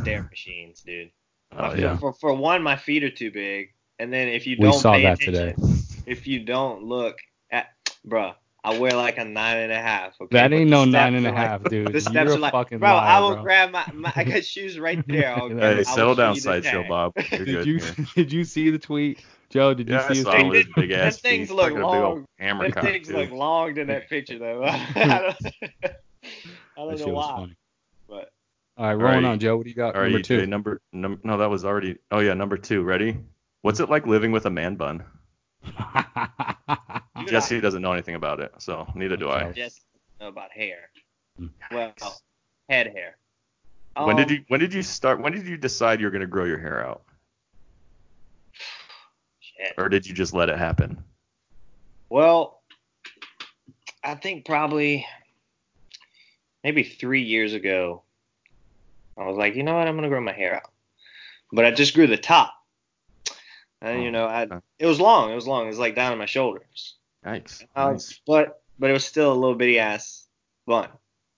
[0.00, 1.10] stair machines, dude.
[1.52, 1.96] Oh for, yeah.
[1.98, 4.92] For, for one, my feet are too big, and then if you don't we saw
[4.94, 5.80] pay that attention, today.
[6.06, 7.18] if you don't look
[7.50, 7.68] at,
[8.06, 8.34] bruh,
[8.64, 10.14] I wear like a nine and a half.
[10.20, 10.36] Okay?
[10.36, 11.92] That ain't no steps nine and a like- half, dude.
[11.92, 13.42] The steps You're are a like, fucking bro, liar, I will bro.
[13.42, 15.34] grab my, my, I got shoes right there.
[15.36, 16.84] I'll grab, Hey, I settle show down, you the sideshow.
[16.88, 17.12] Bob.
[17.30, 18.06] You're Did good you here.
[18.16, 19.20] did you see the tweet,
[19.50, 19.72] Joe?
[19.72, 20.66] Did you Yeah, I see his saw They him with tweet?
[20.66, 22.24] his big Them ass things look Fucking a big old long.
[22.38, 23.16] hammer Them cock, things dude.
[23.16, 24.64] look long in that picture though.
[24.64, 25.90] I don't, I
[26.76, 27.56] don't know why, funny.
[28.08, 28.30] but
[28.76, 29.30] All right, rolling right.
[29.30, 29.56] on, Joe.
[29.56, 29.94] What do you got?
[29.94, 30.46] All right, Number EJ, two.
[30.46, 31.98] number num- no, that was already.
[32.10, 32.82] Oh yeah, number two.
[32.82, 33.16] Ready?
[33.66, 35.02] What's it like living with a man bun?
[37.26, 39.46] Jesse doesn't know anything about it, so neither do I.
[39.46, 39.60] Okay.
[39.62, 39.80] just
[40.20, 40.88] know about hair.
[41.72, 41.92] Well,
[42.68, 43.16] head hair.
[43.96, 45.20] When did Um, you when did you start?
[45.20, 47.02] When did you decide you're gonna grow your hair out,
[49.40, 49.74] shit.
[49.76, 51.02] or did you just let it happen?
[52.08, 52.62] Well,
[54.04, 55.04] I think probably
[56.62, 58.04] maybe three years ago,
[59.18, 60.70] I was like, you know what, I'm gonna grow my hair out,
[61.50, 62.52] but I just grew the top,
[63.82, 64.48] and you Oh, know, I
[64.78, 67.64] it was long, it was long, it was like down to my shoulders, Yikes.
[67.74, 68.20] Um, Nice.
[68.26, 70.26] but but it was still a little bitty ass
[70.66, 70.88] bun,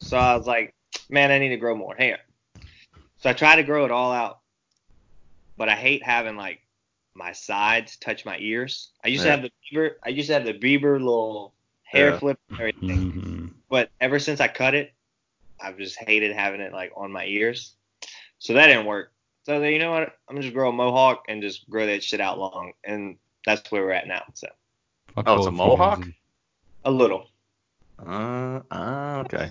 [0.01, 0.74] so I was like,
[1.11, 2.18] man, I need to grow more hair,
[3.18, 4.41] so I tried to grow it all out,
[5.57, 6.61] but I hate having like
[7.14, 8.93] my sides touch my ears.
[9.05, 12.18] I used to have the Bieber, I used to have the Bieber little hair Yeah.
[12.18, 13.12] flip and everything.
[13.12, 13.55] Mhm.
[13.68, 14.95] But ever since I cut it,
[15.61, 17.74] I've just hated having it like on my ears.
[18.39, 19.12] So that didn't work.
[19.49, 20.03] So I was like, you know what?
[20.28, 23.72] I'm gonna just grow a mohawk and just grow that shit out long, and that's
[23.72, 24.22] where we're at now.
[24.34, 24.46] So
[25.14, 26.05] Fuck Oh, it's a mohawk?
[26.05, 26.12] you.
[26.84, 27.30] a little.
[27.99, 29.49] Uh, uh, okay.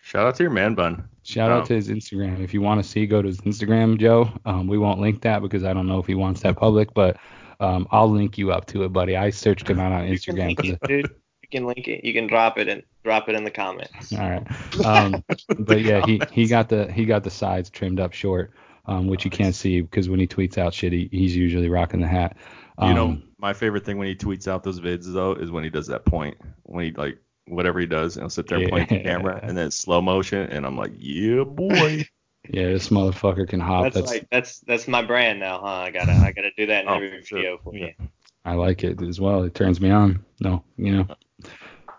[0.00, 1.08] Shout out to your man bun.
[1.24, 1.54] Shout Oh.
[1.56, 2.44] out to his Instagram.
[2.44, 4.30] If you want to see, go to his Instagram, Joe.
[4.44, 7.16] Um, we won't link that because I don't know if he wants that public, but
[7.58, 9.16] um, I'll link you up to it, buddy.
[9.16, 10.50] I searched him out on Instagram.
[10.50, 10.78] You can Instagram.
[10.84, 11.10] it, dude.
[11.42, 12.04] You can link it.
[12.04, 14.12] You can drop it and drop it in the comments.
[14.12, 14.84] All right.
[14.86, 15.24] Um,
[15.58, 18.52] but yeah, he, he got the he got the sides trimmed up short,
[18.86, 22.00] um, which you can't see because when he tweets out shit, he, he's usually rocking
[22.00, 22.36] the hat.
[22.78, 25.64] Um, You know, my favorite thing when he tweets out those vids though is when
[25.64, 26.36] he does that point.
[26.64, 29.56] When he like whatever he does, and he'll sit there and point the camera, and
[29.56, 32.04] then it's slow motion, and I'm like, yeah, boy.
[32.48, 33.84] yeah, this motherfucker can hop.
[33.84, 35.66] That's, That's, like that's that's my brand now, huh?
[35.66, 37.86] I gotta I gotta do that in Oh, every video for Yeah.
[37.98, 38.08] you.
[38.44, 39.44] I like it as well.
[39.44, 40.24] It turns me on.
[40.40, 41.06] No, you know.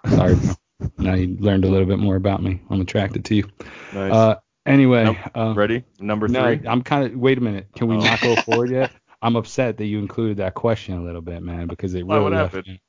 [0.10, 0.36] Sorry.
[0.98, 2.62] now you learned a little bit more about me.
[2.70, 3.50] I'm attracted to you.
[3.94, 4.12] Nice.
[4.12, 4.36] Uh,
[4.66, 5.18] anyway, Nope.
[5.36, 5.84] uh, Ready?
[6.00, 6.68] Number no, three.
[6.68, 7.16] I'm kind of.
[7.20, 7.68] Wait a minute.
[7.76, 8.04] Can we Oh.
[8.04, 8.92] not go forward yet?
[9.22, 12.26] I'm upset that you included that question a little bit, man, because it Why, really.
[12.26, 12.80] what happened?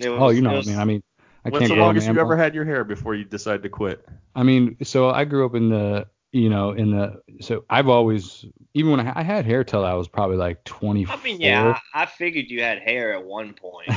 [0.00, 1.02] It was, Oh, you know, it what I mean, I mean,
[1.44, 3.62] I What's can't the grow a longest you ever had your hair before you decided
[3.62, 4.04] to quit?
[4.34, 8.44] I mean, so I grew up in the, you know, in the so I've always
[8.74, 11.16] even when I, I had hair till I was probably like 24.
[11.16, 13.88] I mean, yeah, I, I figured you had hair at one point.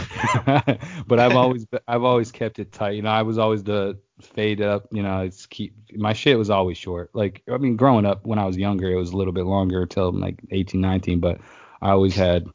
[1.07, 2.91] but I've always I've always kept it tight.
[2.91, 4.87] You know, I was always the fade up.
[4.91, 7.09] You know, it's keep my shit was always short.
[7.13, 9.85] Like I mean, growing up when I was younger, it was a little bit longer
[9.85, 11.19] till like 18, 19.
[11.19, 11.41] But
[11.81, 12.47] I always had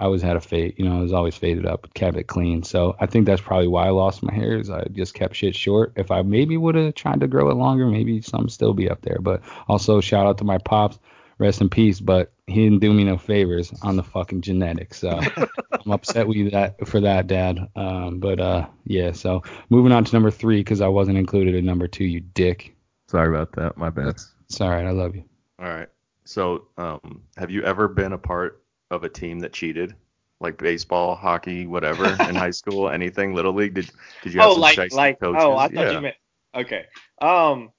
[0.00, 0.74] I always had a fade.
[0.78, 2.62] You know, I was always faded up, kept it clean.
[2.62, 4.58] So I think that's probably why I lost my hair.
[4.58, 5.92] Is I just kept shit short.
[5.96, 9.02] If I maybe would have tried to grow it longer, maybe some still be up
[9.02, 9.18] there.
[9.20, 10.98] But also shout out to my pops
[11.38, 12.00] rest in peace.
[12.00, 14.98] But he didn't do me no favors on the fucking genetics.
[14.98, 15.10] So
[15.72, 17.68] I'm upset with you that for that, Dad.
[17.76, 19.12] Um, but uh, yeah.
[19.12, 22.04] So moving on to number three because I wasn't included in number two.
[22.04, 22.74] You dick.
[23.08, 23.76] Sorry about that.
[23.76, 24.16] My bad.
[24.48, 24.86] It's all right.
[24.86, 25.24] I love you.
[25.58, 25.88] All right.
[26.24, 28.59] So, um, have you ever been a part
[28.90, 29.94] of a team that cheated?
[30.40, 33.74] Like baseball, hockey, whatever, in high school, anything, little league?
[33.74, 33.90] Did
[34.22, 35.42] did you have oh, some like shiesty like coaches?
[35.44, 35.90] oh, I thought yeah.
[35.92, 36.16] you meant
[36.54, 36.86] okay.
[37.20, 37.70] Um,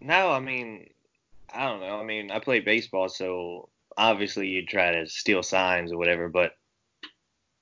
[0.00, 0.88] no, I mean,
[1.52, 1.98] I don't know.
[1.98, 6.52] I mean, I played baseball, so obviously you'd try to steal signs or whatever, but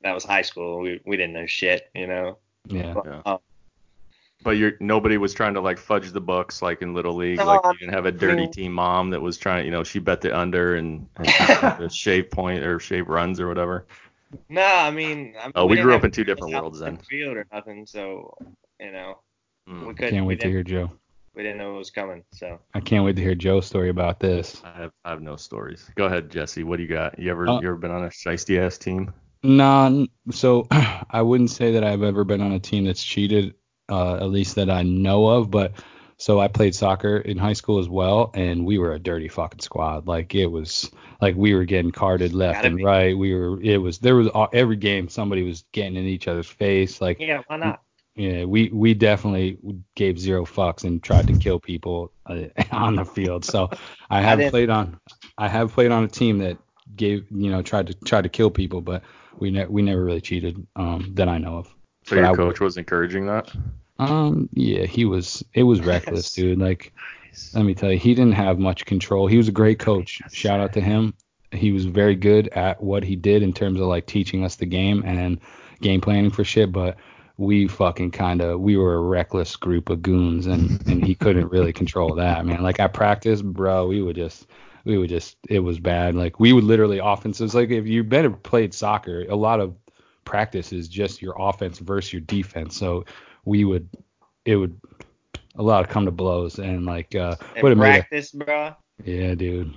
[0.02, 0.80] that was high school.
[0.80, 2.38] We we didn't know shit, you know.
[2.66, 2.94] Yeah.
[2.94, 3.22] But, Yeah.
[3.24, 3.38] um,
[4.42, 7.38] But you're nobody was trying to like fudge the books like in little league.
[7.38, 9.98] No, like you didn't have a dirty team mom that was trying, you know, she
[10.00, 13.86] bet the under and, and tried shave point or shave runs or whatever.
[14.50, 16.96] no, I mean, I mean, Oh, we didn't grew up in two different worlds in
[16.96, 16.96] then.
[17.04, 18.36] Field or nothing, so
[18.80, 19.18] you know,
[19.68, 19.86] Mm.
[19.86, 20.10] we couldn't.
[20.10, 20.90] Can't we wait to hear Joe.
[21.34, 22.60] We didn't know it was coming, so.
[22.74, 24.60] I can't wait to hear Joe's story about this.
[24.62, 25.90] I have I have no stories.
[25.96, 26.64] Go ahead, Jesse.
[26.64, 27.18] What do you got?
[27.18, 29.12] You ever Uh, you ever been on a shiesty ass team?
[29.42, 30.06] Non.
[30.30, 33.54] So I wouldn't say that I've ever been on a team that's cheated,
[33.88, 35.50] uh, at least that I know of.
[35.50, 35.72] But
[36.16, 39.60] so I played soccer in high school as well, and we were a dirty fucking
[39.60, 40.06] squad.
[40.06, 42.84] Like it was like we were getting carded left Gotta and be.
[42.84, 43.16] right.
[43.18, 43.60] We were.
[43.60, 47.00] It was there was every game somebody was getting in each other's face.
[47.00, 47.80] Like Yeah, why not?
[48.14, 49.58] yeah, we we definitely
[49.96, 53.44] gave zero fucks and tried to kill people uh, on the field.
[53.44, 53.70] So
[54.10, 55.00] I have didn't- played on
[55.36, 56.58] I have played on a team that
[56.94, 59.02] gave you know tried to try to kill people, but
[59.40, 61.74] we ne- we never really cheated um, that I know of.
[62.04, 63.52] So your I- coach was encouraging that?
[63.98, 66.58] Um, yeah, he was it was reckless, dude.
[66.58, 66.92] Like
[67.54, 69.26] let me tell you, he didn't have much control.
[69.26, 70.20] He was a great coach.
[70.32, 71.14] Shout out to him.
[71.52, 74.66] He was very good at what he did in terms of like teaching us the
[74.66, 75.40] game and
[75.80, 76.96] game planning for shit, but
[77.36, 81.48] we fucking kind of we were a reckless group of goons and and he couldn't
[81.48, 82.62] really control that, man.
[82.62, 84.46] Like at practice, bro, we would just
[84.84, 86.14] we would just it was bad.
[86.14, 89.74] Like we would literally offenses like if you've been played soccer, a lot of
[90.24, 92.76] practice is just your offense versus your defense.
[92.76, 93.04] So
[93.44, 93.88] we would
[94.44, 94.78] it would
[95.56, 98.74] a lot of come to blows and like uh In what it made practice, bro.
[99.04, 99.74] yeah, dude.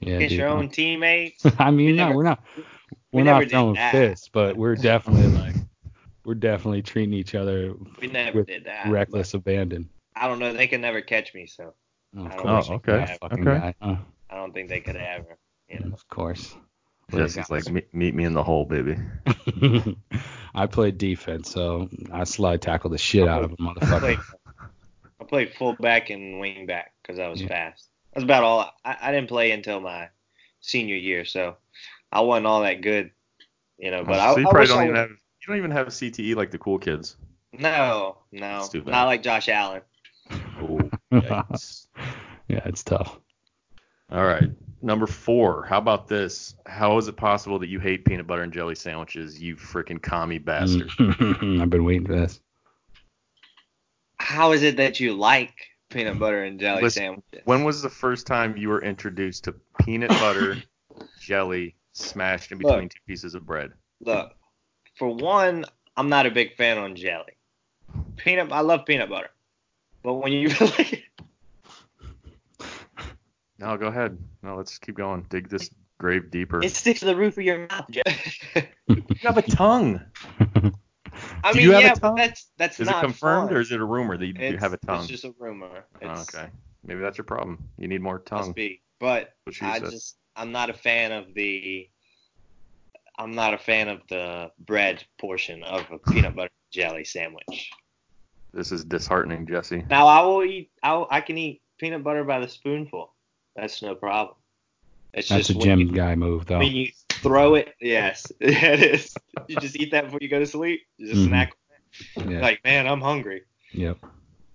[0.00, 0.38] Yeah, Against dude.
[0.38, 1.44] your own teammates.
[1.58, 2.62] I mean, We no, never- we're not we
[3.20, 5.54] we're never not did throwing fists, but we're definitely like
[6.24, 8.88] we're definitely treating each other We never with did that.
[8.88, 9.88] reckless abandon.
[10.16, 10.52] I don't know.
[10.52, 11.74] They can never catch me, so
[12.16, 12.68] Oh, I of don't course.
[12.68, 13.18] Oh, wish okay.
[13.22, 13.74] I Okay.
[13.80, 13.96] Uh,
[14.30, 15.36] I don't think they could ever.
[15.68, 15.92] You know.
[15.92, 16.54] of course.
[17.12, 18.96] Jesse's like, meet, meet me in the hole, baby.
[20.54, 24.00] I played defense, so I slide tackle the shit out of a I motherfucker.
[24.00, 24.18] played,
[25.20, 27.48] I played fullback and wing back because I was Yeah.
[27.48, 27.88] fast.
[28.12, 28.70] That's about all.
[28.84, 30.08] I, I didn't play until my
[30.60, 31.56] senior year, so
[32.12, 33.10] I wasn't all that good,
[33.78, 34.04] you know.
[34.04, 35.86] But oh, I, you I probably wish don't I even have you don't even have
[35.88, 37.16] CTE like the cool kids.
[37.52, 38.90] No, no, It's too bad.
[38.92, 39.82] not like Josh Allen.
[40.60, 40.90] Oh,
[42.48, 43.18] yeah, it's tough.
[44.10, 44.50] All right.
[44.84, 45.64] Number four.
[45.64, 46.56] How about this?
[46.66, 50.36] How is it possible that you hate peanut butter and jelly sandwiches, you freaking commie
[50.36, 50.90] bastard?
[51.00, 52.38] I've been waiting for this.
[54.18, 55.54] How is it that you like
[55.88, 57.40] peanut butter and jelly Listen, sandwiches?
[57.46, 60.58] When was the first time you were introduced to peanut butter
[61.18, 62.90] jelly smashed in between Look.
[62.90, 63.72] two pieces of bread?
[64.02, 64.34] Look,
[64.96, 65.64] for one,
[65.96, 67.32] I'm not a big fan on jelly.
[68.16, 69.30] Peanut, I love peanut butter,
[70.02, 70.50] but when you
[73.64, 74.18] No, go ahead.
[74.42, 75.24] No, let's keep going.
[75.30, 76.62] Dig this grave deeper.
[76.62, 78.02] it sticks to the roof of your mouth, Joe.
[78.88, 80.02] you have a tongue.
[81.42, 82.14] I Do mean, you have a yeah, tongue?
[82.14, 83.56] but that's that's Is it confirmed fun.
[83.56, 85.00] or is it a rumor that you, you have a tongue?
[85.00, 85.86] It's just a rumor.
[86.02, 86.48] Oh, okay.
[86.84, 87.58] Maybe that's your problem.
[87.78, 88.48] You need more tongue.
[88.48, 88.82] Must be.
[89.00, 89.32] But
[89.62, 89.90] I said.
[89.90, 91.88] just I'm not a fan of the
[93.18, 97.70] I'm not a fan of the bread portion of a peanut butter jelly sandwich.
[98.52, 99.86] This is disheartening, Jesse.
[99.88, 103.13] Now I will eat I I can eat peanut butter by the spoonful.
[103.56, 104.36] That's no problem.
[105.12, 106.58] It's That's just a gym you, guy move, though.
[106.58, 107.74] when you throw it.
[107.80, 109.14] Yes, it is.
[109.48, 110.82] You just eat that before you go to sleep.
[110.98, 111.28] You just Mhm.
[111.28, 111.56] snack.
[112.26, 112.40] Yeah.
[112.40, 113.98] Like man, I'm hungry, Yep.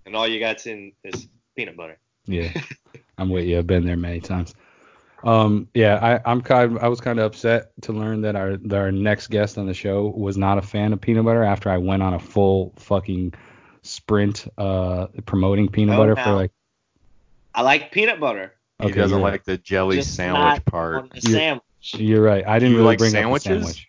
[0.04, 1.98] and all you got's in is peanut butter.
[2.26, 2.50] Yeah,
[3.18, 3.58] I'm with you.
[3.58, 4.54] I've been there many times.
[5.24, 6.78] Um, yeah, I, I'm kind.
[6.78, 9.72] I was kind of upset to learn that our that our next guest on the
[9.74, 13.32] show was not a fan of peanut butter after I went on a full fucking
[13.82, 16.50] sprint uh promoting peanut Oh, butter for like
[17.54, 19.32] I like peanut butter, He Okay, doesn't you're right.
[19.32, 20.96] like the jelly Just sandwich not part.
[20.96, 21.64] on the You- sandwich.
[21.94, 22.46] You're right.
[22.46, 23.46] I didn't really like bring sandwiches?
[23.46, 23.88] up the sandwich.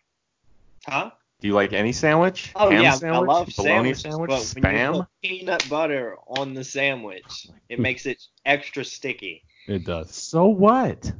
[0.87, 1.11] Huh?
[1.41, 2.51] Do you like any sandwich?
[2.55, 3.29] Oh Ham yeah, sandwich?
[3.29, 4.29] I love bologna sandwiches, sandwich?
[4.29, 4.93] but when you Spam?
[4.99, 9.43] put peanut butter on the sandwich, it makes it extra sticky.
[9.67, 10.13] It does.
[10.13, 11.11] So what?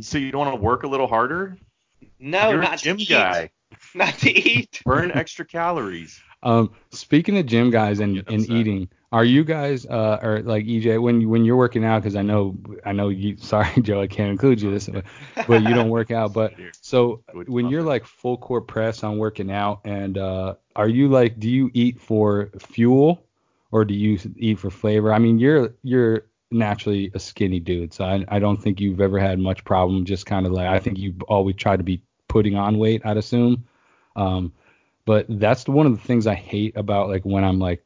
[0.00, 1.56] So you don't want to work a little harder?
[2.18, 3.08] No, You're not a gym to eat.
[3.08, 3.50] guy.
[3.94, 4.80] Not to eat.
[4.84, 6.18] Burn extra calories.
[6.42, 11.00] Um, speaking of gym guys and, and eating, are you guys uh or like EJ
[11.00, 12.02] when you when you're working out?
[12.02, 13.36] Because I know I know you.
[13.38, 15.04] Sorry, Joe, I can't include you this, but,
[15.46, 16.32] but you don't work out.
[16.32, 21.08] But so when you're like full court press on working out, and uh, are you
[21.08, 23.22] like do you eat for fuel
[23.70, 25.12] or do you eat for flavor?
[25.12, 29.18] I mean, you're you're naturally a skinny dude, so I, I don't think you've ever
[29.18, 30.04] had much problem.
[30.04, 33.02] Just kind of like I think you always try to be putting on weight.
[33.04, 33.64] I'd assume.
[34.16, 34.52] Um,
[35.06, 37.82] but that's the, one of the things I hate about like when I'm like,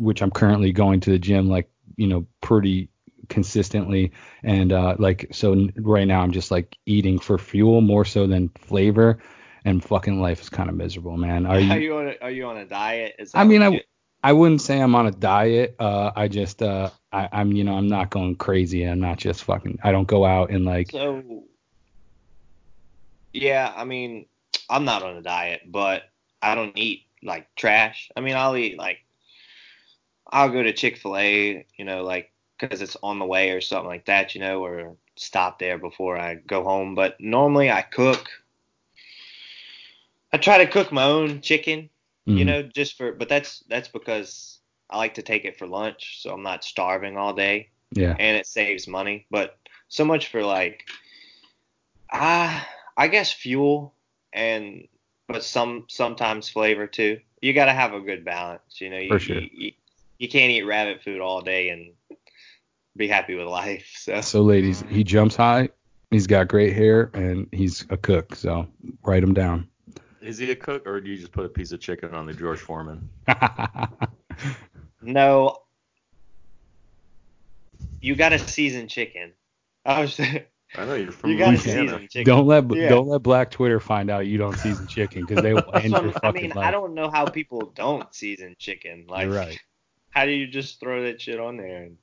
[0.00, 2.88] which I'm currently going to the gym like you know pretty
[3.28, 4.12] consistently.
[4.42, 8.48] And uh like so right now I'm just like eating for fuel more so than
[8.50, 9.18] flavor.
[9.64, 11.46] And fucking life is kind of miserable man.
[11.46, 13.16] Are Are you you on a, are you on a diet?
[13.18, 13.82] Is I mean I
[14.22, 15.76] I wouldn't say I'm on a diet.
[15.78, 18.84] Uh I just uh I, I'm you know I'm not going crazy.
[18.84, 21.22] I'm not just fucking I don't go out and like So,
[23.32, 24.26] yeah, I mean,
[24.68, 26.04] I'm not on a diet, but
[26.42, 28.10] I don't eat like trash.
[28.16, 28.98] I mean, I'll eat like,
[30.30, 33.60] I'll go to Chick fil A, you know, like, because it's on the way or
[33.60, 36.94] something like that, you know, or stop there before I go home.
[36.94, 38.28] But normally I cook.
[40.32, 41.90] I try to cook my own chicken,
[42.24, 42.46] you mhm.
[42.46, 46.32] know, just for, but that's, that's because I like to take it for lunch, so
[46.32, 49.26] I'm not starving all day yeah and it saves money.
[49.30, 49.56] But
[49.88, 50.88] so much for like,
[52.12, 53.94] ah, I guess fuel
[54.32, 54.86] and
[55.28, 57.20] but some sometimes flavor too.
[57.40, 58.80] You got to have a good balance.
[58.80, 59.40] You know, you, For sure.
[59.40, 59.72] you,
[60.20, 61.92] you, you can't eat rabbit food all day and
[62.96, 63.90] be happy with life.
[63.96, 65.70] So so ladies he jumps high
[66.10, 68.66] he's got great hair and he's a cook so
[69.02, 69.68] write him down
[70.20, 72.32] Is he a cook or do you just put a piece of chicken on the
[72.34, 73.08] George Foreman?
[75.02, 75.58] no,
[78.00, 79.32] you got to season chicken.
[79.84, 80.20] I was
[80.76, 81.82] I know you're from you got to Louisiana.
[81.84, 82.24] season chicken.
[82.24, 82.88] Don't let Yeah.
[82.90, 86.10] don't let Black Twitter find out you don't season chicken because they will end your
[86.10, 86.68] I fucking mean, life.
[86.68, 89.06] I don't know how people don't season chicken.
[89.08, 89.60] Like, You're right.
[90.10, 91.84] How do you just throw that shit on there?
[91.84, 91.96] And,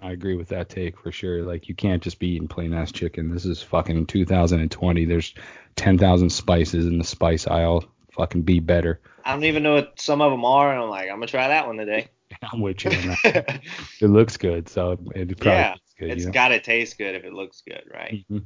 [0.00, 1.42] I agree with that take for sure.
[1.42, 3.30] Like you can't just be eating plain ass chicken.
[3.30, 5.04] This is fucking 2020.
[5.06, 5.34] There's
[5.76, 7.84] 10,000 spices in the spice aisle.
[8.12, 9.00] Fucking be better.
[9.24, 11.48] I don't even know what some of them are, and I'm like, I'm gonna try
[11.48, 12.08] that one today.
[12.52, 13.60] I'm with you on that.
[14.00, 16.10] it looks good, so it probably yeah, tastes good.
[16.10, 16.32] it's you know?
[16.32, 18.24] gotta taste good if it looks good, right?
[18.30, 18.44] Mhm.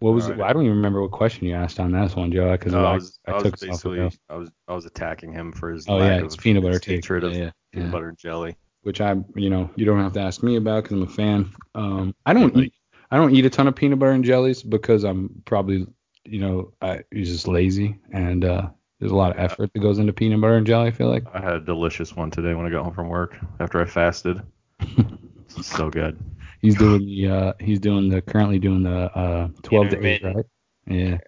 [0.00, 0.26] What was?
[0.26, 0.38] All it?
[0.38, 0.50] right.
[0.50, 2.90] I don't even remember what question you asked on this one, Joe, because No, I,
[2.90, 4.00] I was, I I was took off basically.
[4.28, 6.74] I was I was attacking him for his Oh lack yeah, of it's peanut butter
[6.74, 6.96] his take.
[6.96, 7.92] hatred of yeah, yeah, peanut yeah.
[7.92, 8.56] butter and jelly.
[8.82, 11.52] Which I, you know, you don't have to ask me about because I'm a fan.
[11.74, 12.72] Um, I don't eat,
[13.10, 15.86] I don't eat a ton of peanut butter and jellies because I'm probably,
[16.24, 19.98] you know, I you're just lazy and uh, there's a lot of effort that goes
[19.98, 20.88] into peanut butter and jelly.
[20.88, 21.24] I feel like.
[21.34, 24.40] I had a delicious one today when I got home from work after I fasted.
[25.58, 26.18] It's so good.
[26.60, 30.46] He's doing the, uh, he's doing the currently doing the uh, 12 to 8, right?
[30.86, 31.18] Yeah.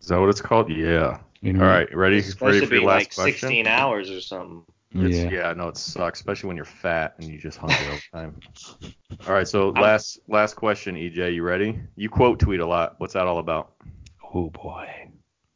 [0.00, 0.70] Is that what it's called?
[0.70, 1.18] Yeah.
[1.40, 2.18] You All know, right, ready?
[2.18, 3.48] It's supposed Ready to for your be last like question?
[3.48, 4.64] 16 hours or something.
[4.94, 5.30] It's, Yeah.
[5.30, 5.52] yeah.
[5.52, 8.40] no, it sucks, especially when you're fat and you just hungry all the time.
[9.26, 11.80] All right, so I'm- last last question, EJ, you ready?
[11.96, 12.94] You quote tweet a lot.
[12.98, 13.72] What's that all about?
[14.34, 14.88] Oh boy.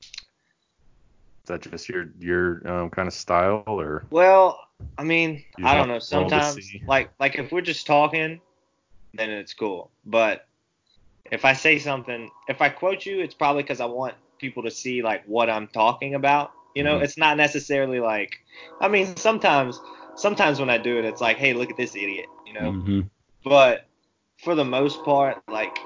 [0.01, 4.61] Is that just your your um, kind of style, or Well,
[4.99, 5.99] I mean, I don't know.
[5.99, 8.41] the world to Sometimes, like, like if we're just talking,
[9.15, 9.91] then it's cool.
[10.05, 10.47] But
[11.31, 14.71] if I say something, if I quote you, it's probably because I want people to
[14.71, 16.53] see like what I'm talking about.
[16.75, 17.03] You know, Mhm.
[17.05, 18.39] it's not necessarily like.
[18.81, 19.81] I mean, sometimes,
[20.17, 22.27] sometimes when I do it, it's like, hey, look at this idiot.
[22.47, 22.73] You know.
[22.73, 23.01] hmm
[23.45, 23.87] But
[24.43, 25.77] for the most part, like,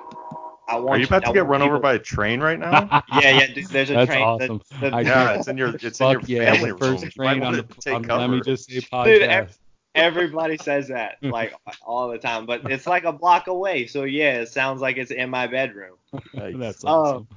[0.69, 0.91] I want.
[0.91, 3.03] are you about I to get want run over by a train right now?
[3.13, 3.47] Yeah, yeah.
[3.47, 4.21] dude, There's a That's train.
[4.21, 4.63] the- awesome.
[4.81, 7.11] the- I yeah, it's in your it's in your yeah, family the first room.
[7.11, 8.21] Train on the, on cover.
[8.21, 9.23] Let Me Just Say Dude, podcast.
[9.29, 9.59] ev-
[9.95, 11.55] Everybody says that like
[11.87, 13.87] all the time, but it's like a block away.
[13.87, 15.97] So yeah, it sounds like it's in my bedroom.
[16.35, 17.29] That's Oh, awesome.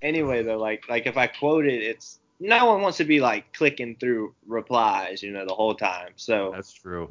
[0.00, 3.52] Anyway, though, like like if I quote it, it's no one wants to be like
[3.52, 6.12] clicking through replies, you know, the whole time.
[6.16, 7.10] So That's true.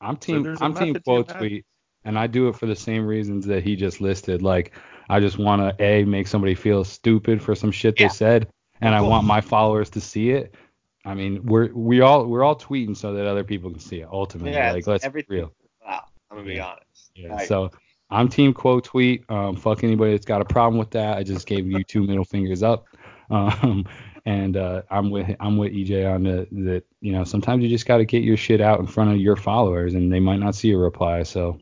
[0.00, 1.64] I'm team there's a I'm team method to your quote tweet,
[2.04, 4.42] and I do it for the same reasons that he just listed.
[4.42, 4.72] Like
[5.08, 8.08] I just want to a make somebody feel stupid for some shit Yeah.
[8.08, 8.48] they said,
[8.80, 10.54] and I want my followers to see it.
[11.04, 14.08] I mean, we're we all we're all tweeting so that other people can see it.
[14.10, 15.36] Ultimately, yeah, like let's be everything.
[15.36, 15.52] real.
[15.84, 17.10] Wow, I'm gonna be honest.
[17.14, 17.34] Yeah.
[17.34, 17.70] Like, So
[18.10, 19.24] I'm team quote tweet.
[19.28, 21.18] Um, fuck anybody that's got a problem with that.
[21.18, 22.86] I just gave you two middle fingers up.
[23.30, 23.84] Um,
[24.28, 27.86] and uh, I'm with I'm with EJ on the that you know sometimes you just
[27.86, 30.54] got to get your shit out in front of your followers and they might not
[30.54, 31.22] see a reply.
[31.22, 31.58] So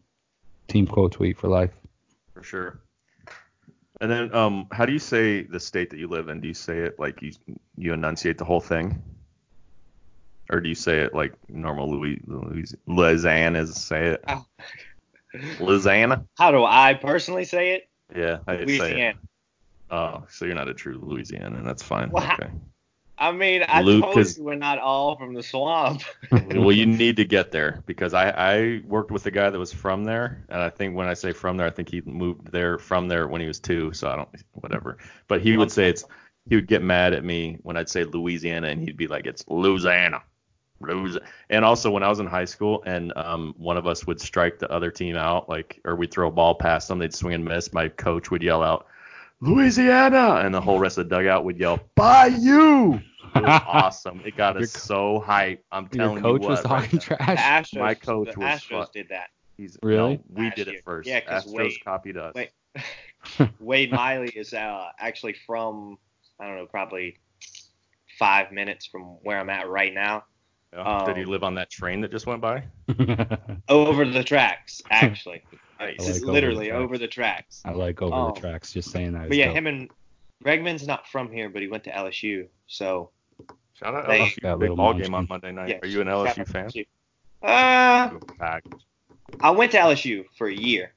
[0.66, 1.70] team quote tweet for life.
[2.34, 2.80] for sure.
[4.00, 6.40] And then, um, how do you say the state that you live in?
[6.40, 7.30] Do you say it like you
[7.76, 9.00] you enunciate the whole thing,
[10.50, 14.24] or do you say it like normal Louis, Louis Louisiana say it?
[14.26, 14.44] Oh.
[15.60, 16.24] Louisiana.
[16.36, 17.88] How do I personally say it?
[18.14, 19.16] Yeah, I did say it.
[19.90, 20.20] Louisiana.
[20.22, 21.58] Oh, so you're not a true Louisianan.
[21.58, 22.10] And that's fine.
[22.10, 22.34] Wow.
[22.34, 22.50] Okay.
[23.18, 26.02] I mean, I Lou- told 'cause- you we're not all from the swamp.
[26.30, 29.72] well, you need to get there because I, I worked with a guy that was
[29.72, 32.78] from there, and I think when I say from there, I think he moved there
[32.78, 33.92] from there when he was two.
[33.94, 34.98] So I don't, whatever.
[35.28, 36.04] But he would say it's,
[36.48, 39.44] he would get mad at me when I'd say Louisiana, and he'd be like, it's
[39.48, 40.20] Louisiana.
[40.80, 41.18] Louis-
[41.48, 44.58] And also when I was in high school, and um, one of us would strike
[44.58, 47.44] the other team out, like, or we'd throw a ball past them, they'd swing and
[47.46, 47.72] miss.
[47.72, 48.86] My coach would yell out,
[49.40, 52.94] Louisiana, and the whole rest of the dugout would yell, Bayou.
[53.34, 54.22] It was awesome.
[54.24, 55.62] It got us co- so hype.
[55.70, 56.70] I'm Your telling coach you was what.
[56.70, 57.16] right talking now.
[57.16, 57.70] The trash.
[57.72, 59.28] Astros, My coach the was Astros fuck- did that.
[59.56, 60.20] He's, Really?
[60.30, 60.76] No, we did year.
[60.76, 61.08] it first.
[61.08, 62.34] Yeah, 'cause Astros Wade- copied us.
[62.34, 62.50] Wait.
[63.60, 65.98] Wade Miley is uh, actually from
[66.38, 67.16] I don't know, probably
[68.18, 70.24] five minutes from where I'm at right now.
[70.72, 71.04] Yeah.
[71.06, 72.64] Did he um, live on that train that just went by?
[73.68, 75.42] Over the tracks, actually.
[75.78, 75.94] Nice.
[75.98, 76.80] It's like over literally tracks.
[76.82, 77.62] over the tracks.
[77.64, 78.32] I like over Oh.
[78.34, 78.72] the tracks.
[78.72, 79.28] Just saying that.
[79.28, 79.56] But yeah, dope.
[79.56, 79.90] him and
[80.44, 82.46] Bregman's not from here, but he went to LSU.
[82.66, 83.10] So
[83.74, 84.40] Shout out They- LSU.
[84.42, 85.26] That Big little ball game on.
[85.28, 85.68] Monday night.
[85.68, 85.78] yeah.
[85.82, 86.70] Are you an LSU fan?
[86.70, 86.86] to LSU.
[87.42, 88.60] Uh,
[89.40, 90.92] I went to LSU for a year.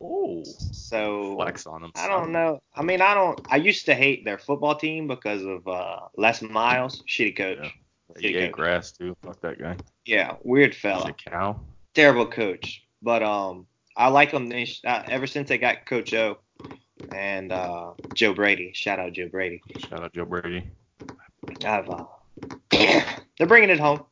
[0.00, 1.92] Oh, So flex on them.
[1.94, 2.60] I don't know.
[2.74, 3.40] I mean, I don't.
[3.50, 7.58] I used to hate their football team because of uh, Les Miles, shitty coach.
[7.62, 7.68] Yeah.
[8.16, 8.52] Shitty He ate coach.
[8.52, 9.16] grass too.
[9.22, 9.76] Fuck that guy.
[10.04, 11.10] Yeah, weird He's fella.
[11.10, 11.60] a cow.
[11.94, 12.82] terrible coach.
[13.00, 13.66] But um,
[13.96, 14.48] I like them.
[14.48, 16.38] They, uh, ever since they got Coach O
[17.14, 18.72] and uh, Joe Brady.
[18.74, 19.62] Shout out Joe Brady.
[19.78, 20.68] Shout out Joe Brady.
[21.64, 22.04] I've uh,
[22.70, 24.04] they're bringing it home.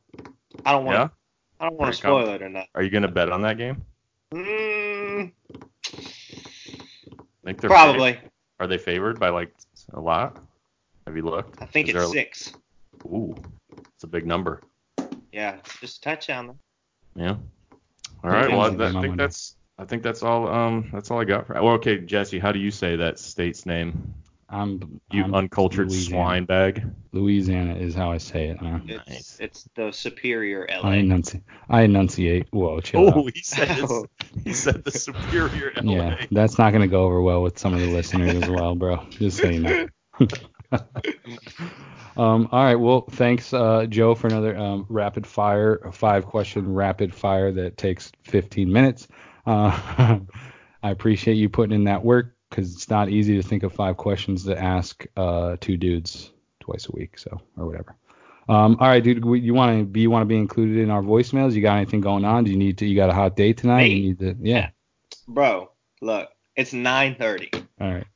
[0.65, 0.97] I don't want.
[0.97, 1.03] Yeah.
[1.07, 1.11] to
[1.59, 2.67] I don't want to Here it spoil it or not.
[2.75, 3.83] Are you gonna bet on that game?
[4.33, 5.31] Mm,
[5.93, 8.13] I think they're probably.
[8.13, 8.29] fav-
[8.59, 9.53] Are they favored by like
[9.93, 10.37] a lot?
[11.05, 11.61] Have you looked?
[11.61, 12.53] I think Is it's there a- six.
[13.05, 13.35] Ooh,
[13.95, 14.61] it's a big number.
[15.31, 16.47] Yeah, just a touchdown.
[16.47, 17.21] though.
[17.21, 17.35] Yeah.
[18.23, 18.49] All right.
[18.49, 19.15] Well, I, I think Monday.
[19.15, 20.47] that's I think that's all.
[20.47, 21.53] Um, that's all I got for.
[21.55, 24.13] Well, okay, Jesse, how do you say that state's name?
[24.49, 26.09] I'm, You I'm uncultured Louisiana.
[26.23, 26.85] swine bag.
[27.11, 28.61] Louisiana is how I say it.
[28.61, 28.83] Man.
[28.87, 29.37] It's Nice.
[29.39, 30.89] it's the superior LA.
[30.89, 31.43] I enunciate.
[31.71, 32.47] I enunciate.
[32.51, 33.31] Whoa, chill Oh, out.
[33.33, 34.03] he said it's,
[34.43, 35.93] he said the superior LA.
[35.93, 39.03] Yeah, that's not gonna go over well with some of the listeners as well, bro.
[39.09, 39.87] Just so you know.
[42.15, 42.75] um, all right.
[42.75, 48.11] Well, thanks, uh, Joe, for another um, rapid fire, five question rapid fire that takes
[48.25, 49.07] 15 minutes.
[49.45, 50.19] Uh,
[50.83, 53.97] I appreciate you putting in that work because it's not easy to think of five
[53.97, 57.95] questions to ask uh, two dudes twice a week, so or whatever.
[58.49, 59.23] Um, all right, dude.
[59.23, 61.53] we- You want to be you want to be included in our voicemails?
[61.53, 62.43] You got anything going on?
[62.43, 62.85] Do you need to?
[62.85, 63.83] You got a hot date tonight?
[63.83, 63.93] Me?
[63.95, 64.35] You need to.
[64.41, 64.69] Yeah.
[65.27, 65.71] Bro,
[66.01, 67.63] look, it's 9:30.
[67.79, 68.07] All right.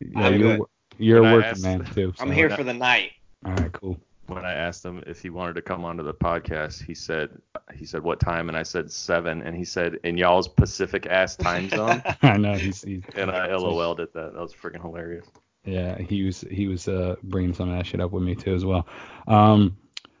[0.00, 0.66] Yeah, I'm you're, good.
[0.98, 2.12] you're When a I working asked- man too.
[2.20, 3.12] I'm here for the night.
[3.44, 3.98] All right, cool.
[4.34, 7.30] When I asked him if he wanted to come onto the podcast, he said
[7.74, 11.36] he said what time, and I said seven, and he said in y'all's Pacific ass
[11.36, 14.34] time zone, I know he's, he's and I LOL'd at that.
[14.34, 15.26] That was freaking hilarious.
[15.64, 18.54] yeah he was he was uh, bringing some of that shit up with me too
[18.54, 18.86] as well.
[19.26, 19.76] Um,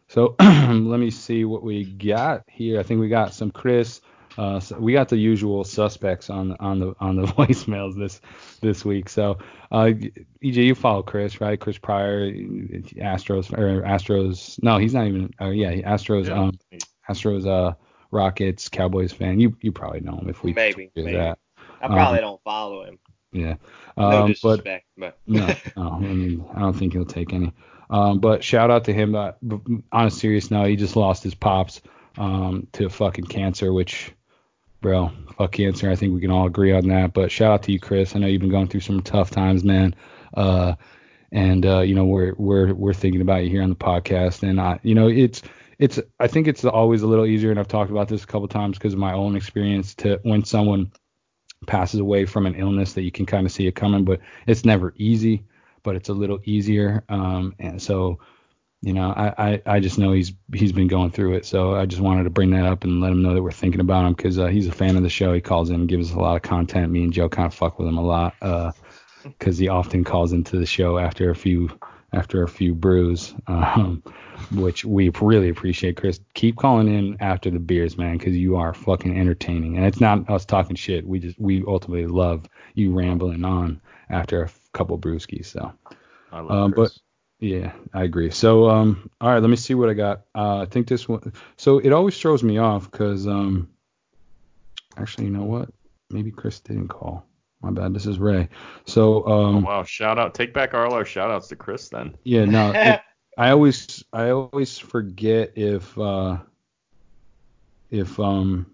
[0.08, 2.80] so let me see what we got here.
[2.80, 4.00] I think we got some Chris.
[4.38, 8.20] Uh, so we got the usual suspects on on the on the voicemails this
[8.60, 9.08] this week.
[9.08, 9.38] So
[9.72, 9.90] uh,
[10.42, 11.58] EJ, you follow Chris, right?
[11.58, 14.62] Chris Pryor, Astros or Astros.
[14.62, 15.32] No, he's not even.
[15.40, 16.26] Oh yeah, Astros.
[16.28, 16.40] Yeah.
[16.40, 16.58] Um,
[17.08, 17.46] Astros.
[17.46, 17.74] Uh,
[18.12, 19.38] Rockets, Cowboys fan.
[19.38, 21.16] You you probably know him if we Maybe, do maybe.
[21.16, 21.38] that.
[21.80, 22.98] I probably Um, don't follow him.
[23.32, 23.54] Yeah.
[23.96, 25.46] No Um, but disrespect, but, no,
[25.76, 27.52] no, I mean, I don't think he'll take any.
[27.88, 29.14] Um, but shout out to him.
[29.14, 29.32] Uh,
[29.92, 31.82] on a serious note, he just lost his pops
[32.18, 34.12] um, to fucking cancer, which,
[34.80, 35.90] bro, fuck cancer.
[35.90, 37.12] I think we can all agree on that.
[37.12, 38.14] But shout out to you, Chris.
[38.14, 39.94] I know you've been going through some tough times, man.
[40.34, 40.74] Uh,
[41.32, 44.60] and uh, you know we're we're we're thinking about you here on the podcast, and
[44.60, 45.42] I, you know, it's
[45.78, 48.48] it's I think it's always a little easier, and I've talked about this a couple
[48.48, 50.92] times because of my own experience to when someone
[51.66, 54.64] passes away from an illness that you can kind of see it coming, but it's
[54.64, 55.44] never easy,
[55.82, 57.04] but it's a little easier.
[57.08, 58.18] Um, and so,
[58.82, 61.44] you know, I, I, I just know he's he's been going through it.
[61.44, 63.80] So I just wanted to bring that up and let him know that we're thinking
[63.80, 65.32] about him because uh, he's a fan of the show.
[65.34, 66.90] He calls in and gives us a lot of content.
[66.90, 68.34] Me and Joe kind of fuck with him a lot
[69.22, 71.70] because he often calls into the show after a few
[72.12, 74.02] after a few brews, um,
[74.52, 75.96] which we really appreciate.
[75.96, 79.76] Chris, keep calling in after the beers, man, because you are fucking entertaining.
[79.76, 81.06] And it's not us talking shit.
[81.06, 85.46] We just we ultimately love you rambling on after a couple brewskis.
[85.46, 85.72] So
[86.32, 86.98] I love Um, Chris.
[87.40, 88.30] Yeah, I agree.
[88.30, 90.22] So um, all right, let me see what I got.
[90.34, 91.32] Uh, I think this one.
[91.56, 93.68] So it always throws me off because um,
[94.96, 95.70] actually, you know what?
[96.10, 97.24] maybe Chris didn't call.
[97.62, 97.94] My bad.
[97.94, 98.48] This is Ray.
[98.86, 99.84] So Oh, um, wow.
[99.84, 100.34] Shout out.
[100.34, 102.16] Take back all our shout outs to Chris then.
[102.24, 103.00] yeah, no, it,
[103.36, 106.38] I always I always forget if uh
[107.90, 108.66] if um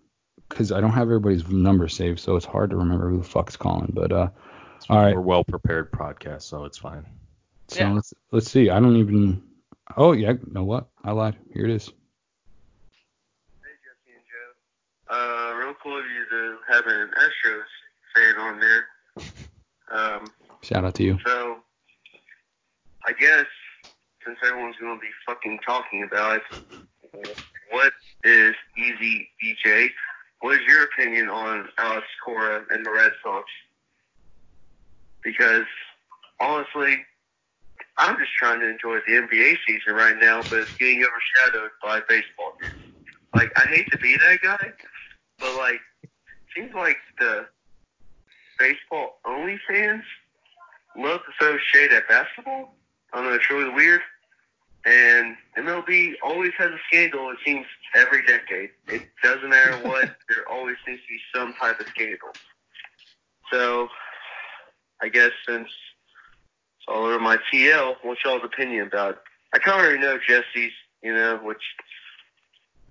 [0.49, 3.57] because I don't have everybody's number saved, so it's hard to remember who the fuck's
[3.57, 3.91] calling.
[3.93, 4.29] But uh,
[4.89, 5.15] all right.
[5.15, 7.05] We're well prepared podcast, so it's fine.
[7.69, 7.93] So Yeah.
[7.93, 8.71] let's let's see.
[8.71, 9.43] I don't even.
[9.97, 10.87] Oh yeah, you know what?
[11.05, 11.37] I lied.
[11.53, 11.87] Here it is.
[11.87, 11.93] Hey,
[13.85, 15.15] Jesse and Joe.
[15.15, 17.65] Uh, real cool of you to have an Astros
[18.15, 18.89] fan on there.
[19.91, 20.27] Um,
[20.63, 21.19] Shout out to you.
[21.25, 21.59] so,
[23.07, 23.47] I guess,
[24.25, 27.37] since everyone's going to be fucking talking about it,
[27.71, 27.93] what
[28.25, 29.91] is Easy DJ?
[30.41, 33.45] What is your opinion on Alex Cora and the Red Sox?
[35.23, 35.65] Because,
[36.41, 36.99] honestly,
[37.99, 42.01] I'm just trying to enjoy the NBA season right now, but it's getting overshadowed by
[42.09, 42.53] baseball.
[43.35, 44.73] Like, I hate to be that guy,
[45.39, 45.81] but like,
[46.55, 47.47] seems like the
[48.59, 50.03] baseball only fans
[50.97, 52.75] love to throw shade at basketball.
[53.13, 54.01] I don't know, it's really weird.
[54.85, 58.71] And MLB always has a scandal, it seems, every decade.
[58.89, 62.29] It doesn't matter what, there always seems to be some type of scandal.
[63.51, 63.89] So,
[65.03, 65.69] I guess since
[66.89, 69.19] all over my TL, what's y'all's opinion about it?
[69.55, 70.73] I kind of already know Jesse's,
[71.03, 71.63] you know, which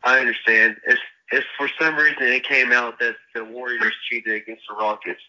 [0.04, 0.78] I understand.
[0.88, 1.00] If
[1.32, 5.22] if for some reason it came out that the Warriors cheated against the Rockets,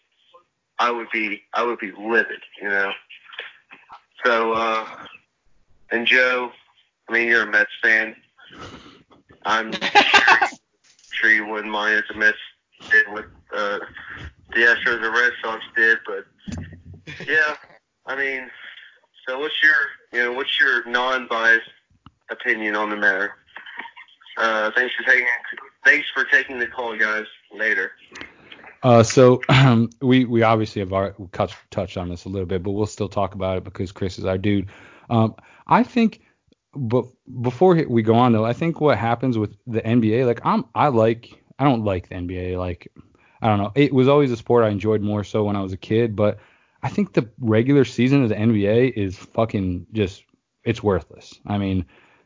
[0.79, 2.91] I would be I would be livid, you know.
[4.23, 4.85] So uh
[5.91, 6.51] and Joe,
[7.09, 8.15] I mean you're a Mets fan.
[9.45, 10.49] I'm sure,
[11.11, 12.37] sure you wouldn't mind if the Mets
[12.91, 13.25] did what
[13.55, 13.79] uh
[14.53, 16.25] the Astros or Red Sox did, but
[17.27, 17.55] yeah,
[18.07, 18.49] I mean
[19.27, 19.75] so what's your
[20.13, 21.69] you know, what's your non biased
[22.29, 23.33] opinion on the matter?
[24.37, 25.27] Uh, thanks for taking
[25.83, 27.25] thanks for taking the call, guys.
[27.53, 27.91] Later.
[28.83, 29.41] Uh, so
[30.01, 30.91] we we obviously have
[31.31, 34.17] touched touched on this a little bit, but we'll still talk about it because Chris
[34.17, 34.67] is our dude.
[35.09, 35.35] Um,
[35.67, 36.21] I think,
[36.73, 37.05] but
[37.41, 40.87] before we go on though, I think what happens with the NBA, like I'm I
[40.87, 42.91] like I don't like the NBA, like
[43.41, 45.73] I don't know, it was always a sport I enjoyed more so when I was
[45.73, 46.39] a kid, but
[46.87, 50.23] I think the regular season of the NBA is fucking just
[50.63, 51.37] it's worthless.
[51.45, 51.85] I mean,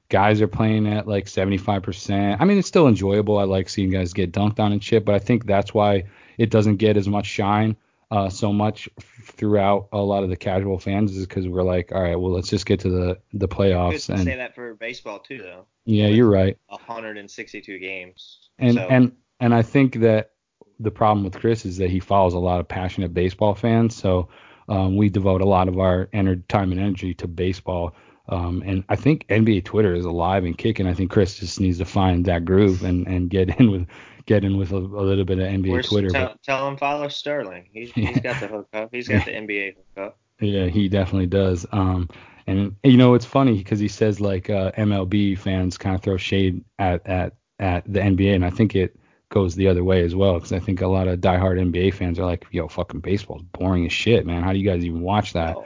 [0.09, 2.38] guys are playing at like 75%.
[2.39, 3.39] I mean, it's still enjoyable.
[3.39, 6.03] I like seeing guys get dunked on and shit, but I think that's why
[6.38, 7.75] it doesn't get as much shine
[8.11, 12.03] uh, so much throughout a lot of the casual fans is because we're like, all
[12.03, 14.09] right, well, let's just get to the the playoffs.
[14.09, 15.65] And say that for baseball too, though.
[15.85, 16.55] yeah, you're right.
[16.67, 18.47] 162 games.
[18.59, 20.33] And so, and and I think that
[20.79, 23.95] the problem with Chris is that he follows a lot of passionate baseball fans.
[23.95, 24.29] So
[24.72, 27.93] um, we devote a lot of our ener- time and energy to baseball.
[28.30, 30.88] Um, and I think NBA Twitter is alive and kicking.
[30.88, 33.85] I think Chris just needs to find that groove and, and get in with
[34.26, 36.10] get in with a, a little bit of NBA Twitter.
[36.10, 37.68] Tell, But tell him follow Sterling.
[37.73, 38.89] He's, he's got the hookup.
[38.93, 40.18] He's got the NBA hookup.
[40.39, 41.65] yeah, he definitely does.
[41.73, 42.10] Um,
[42.48, 46.15] and you know it's funny because he says like uh, MLB fans kind of throw
[46.15, 48.95] shade at at at the NBA, and I think it
[49.32, 52.20] goes the other way as well because I think a lot of diehard NBA fans
[52.20, 54.44] are like, yo, fucking baseball's boring as shit, man.
[54.44, 55.56] How do you guys even watch that?
[55.56, 55.66] So,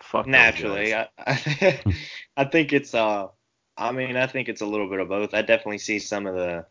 [0.00, 0.94] Fuck naturally.
[0.94, 1.80] I, I,
[2.36, 3.28] I think it's uh,
[3.76, 5.34] I mean, I think it's a little bit of both.
[5.34, 6.66] I definitely see some of the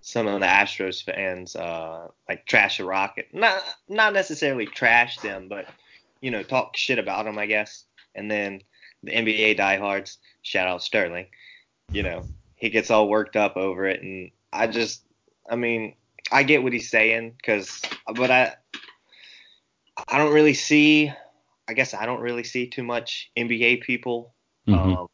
[0.00, 5.48] some of the Astros fans uh like trash the Rocket, not not necessarily trash them,
[5.48, 5.66] but
[6.20, 7.84] you know talk shit about them, I guess.
[8.14, 8.62] And then
[9.02, 11.26] the NBA diehards, shout out Sterling,
[11.90, 12.24] you know
[12.56, 15.04] he gets all worked up over it, and I just,
[15.48, 15.94] I mean,
[16.32, 17.82] I get what he's saying, cause,
[18.14, 18.54] but I,
[20.08, 21.12] I don't really see,
[21.68, 24.34] I guess I don't really see too much NBA people,
[24.66, 24.96] Mhm.
[24.96, 25.06] um,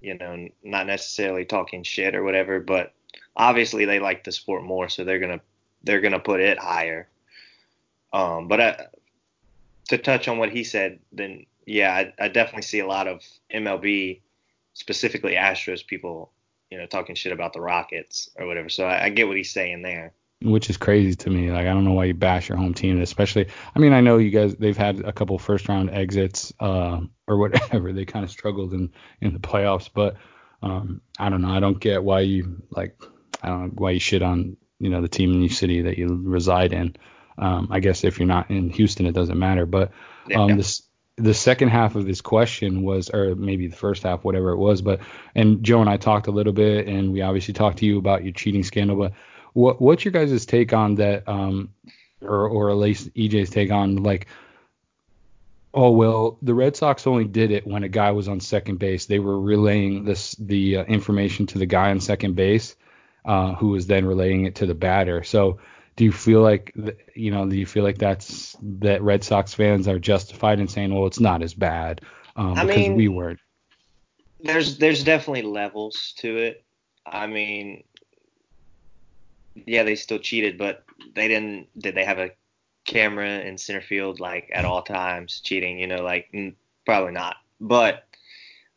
[0.00, 2.94] you know, not necessarily talking shit or whatever, but
[3.36, 5.40] obviously they like the sport more, so they're gonna
[5.84, 7.08] they're gonna put it higher.
[8.12, 8.86] Um, but I,
[9.88, 13.22] to touch on what he said, then yeah, I, I definitely see a lot of
[13.52, 14.20] MLB,
[14.72, 16.32] specifically Astros people,
[16.70, 18.68] you know, talking shit about the Rockets or whatever.
[18.68, 20.12] So I, I get what he's saying there.
[20.42, 21.50] which is crazy to me.
[21.50, 23.48] Like I don't know why you bash your home team, especially.
[23.74, 27.38] I mean, I know you guys they've had a couple first round exits uh, or
[27.38, 27.92] whatever.
[27.98, 30.16] They kind of struggled in in the playoffs, but
[30.62, 31.50] um, I don't know.
[31.50, 33.00] I don't get why you like.
[33.42, 35.98] I don't know why you shit on you know the team in the city that
[35.98, 36.96] you reside in.
[37.38, 39.64] Um, I guess if you're not in Houston, it doesn't matter.
[39.64, 39.92] But
[40.28, 40.40] Yeah.
[40.42, 40.82] um, this
[41.18, 44.82] the second half of his question was, or maybe the first half, whatever it was.
[44.82, 45.00] But
[45.34, 48.24] and Joe and I talked a little bit, and we obviously talked to you about
[48.24, 48.96] your cheating scandal.
[48.96, 49.12] But
[49.52, 51.28] what what's your guys' take on that?
[51.28, 51.70] Um,
[52.22, 54.26] or or at least EJ's take on like,
[55.74, 59.06] oh well, the Red Sox only did it when a guy was on second base.
[59.06, 62.76] They were relaying this the uh, information to the guy on second base,
[63.24, 65.22] uh, who was then relaying it to the batter.
[65.22, 65.58] So
[65.98, 66.72] do you feel like
[67.16, 67.44] you know?
[67.44, 71.18] Do you feel like that's that Red Sox fans are justified in saying, well, it's
[71.18, 72.02] not as bad
[72.36, 73.40] um, because mean- we weren't.
[74.40, 76.64] there's there's definitely levels to it.
[77.04, 77.82] I mean,
[79.66, 80.84] yeah, they still cheated, but
[81.16, 81.66] they didn't.
[81.76, 82.30] Did they have a
[82.84, 85.80] camera in center field like at all times cheating?
[85.80, 86.32] You know, like
[86.86, 87.38] probably not.
[87.60, 88.04] But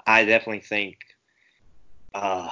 [0.08, 0.98] I definitely think.
[2.16, 2.50] Uh,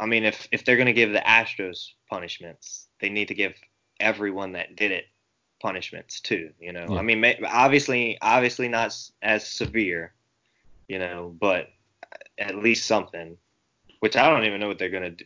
[0.00, 3.54] I mean, if if they're gonna give the Astros punishments, they need to give
[4.00, 5.06] everyone that did it
[5.60, 6.50] punishments too.
[6.60, 6.98] You know, Yeah.
[6.98, 10.12] I mean, obviously, obviously not as severe.
[10.88, 11.70] You know, but
[12.38, 13.36] at least something,
[14.00, 15.24] which I don't even know what they're gonna do.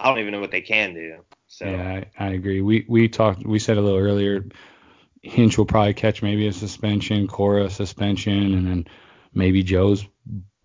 [0.00, 1.18] I don't even know what they can do.
[1.48, 2.60] So Yeah, I, I agree.
[2.62, 3.44] We we talked.
[3.44, 4.46] We said a little earlier.
[5.22, 8.86] Hinch will probably catch maybe a suspension, Cora a suspension, and then
[9.34, 10.04] maybe Joe's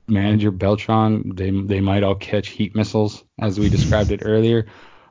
[0.08, 1.36] manager Beltran.
[1.36, 4.66] They they might all catch heat missiles as we described it earlier.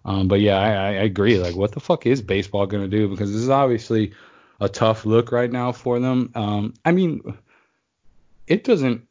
[0.07, 1.37] Um, but yeah, I, I agree.
[1.39, 3.09] Like, what the fuck is baseball gonna do?
[3.09, 4.13] Because this is obviously
[4.61, 6.31] a tough look right now for them.
[6.35, 7.37] Um, I mean,
[8.47, 9.09] it doesn't.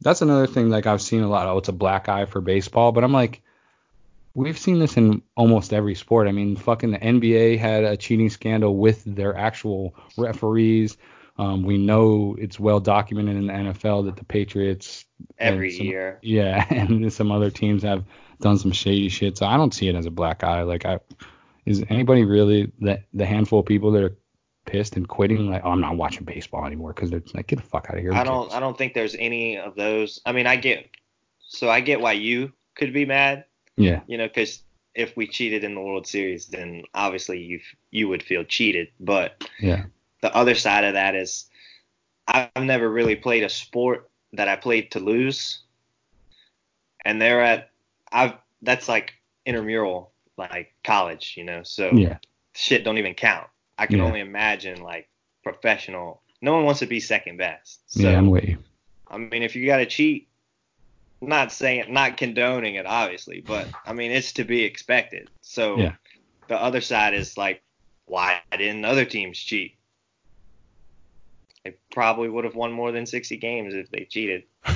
[0.00, 0.70] That's another thing.
[0.70, 1.46] Like I've seen a lot.
[1.46, 3.42] Oh, it's a black eye for baseball, but I'm like.
[4.34, 6.26] We've seen this in almost every sport.
[6.26, 10.96] I mean, fucking the NBA had a cheating scandal with their actual referees.
[11.36, 15.04] Um, we know it's well documented in the NFL that the Patriots
[15.38, 18.04] every some- year, yeah, and some other teams have
[18.40, 19.38] done some shady shit.
[19.38, 20.62] So I don't see it as a black eye.
[20.62, 20.98] Like, I
[21.66, 24.16] is anybody really that the handful of people that are
[24.64, 25.50] pissed and quitting?
[25.50, 28.02] Like, oh, I'm not watching baseball anymore because they're like, get the fuck out of
[28.02, 28.12] here.
[28.12, 28.48] I don't.
[28.48, 28.54] cares?
[28.54, 30.20] I don't think there's any of those.
[30.26, 30.88] I mean, I get.
[31.40, 33.44] So I get why you could be mad.
[33.76, 34.62] Yeah, You know, because
[34.94, 37.60] if we cheated in the World Series, then obviously you
[37.90, 38.88] you would feel cheated.
[39.00, 39.84] But yeah,
[40.20, 41.46] the other side of that is,
[42.26, 45.60] I've never really played a sport that I played to lose.
[47.04, 47.70] And they're at.
[48.12, 48.34] I've.
[48.62, 49.14] That's like
[49.44, 51.34] intramural, like college.
[51.36, 52.18] You know, so yeah,
[52.54, 53.48] shit don't even count.
[53.78, 54.04] I can Yeah.
[54.04, 55.08] only imagine like
[55.42, 56.22] professional.
[56.40, 57.80] No one wants to be second best.
[57.86, 58.18] So yeah.
[58.18, 58.58] I'm with you.
[59.08, 60.28] I mean, if you got to cheat,
[61.20, 65.28] not saying, not condoning it, obviously, but I mean, it's to be expected.
[65.40, 65.94] So Yeah.
[66.48, 67.62] the other side is like,
[68.06, 69.76] why didn't other teams cheat?
[71.64, 74.44] They probably would have won more than 60 games if they cheated.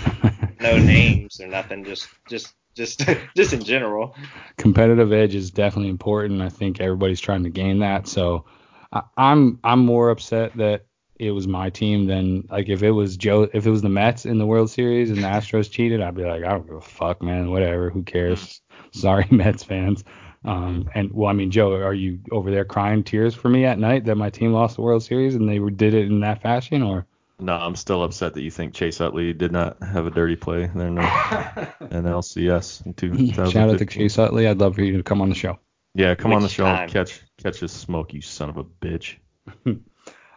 [0.58, 3.04] No names or nothing, just, just, just,
[3.36, 4.14] just in general.
[4.56, 6.42] competitive edge is definitely important.
[6.42, 8.06] I think everybody's trying to gain that.
[8.06, 8.44] So
[8.92, 10.86] I, I'm I'm more upset that
[11.18, 14.26] it was my team than like if it was Joe if it was the Mets
[14.26, 16.80] in the World Series and the Astros cheated, I'd be like, I don't give a
[16.80, 18.60] fuck, man, whatever, who cares?
[18.92, 20.04] Sorry, Mets fans.
[20.44, 23.80] Um, and well, I mean, Joe, are you over there crying tears for me at
[23.80, 26.82] night that my team lost the World Series and they did it in that fashion,
[26.82, 27.06] or?
[27.38, 30.70] No, I'm still upset that you think Chase Utley did not have a dirty play
[30.74, 31.02] there in, the,
[31.90, 33.50] in LCS in 2015.
[33.50, 34.46] Shout out to Chase Utley.
[34.46, 35.58] I'd love for you to come on the show.
[35.94, 36.84] Yeah, come on the show time?
[36.84, 39.16] and catch catch his smoke, you son of a bitch.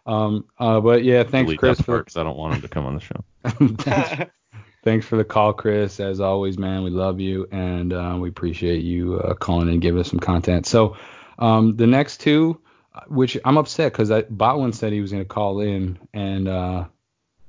[0.05, 2.67] Um, uh, but yeah, thanks, Delete Chris, for part because I don't want him to
[2.67, 3.23] come on the show.
[3.83, 4.31] thanks,
[4.83, 5.99] thanks for the call, Chris.
[5.99, 9.99] As always, man, we love you and uh, we appreciate you uh, calling and giving
[9.99, 10.65] us some content.
[10.65, 10.97] So
[11.37, 12.68] um, the next two, uh,
[13.07, 16.85] which I'm upset because Botwin said he was going to call in and uh,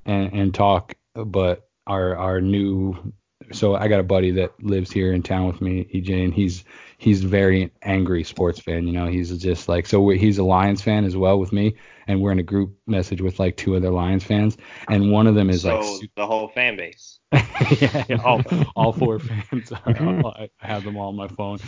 [0.04, 3.12] and and talk, but our our new
[3.52, 6.64] so I got a buddy that lives here in town with me, EJ, and he's
[6.98, 8.86] he's very angry sports fan.
[8.86, 11.74] You know, he's just like so he's a Lions fan as well with me,
[12.06, 14.56] and we're in a group message with like two other Lions fans,
[14.88, 17.18] and one of them is so like the whole fan base.
[17.32, 18.42] yeah, yeah, all,
[18.74, 19.72] all four fans.
[19.72, 21.58] Are, I have them all on my phone.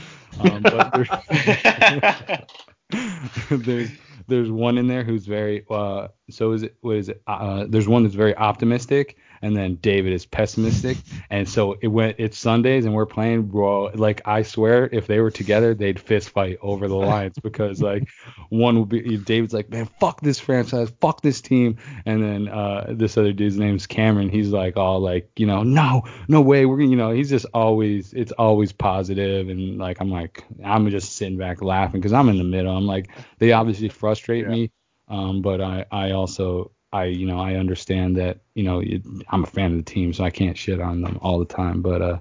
[0.41, 2.51] Um, but
[3.51, 3.91] there's,
[4.29, 7.89] there's one in there who's very uh so is it what is it uh there's
[7.89, 10.97] one that's very optimistic and then David is pessimistic.
[11.31, 15.21] And so it went it's Sundays and we're playing bro like I swear if they
[15.21, 18.09] were together they'd fist fight over the lines because like
[18.49, 21.77] one would be David's like man fuck this franchise fuck this team.
[22.07, 24.29] And then uh this other dude's name's Cameron.
[24.29, 26.65] He's like all like you know no no way.
[26.67, 29.49] We're gonna you know he's just always it's always positive.
[29.49, 32.77] And like I'm like I'm just sitting back laughing because I'm in the middle.
[32.77, 34.51] I'm like they obviously frustrate Yeah.
[34.53, 34.71] me
[35.09, 39.45] um but I I also I you know I understand that you know it, I'm
[39.45, 42.03] a fan of the team so I can't shit on them all the time but
[42.03, 42.19] uh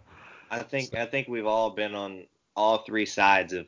[0.49, 2.25] I think I think we've all been on
[2.55, 3.67] all three sides of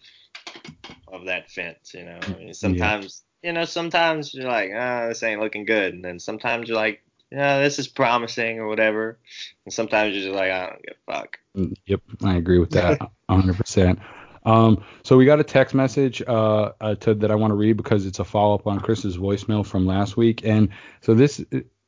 [1.07, 1.93] of that fence.
[1.93, 5.93] You know, I mean, sometimes you know sometimes you're like, ah, this ain't looking good,
[5.93, 7.01] and then sometimes you're like,
[7.31, 9.17] yeah, this is promising or whatever,
[9.65, 11.39] and sometimes you're just like, I don't give a fuck.
[11.57, 12.99] Mm, Yep, I agree with that
[13.29, 13.99] 100%.
[14.45, 17.77] Um, so we got a text message uh, uh, to, that I want to read
[17.77, 20.69] because it's a follow up on Chris's voicemail from last week, and
[21.01, 21.43] so this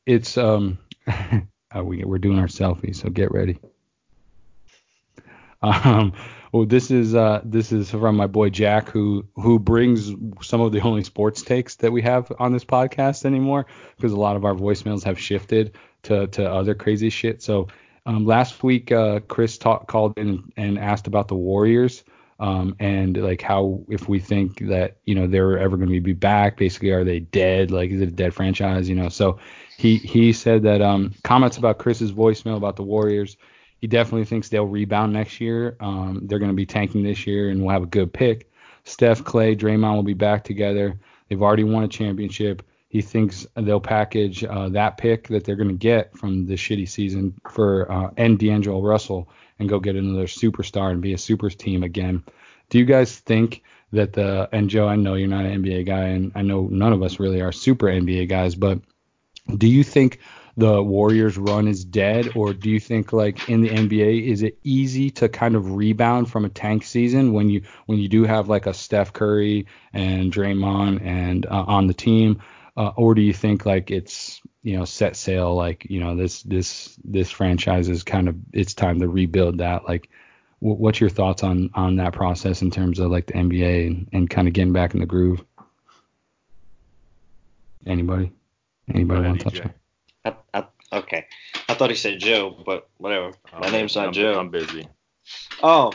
[0.06, 3.58] it's um uh, we we're doing our selfie, so get ready.
[5.62, 6.12] Um,
[6.56, 10.10] Well, this is uh, this is from my boy Jack, who who brings
[10.40, 13.66] some of the only sports takes that we have on this podcast anymore,
[13.96, 17.42] because a lot of our voicemails have shifted to to other crazy shit.
[17.42, 17.68] So
[18.06, 22.04] um, last week, uh, Chris talk, called in and asked about the Warriors.
[22.38, 26.12] Um, and like how if we think that you know they're ever going to be
[26.12, 29.38] back basically are they dead like is it a dead franchise you know so
[29.78, 33.38] he he said that um comments about Chris's voicemail about the Warriors
[33.80, 35.76] he definitely thinks they'll rebound next year.
[35.80, 38.50] Um, they're going to be tanking this year, and we'll have a good pick.
[38.84, 40.98] Steph, Clay, Draymond will be back together.
[41.28, 42.62] They've already won a championship.
[42.88, 46.88] He thinks they'll package uh, that pick that they're going to get from the shitty
[46.88, 51.50] season for uh, and D'Angelo Russell and go get another superstar and be a super
[51.50, 52.22] team again.
[52.68, 53.62] Do you guys think
[53.92, 56.92] that the and Joe, I know you're not an NBA guy, and I know none
[56.92, 58.80] of us really are super NBA guys, but
[59.56, 60.18] do you think
[60.56, 64.58] the Warriors run is dead, or do you think like in the NBA is it
[64.64, 68.48] easy to kind of rebound from a tank season when you when you do have
[68.48, 72.40] like a Steph Curry and Draymond and uh, on the team,
[72.76, 76.42] uh, or do you think like it's you know set sail like you know this
[76.42, 80.10] this this franchise is kind of it's time to rebuild that like
[80.60, 84.08] w- what's your thoughts on on that process in terms of like the NBA and,
[84.12, 85.44] and kind of getting back in the groove?
[87.86, 88.32] Anybody?
[88.92, 89.64] Anybody want to touch EJ.
[90.24, 90.36] on?
[90.52, 90.60] I,
[90.92, 91.26] I, okay.
[91.68, 93.32] I thought he said Joe, but whatever.
[93.60, 94.38] My Um, name's not I'm, Joe.
[94.38, 94.88] I'm busy.
[95.62, 95.92] Oh,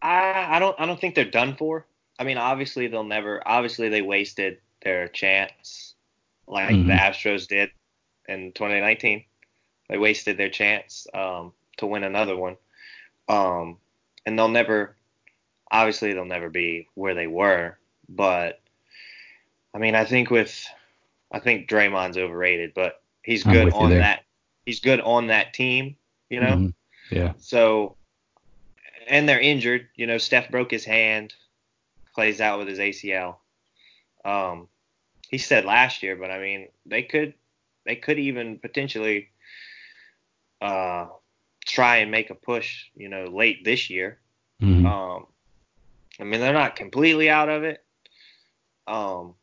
[0.00, 1.86] I I don't I don't think they're done for.
[2.18, 3.42] I mean, obviously they'll never.
[3.46, 5.94] Obviously they wasted their chance,
[6.46, 6.86] like Mhm.
[6.86, 7.70] the Astros did
[8.28, 9.24] in 2019.
[9.88, 12.56] They wasted their chance um, to win another one,
[13.28, 13.78] um,
[14.26, 14.96] and they'll never.
[15.70, 18.60] Obviously they'll never be where they were, but
[19.72, 20.66] I mean, I think with
[21.30, 24.24] I think Draymond's overrated, but he's I'm good on that.
[24.66, 25.96] He's good on that team,
[26.28, 26.56] you know.
[26.56, 26.74] Mhm.
[27.10, 27.32] Yeah.
[27.38, 27.96] So,
[29.06, 29.88] and they're injured.
[29.96, 31.34] You know, Steph broke his hand,
[32.16, 33.40] Klay's out with his ACL.
[34.24, 34.68] Um,
[35.32, 37.34] he said last year, but I mean, they could,
[37.84, 39.30] they could even potentially,
[40.60, 41.08] uh,
[41.66, 42.84] try and make a push.
[42.94, 44.20] You know, late this year.
[44.60, 44.86] Mhm.
[44.86, 45.26] Um,
[46.20, 47.84] I mean, they're not completely out of it.
[48.86, 49.34] Um,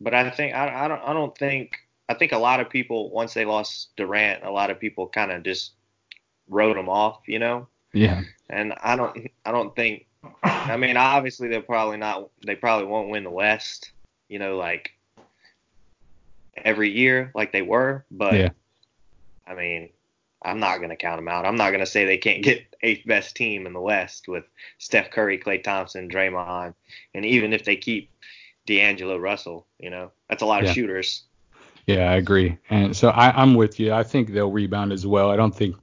[0.00, 1.76] but I think I, I don't I don't think
[2.08, 5.30] I think a lot of people once they lost Durant, a lot of people kind
[5.30, 5.72] of just
[6.48, 7.68] wrote them off, you know.
[7.92, 8.22] Yeah.
[8.50, 10.06] And I don't I don't think
[10.42, 13.92] I mean obviously they'll probably not they probably won't win the West,
[14.32, 14.92] you know, like
[16.56, 18.48] every year like they were, but Yeah.
[19.46, 19.90] I mean
[20.44, 21.46] I'm not going to count them out.
[21.46, 24.44] I'm not going to say they can't get eighth best team in the West with
[24.78, 26.74] Steph Curry, Klay Thompson, Draymond,
[27.14, 28.10] and even if they keep
[28.66, 30.70] D'Angelo Russell, you know, that's a lot Yeah.
[30.70, 31.22] of shooters.
[31.86, 32.58] Yeah, I agree.
[32.70, 33.92] And so I, I'm with you.
[33.92, 35.30] I think they'll rebound as well.
[35.30, 35.76] I don't think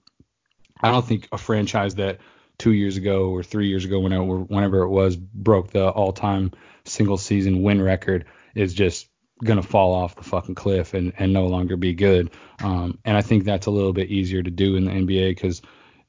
[0.81, 2.19] I don't think a franchise that
[2.57, 6.51] two years ago or three years ago, whenever whenever it was, broke the all-time
[6.85, 9.07] single season win record is just
[9.43, 12.29] gonna fall off the fucking cliff and, and no longer be good.
[12.61, 15.61] Um, and I think that's a little bit easier to do in the NBA because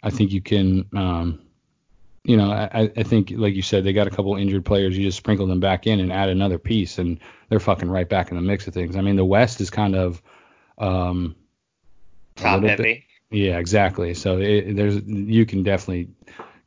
[0.03, 1.41] I think you can, um,
[2.25, 4.97] you know, I, I think like you said, they got a couple injured players.
[4.99, 7.19] You just sprinkle them back in and add another piece, and
[7.49, 8.97] they're fucking right back in the mix of things.
[8.97, 10.21] I mean, the West is kind of
[10.79, 11.35] um,
[12.37, 13.07] Top little bit- heavy.
[13.31, 14.12] yeah, exactly.
[14.15, 16.11] So it, there's you can definitely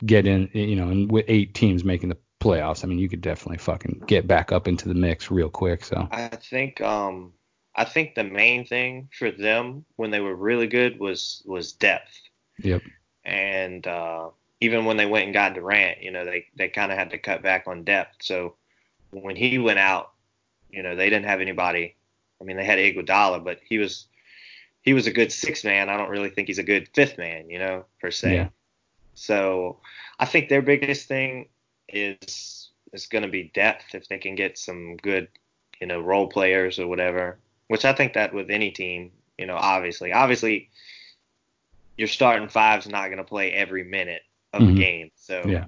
[0.05, 3.21] get in, you know, and with eight teams making the playoffs, I mean, you could
[3.21, 5.83] definitely fucking get back up into the mix real quick.
[5.85, 7.33] So I think um
[7.75, 12.19] I think the main thing for them when they were really good was was depth.
[12.59, 12.81] Yep.
[13.25, 14.29] And uh,
[14.59, 17.17] even when they went and got Durant, you know, they they kind of had to
[17.17, 18.17] cut back on depth.
[18.21, 18.55] So
[19.11, 20.11] when he went out,
[20.69, 21.95] you know, they didn't have anybody.
[22.39, 24.07] I mean, they had Iguodala, but he was
[24.81, 25.89] he was a good six man.
[25.89, 28.35] I don't really think he's a good fifth man, you know, per se.
[28.35, 28.49] Yeah.
[29.15, 29.79] So
[30.19, 31.47] I think their biggest thing
[31.93, 35.27] is is going to be depth if they can get some good,
[35.79, 37.39] you know, role players or whatever.
[37.67, 40.69] Which I think that with any team, you know, obviously, obviously,
[41.97, 44.21] your starting five's not going to play every minute
[44.51, 44.67] of Mhm.
[44.67, 45.11] the game.
[45.15, 45.65] So Yeah.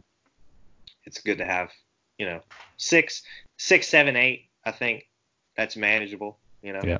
[1.05, 1.71] it's good to have,
[2.17, 2.41] you know,
[2.77, 3.23] six,
[3.57, 4.49] six, seven, eight.
[4.63, 5.07] I think
[5.55, 6.39] that's manageable.
[6.61, 6.81] You know.
[6.83, 6.99] Yeah.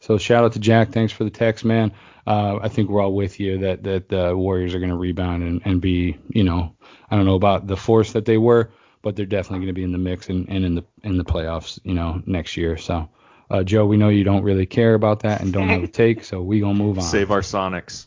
[0.00, 0.90] So shout out to Jack.
[0.90, 1.92] Thanks for the text, man.
[2.28, 5.42] Uh, I think we're all with you that that the Warriors are going to rebound
[5.42, 6.74] and, and be, you know,
[7.10, 9.82] I don't know about the force that they were, but they're definitely going to be
[9.82, 12.76] in the mix and, and in the in the playoffs, you know, next year.
[12.76, 13.08] So,
[13.50, 16.22] uh, Joe, we know you don't really care about that and don't have a take,
[16.22, 17.04] so we gonna move on.
[17.04, 18.06] Save our Sonics.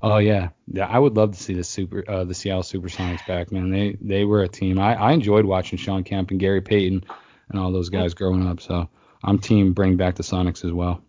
[0.00, 0.86] Oh yeah, yeah.
[0.86, 3.68] I would love to see the super, uh, the Seattle SuperSonics back, man.
[3.68, 4.78] They they were a team.
[4.78, 7.04] I, I enjoyed watching Shawn Kemp and Gary Payton
[7.50, 8.62] and all those guys growing up.
[8.62, 8.88] So
[9.22, 11.02] I'm team bring back the Sonics as well.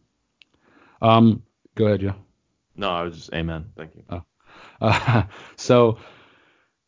[1.01, 1.43] Um,
[1.77, 2.15] go ahead, Joe.
[2.75, 3.65] No, I was just amen.
[3.75, 4.23] Thank you.
[4.81, 5.23] Uh,
[5.55, 5.97] so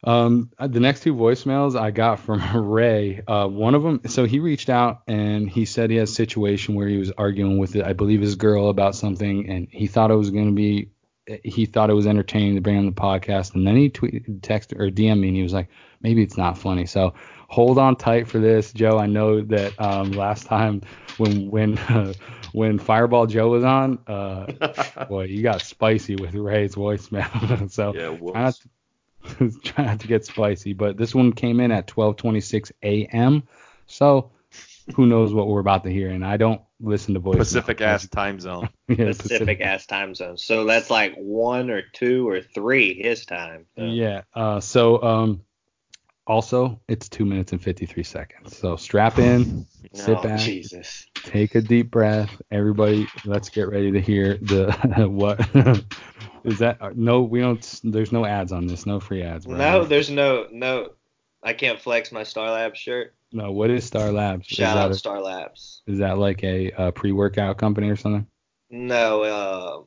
[0.04, 3.22] um, the next two voicemails I got from Ray.
[3.28, 6.76] Uh, one of them, so he reached out and he said he had a situation
[6.76, 10.16] where he was arguing with, I believe, his girl about something, and he thought it
[10.16, 10.90] was going to be,
[11.44, 14.74] he thought it was entertaining to bring on the podcast, and then he tweeted, text
[14.74, 15.70] or DM me, and he was like,
[16.02, 16.86] maybe it's not funny.
[16.86, 17.14] So
[17.50, 18.98] hold on tight for this, Joe.
[18.98, 20.82] I know that um, last time
[21.18, 22.14] when when uh,
[22.54, 27.70] when Fireball Joe was on, uh, boy, you got spicy with Ray's voicemail.
[27.72, 28.60] so Yeah, try not,
[29.22, 29.38] whoops.
[29.38, 30.74] to, try not to get spicy.
[30.74, 33.44] But this one came in at 12:26 a.m.
[33.88, 34.32] So
[34.96, 36.10] who knows what we're about to hear?
[36.10, 37.38] And I don't listen to voicemail.
[37.40, 38.70] Pacific ass time zone.
[38.88, 40.38] Yeah, Pacific ass time zone.
[40.38, 43.66] So that's like one or two or three his time.
[43.76, 43.86] So.
[43.86, 44.22] Yeah.
[44.34, 45.42] Uh, so um,
[46.30, 48.56] also it's two minutes and 53 seconds.
[48.56, 51.08] So strap in, sit Oh, back, Jesus.
[51.16, 52.42] take a deep breath.
[52.52, 54.72] Everybody, let's get ready to hear the
[55.12, 55.40] what
[56.46, 56.78] is that?
[56.82, 57.80] uh, No, we don't.
[57.84, 58.86] There's no ads on this.
[58.86, 59.46] No free ads.
[59.46, 59.58] bro.
[59.58, 60.92] No, there's no no.
[61.44, 63.16] I can't flex my Star Labs shirt.
[63.32, 63.52] No.
[63.52, 64.46] What is Star Labs?
[64.48, 65.82] Shout out that, Star Labs.
[65.88, 68.28] is that like a, uh pre-workout company or something?
[68.70, 69.86] No, um,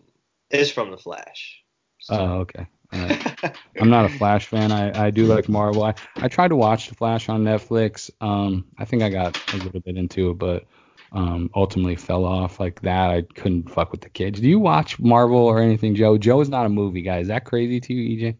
[0.51, 1.62] it's from the Flash.
[2.10, 2.66] Oh, okay.
[3.81, 4.70] I'm not a Flash fan.
[4.70, 5.82] I, I do like Marvel.
[5.82, 8.10] I, I tried to watch The Flash on Netflix.
[8.20, 10.66] Um, I think I got a little bit into it, but
[11.12, 13.10] um, ultimately fell off like that.
[13.10, 14.40] I couldn't fuck with the kids.
[14.40, 16.19] Do you watch Marvel or anything, Joe?
[16.19, 17.19] Joe is not a movie guy.
[17.19, 18.36] Is that crazy to you, EJ?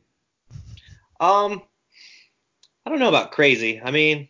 [1.21, 1.63] Um,
[2.85, 3.81] I don't know about crazy.
[3.83, 4.29] I mean,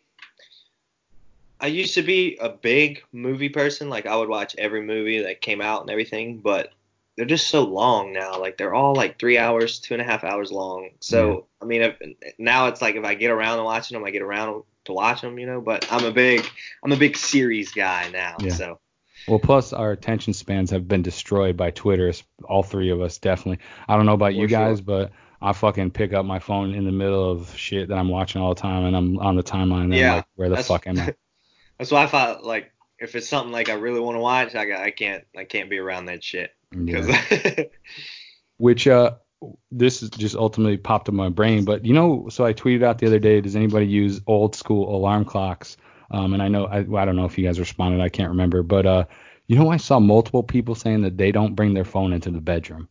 [1.61, 3.89] I used to be a big movie person.
[3.89, 6.73] Like I would watch every movie that came out and everything, but
[7.17, 8.41] they're just so long now.
[8.41, 10.91] Like they're all like three hours, two and a half hours long.
[11.01, 11.97] So I mean, if,
[12.39, 15.21] now it's like if I get around to watching them, I get around to watch
[15.21, 15.61] them, you know.
[15.61, 16.47] But I'm a big,
[16.83, 18.37] I'm a big series guy now.
[18.41, 18.53] Yeah.
[18.55, 18.81] So
[19.29, 22.13] Well, plus our attention spans have been destroyed by Twitter.
[22.45, 23.65] All three of us definitely.
[23.89, 24.59] I don't know about you For sure.
[24.59, 28.09] guys, but I fucking pick up my phone in the middle of shit that I'm
[28.09, 29.85] watching all the time, and I'm on the timeline.
[29.85, 31.15] And Yeah, like, where the fuck am I?
[31.79, 34.65] that's why I thought like if it's something like I really want to watch, I,
[34.67, 36.53] got- I can't, I can't be around that shit.
[36.75, 37.65] Yeah.
[38.57, 39.13] which uh
[39.71, 42.99] this is just ultimately popped in my brain but you know so i tweeted out
[42.99, 45.77] the other day does anybody use old school alarm clocks
[46.13, 48.29] um and i know i, well, I don't know if you guys responded i can't
[48.29, 49.05] remember but uh
[49.49, 52.41] you know i saw multiple people saying that they don't bring their phone into the
[52.41, 52.89] bedroom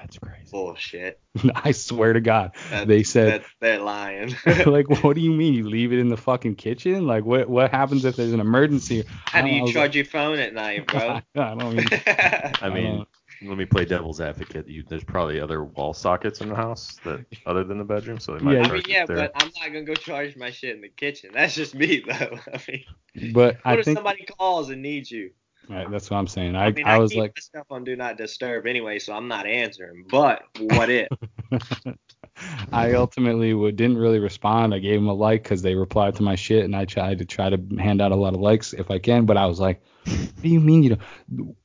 [0.00, 1.20] that's crazy Bullshit.
[1.54, 4.34] i swear to god That's, they said that's, they're lying.
[4.66, 7.70] like what do you mean you leave it in the fucking kitchen like what what
[7.70, 11.20] happens if there's an emergency How do you was charge your phone at night, bro?
[11.36, 13.06] I don't mean I I mean,
[13.42, 14.66] let me play devil's advocate.
[14.68, 18.34] You, there's probably other wall sockets in the house that other than the bedroom, so
[18.34, 18.60] they might Yeah.
[18.60, 19.16] I charge mean, it yeah, there.
[19.16, 21.30] but I'm not gonna go charge my shit in the kitchen.
[21.32, 22.38] That's just me, though.
[22.52, 25.30] I mean, but what i if think somebody calls and needs you?
[25.68, 27.84] Right, that's what i'm saying i, I mean, I, I, was keep like stuff on
[27.84, 30.04] do not disturb anyway, so I'm not answering.
[30.08, 31.08] But what if?
[32.72, 34.74] I ultimately would, didn't really respond.
[34.74, 37.24] I gave them a like because they replied to my shit, and I tried to
[37.24, 39.26] try to hand out a lot of likes if I can.
[39.26, 40.96] But I was like, "What do you mean you
[41.30, 41.56] don't?"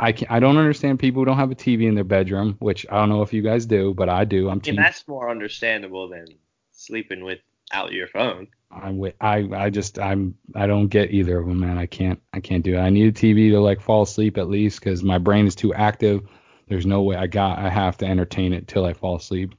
[0.00, 2.86] I can, I don't understand people who don't have a TV in their bedroom, which
[2.90, 4.48] I don't know if you guys do, but I do.
[4.48, 4.76] I'm team.
[4.76, 6.26] that's more understandable than
[6.72, 8.48] sleeping without your phone.
[8.70, 11.78] I'm with, I I just I'm I don't get either of them, man.
[11.78, 12.80] I can't I can't do it.
[12.80, 15.72] I need a TV to like fall asleep at least because my brain is too
[15.72, 16.28] active.
[16.68, 19.54] There's no way I got I have to entertain it till I fall asleep.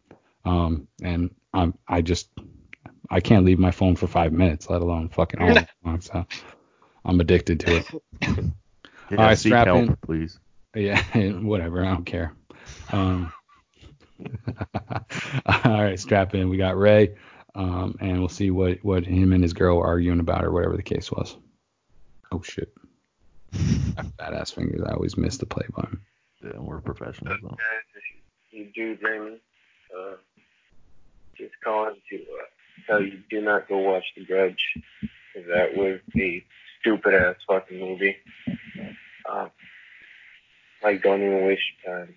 [0.45, 2.30] Um and I'm I just
[3.10, 6.02] I can't leave my phone for five minutes, let alone fucking all night long.
[6.02, 6.26] So
[7.03, 7.86] I'm addicted to it.
[8.22, 9.95] yeah, all right, seek strap help, in.
[9.98, 10.40] please.
[10.76, 11.02] Yeah,
[11.40, 11.84] whatever.
[11.84, 12.36] I don't care.
[12.91, 13.34] Um,
[15.45, 16.49] all right, strap in.
[16.49, 17.15] We got Ray,
[17.55, 20.77] um, and we'll see what what him and his girl were arguing about or whatever
[20.77, 21.35] the case was.
[22.31, 22.71] Oh shit!
[23.53, 23.57] I
[23.97, 24.81] have fat ass fingers.
[24.85, 26.01] I always miss the play button.
[26.43, 27.39] Yeah, we're professionals.
[27.41, 27.49] Though.
[27.49, 27.57] guys,
[28.51, 29.39] you do, Raymond.
[29.97, 30.15] Uh,
[31.38, 32.45] just calling to uh,
[32.88, 34.77] tell you do not go watch The Grudge.
[35.35, 36.43] that was a
[36.80, 38.15] stupid ass fucking movie.
[39.30, 39.51] Um,
[40.84, 42.15] like, don't even waste your time.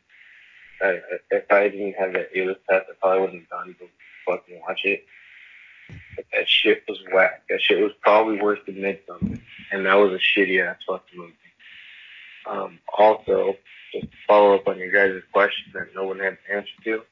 [0.80, 1.00] I, I,
[1.30, 3.86] if I didn't have that A-list pass, I probably wouldn't have gone to
[4.26, 5.04] fucking watch it.
[6.16, 7.42] But that shit was whack.
[7.48, 9.40] That shit was probably worse than Midsommar.
[9.70, 11.32] And that was a shitty ass fucking movie.
[12.46, 13.56] Um, also,
[13.92, 17.02] just to follow up on your guys' question that no one had an answer to.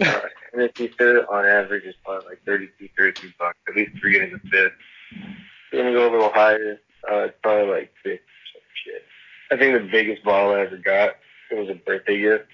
[0.00, 0.20] Uh,
[0.52, 3.56] and if you fit it on average, it's probably like 32, 33 bucks.
[3.68, 4.72] At least three getting the fifth.
[5.10, 6.80] If you're gonna go a little higher,
[7.10, 9.04] uh, it's probably like six or some shit.
[9.50, 11.16] I think the biggest bottle I ever got,
[11.50, 12.46] it was a birthday gift.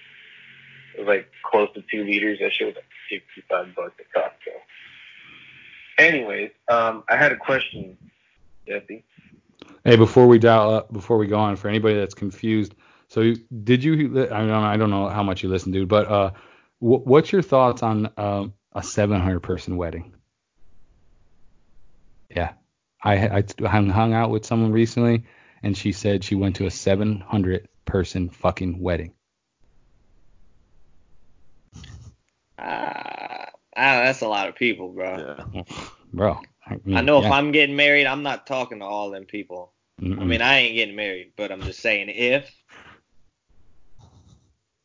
[0.95, 2.39] It was like close to two liters.
[2.39, 4.34] That shit was like 65 bucks at Costco.
[5.97, 7.97] Anyways, um, I had a question,
[8.67, 9.05] Jesse.
[9.83, 12.75] Hey, before we dial up, before we go on, for anybody that's confused,
[13.07, 14.23] so did you?
[14.25, 16.31] I don't I don't know how much you listened, dude, but uh,
[16.79, 20.13] wh- what's your thoughts on um, a 700 person wedding?
[22.29, 22.53] Yeah,
[23.03, 25.23] I, I hung hung out with someone recently,
[25.63, 29.13] and she said she went to a 700 person fucking wedding.
[32.57, 33.24] Ah,
[33.75, 35.43] ah, that's a lot of people, bro.
[35.53, 35.63] Yeah.
[36.13, 37.27] Bro, I, mean, I know yeah.
[37.27, 39.73] if I'm getting married, I'm not talking to all them people.
[40.01, 40.19] Mm-mm.
[40.19, 42.53] I mean, I ain't getting married, but I'm just saying if.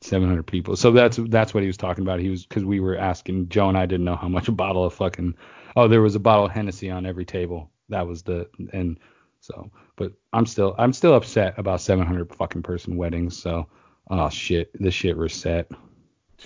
[0.03, 0.77] 700 people.
[0.77, 2.21] So that's that's what he was talking about.
[2.21, 4.85] He was because we were asking Joe and I didn't know how much a bottle
[4.85, 5.35] of fucking
[5.77, 7.71] oh there was a bottle of Hennessy on every table.
[7.91, 8.99] That was the and
[9.41, 13.37] so but I'm still I'm still upset about 700 fucking person weddings.
[13.37, 13.67] So
[14.11, 15.71] oh shit this shit reset.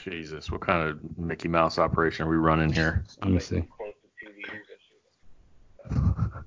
[0.02, 3.04] Jesus, what kind of Mickey Mouse operation are we running here?
[3.22, 3.62] Let me see.
[3.76, 4.66] Close to two years.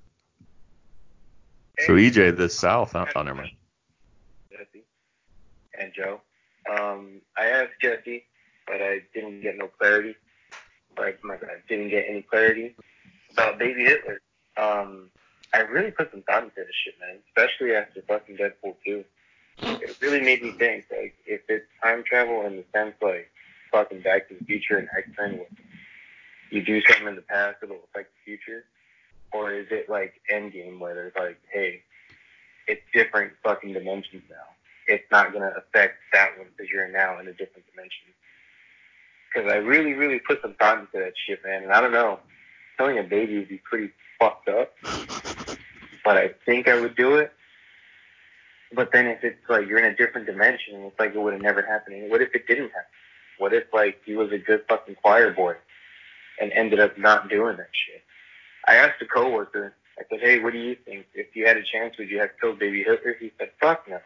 [1.78, 1.88] that shit.
[1.88, 2.96] So EJ, the South.
[2.96, 3.52] Oh, oh, never mind.
[4.52, 4.84] Jesse
[5.80, 6.22] and Joe.
[6.70, 8.24] Um, I asked Jesse,
[8.66, 10.16] but I didn't get no clarity.
[10.98, 12.76] Like, my God, I didn't get any clarity
[13.32, 14.22] about Baby Hitler.
[14.58, 15.12] Um,
[15.54, 19.04] I really put some thought into this shit, man, especially after fucking Deadpool 2.
[19.60, 23.30] It really made me think, like, if it's time travel in the sense, like,
[23.72, 25.42] fucking Back to the Future and X-Men,
[26.52, 28.64] you do something in the past that'll affect the future,
[29.34, 31.82] or is it like Endgame, where there's like, hey,
[32.68, 34.36] it's different fucking dimensions now
[34.88, 38.08] it's not going to affect that one because you're now in a different dimension.
[39.28, 41.64] Because I really, really put some thought into that shit, man.
[41.64, 42.20] And I don't know,
[42.78, 44.74] killing a baby would be pretty fucked up.
[46.06, 47.34] But I think I would do it.
[48.74, 51.42] But then if it's like you're in a different dimension, it's like it would have
[51.42, 52.10] never happened.
[52.10, 52.86] What if it didn't happen?
[53.38, 55.56] What if like he was a good fucking choir boy
[56.40, 58.04] and ended up not doing that shit?
[58.68, 59.74] I asked a coworker.
[60.00, 61.06] I said, "Hey, what do you think?
[61.14, 64.00] If you had a chance, would you have killed baby Hitler?" He said, "Fuck no."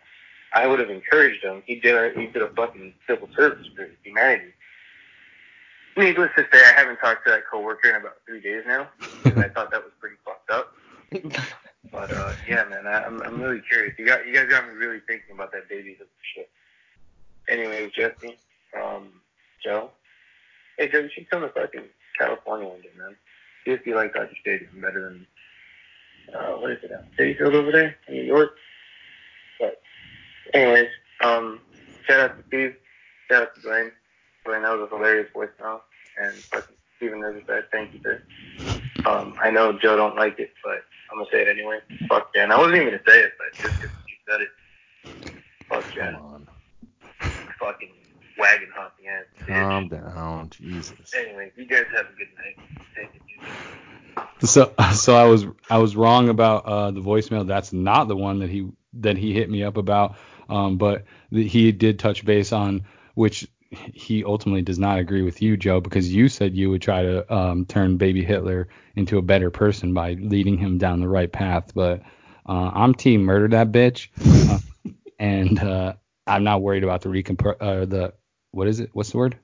[0.54, 1.64] I would have encouraged him.
[1.66, 4.54] He did a he did a fucking civil service for humanity.
[5.98, 8.88] Needless to say, I haven't talked to that coworker in about three days now
[9.24, 10.74] because I thought that was pretty fucked up.
[11.92, 13.94] But uh, yeah, man, I, I'm I'm really curious.
[14.00, 15.98] You got you guys got me really thinking about that baby
[16.34, 16.50] shit.
[17.50, 18.38] Anyways, Jesse,
[18.82, 19.10] um,
[19.64, 19.90] Joe,
[20.78, 21.84] hey Joe, you should come to fucking
[22.18, 23.16] California one day, man.
[23.66, 25.28] See if you like Dodger Stadium better than
[26.36, 26.92] uh, what is it?
[26.92, 27.02] now?
[27.20, 28.52] Citi Field over there in New York.
[29.60, 29.82] But
[30.54, 30.88] anyways,
[31.24, 31.60] um,
[32.08, 32.76] shout out to Steve,
[33.30, 33.92] shout out to Dwayne.
[34.46, 35.82] Dwayne, that was a hilarious voice, voicemail,
[36.22, 38.22] and fucking Steven Riverside, thank you, sir.
[39.06, 41.80] Um, I know Joe don't like it, but I'm gonna say it anyway.
[42.08, 42.52] Fuck Jen.
[42.52, 44.50] I wasn't even gonna say it, but just 'cause you said it.
[45.70, 46.16] Fuck Jen.
[47.60, 47.90] Fucking
[48.42, 49.26] wagon hopping ass.
[49.40, 49.48] bitch.
[49.48, 50.50] Calm down.
[50.50, 51.14] Jesus.
[51.16, 52.58] Anyway, you guys have a good night.
[52.96, 53.22] Take it
[54.42, 54.48] easy.
[54.48, 57.48] So so I was I was wrong about uh, the voicemail.
[57.48, 60.16] That's not the one that he that he hit me up about.
[60.50, 65.42] Um, but the, he did touch base on which he ultimately does not agree with
[65.42, 69.22] you, Joe, because you said you would try to um, turn baby Hitler into a
[69.22, 71.74] better person by leading him down the right path.
[71.74, 72.02] But
[72.46, 74.10] uh, I'm team murder that bitch,
[74.50, 74.60] uh,
[75.20, 75.94] and uh,
[76.28, 78.14] I'm not worried about the recomp- uh, the
[78.52, 78.90] what is it?
[78.94, 79.38] What's the word?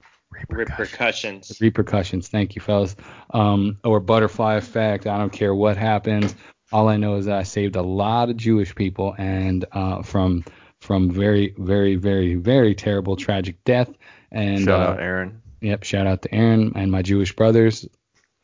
[0.50, 1.58] Repercussions.
[1.62, 2.28] repercussions.
[2.28, 2.96] Thank you, fellas.
[3.32, 5.08] Um, or butterfly effect.
[5.08, 6.36] I don't care what happens.
[6.72, 10.44] All I know is that I saved a lot of Jewish people and uh, from
[10.82, 13.90] from very, very, very, very terrible, tragic death.
[14.32, 15.42] And Shout uh, out Aaron.
[15.62, 15.84] Yep.
[15.84, 17.88] Shout out to Aaron and my Jewish brothers.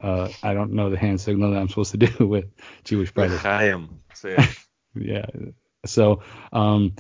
[0.02, 2.46] Uh, I don't know the hand signal that I'm supposed to do with
[2.84, 3.40] Jewish brothers.
[3.42, 4.02] Chaim.
[4.14, 4.58] Say it.
[4.96, 5.26] yeah.
[5.86, 6.96] So, um,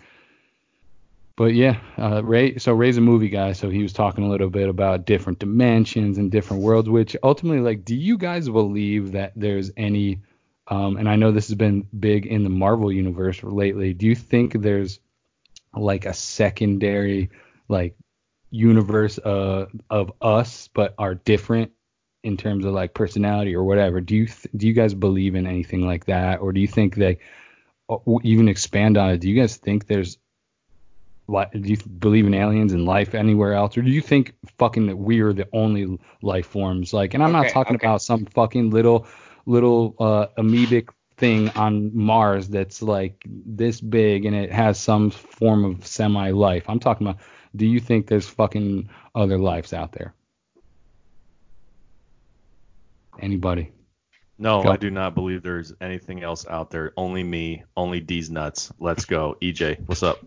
[1.36, 2.58] but yeah, uh, Ray.
[2.58, 6.18] So Ray's a movie guy, so he was talking a little bit about different dimensions
[6.18, 6.90] and different worlds.
[6.90, 10.22] Which ultimately, like, do you guys believe that there's any?
[10.68, 13.94] Um, and I know this has been big in the Marvel universe lately.
[13.94, 15.00] Do you think there's
[15.76, 17.32] like a secondary,
[17.68, 17.98] like,
[18.52, 21.72] universe uh, of us, but are different
[22.24, 24.00] in terms of like personality or whatever?
[24.00, 26.96] Do you th- do you guys believe in anything like that, or do you think
[26.96, 27.18] that
[27.88, 29.20] or even expand on it?
[29.20, 30.18] Do you guys think there's
[31.28, 34.98] do you believe in aliens and life anywhere else, or do you think fucking that
[34.98, 36.94] we are the only life forms?
[36.94, 37.88] Like, and I'm not Okay, talking okay.
[37.88, 39.08] about some fucking little
[39.46, 45.64] little uh, amoebic thing on Mars that's like this big and it has some form
[45.66, 46.66] of semi life.
[46.70, 47.22] I'm talking about.
[47.56, 50.16] Do you think there's fucking other lives out there?
[53.20, 53.72] Anybody?
[54.40, 54.72] No, Go.
[54.72, 56.94] I do not believe there's anything else out there.
[56.98, 57.64] Only me.
[57.78, 58.74] Only D's nuts.
[58.80, 59.38] Let's go.
[59.42, 60.26] EJ, what's up?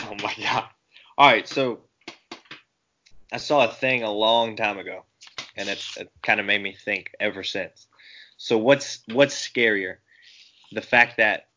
[0.00, 0.64] Oh my god.
[1.18, 1.80] All right, so
[3.32, 5.04] I saw a thing a long time ago,
[5.56, 7.86] and it, it kind of made me think ever since.
[8.36, 9.96] So what's what's scarier,
[10.72, 11.48] the fact that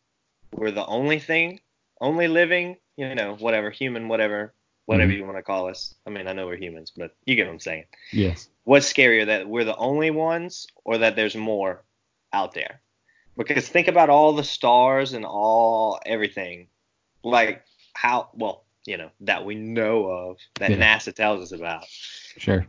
[0.54, 1.60] we're the only thing,
[2.02, 4.54] only living, you know, whatever, human, whatever,
[4.86, 5.18] whatever Mhm.
[5.18, 5.94] you want to call us.
[6.08, 7.86] I mean, I know we're humans, but you get what I'm saying.
[8.12, 8.50] Yes.
[8.64, 11.84] What's scarier that we're the only ones or that there's more
[12.34, 12.82] out there?
[13.38, 16.68] Because think about all the stars and all everything,
[17.24, 17.64] like
[17.94, 20.98] how well you know that we know of that Yeah.
[20.98, 21.86] NASA tells us about.
[22.38, 22.66] Sure.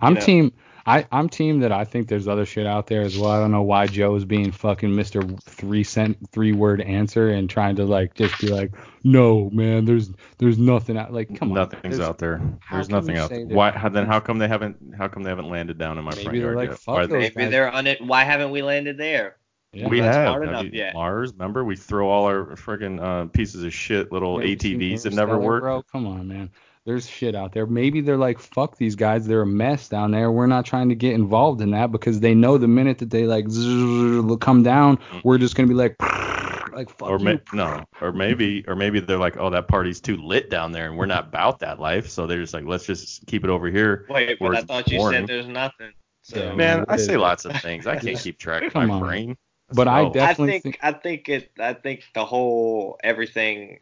[0.00, 0.52] I'm know- team.
[0.84, 3.30] I I'm team that I think there's other shit out there as well.
[3.30, 5.40] I don't know why Joe is being fucking Mr.
[5.44, 8.72] Three cent three word answer and trying to like just be like,
[9.04, 11.12] no man, there's there's nothing out.
[11.12, 12.42] Like come on, Nothing's out there.
[12.68, 13.46] There's nothing out there.
[13.46, 13.70] Why?
[13.70, 14.76] How, then how come they haven't?
[14.98, 16.78] How come they haven't landed down in my Maybe front yard like, yet?
[16.80, 18.00] "Fuck Why- those Maybe guys- they're on it.
[18.04, 19.36] Why haven't we landed there?
[19.72, 19.88] Yeah.
[19.88, 20.34] we have.
[20.34, 20.92] Have enough, you- yeah.
[20.92, 21.32] Mars.
[21.32, 25.02] Remember, we throw all our friggin' uh, pieces of shit, little Have you seen ATVs
[25.04, 25.62] that never work.
[25.62, 26.50] Bro, come on, man.
[26.84, 27.64] There's shit out there.
[27.66, 29.26] Maybe they're like, fuck these guys.
[29.26, 30.32] They're a mess down there.
[30.32, 33.24] We're not trying to get involved in that because they know the minute that they
[33.24, 35.94] like zzz, come down, we're just gonna be like,
[36.72, 37.24] like fuck Or you.
[37.24, 40.88] may, no, or maybe, or maybe they're like, oh, that party's too lit down there,
[40.88, 43.68] and we're not about that life, so they're just like, let's just keep it over
[43.68, 44.06] here.
[44.10, 45.20] Wait, but I thought you boring.
[45.20, 45.92] said there's nothing.
[46.22, 47.86] So Yeah, Man, I say lots of things.
[47.86, 49.00] I can't keep track of my on.
[49.00, 49.36] brain.
[49.72, 50.12] Let's But I go.
[50.12, 53.78] def- I definitely think think- I think it I think the whole everything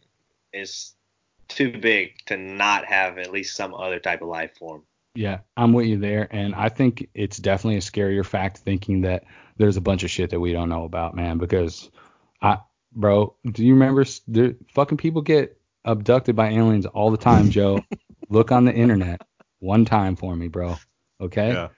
[0.53, 0.95] is
[1.49, 4.83] too big to not have at least some other type of life form.
[5.17, 9.25] Yeah, I'm with you there, and I think it's definitely a scarier fact thinking that
[9.57, 11.39] there's a bunch of shit that we don't know about, man.
[11.39, 11.91] Because
[12.41, 12.59] I,
[12.93, 14.03] bro, do you remember?
[14.03, 17.85] s- The fucking people get abducted by aliens all the time, Joe.
[18.29, 19.23] Look on the internet
[19.59, 20.77] one time for me, bro.
[21.21, 21.49] Okay.
[21.49, 21.69] Yeah.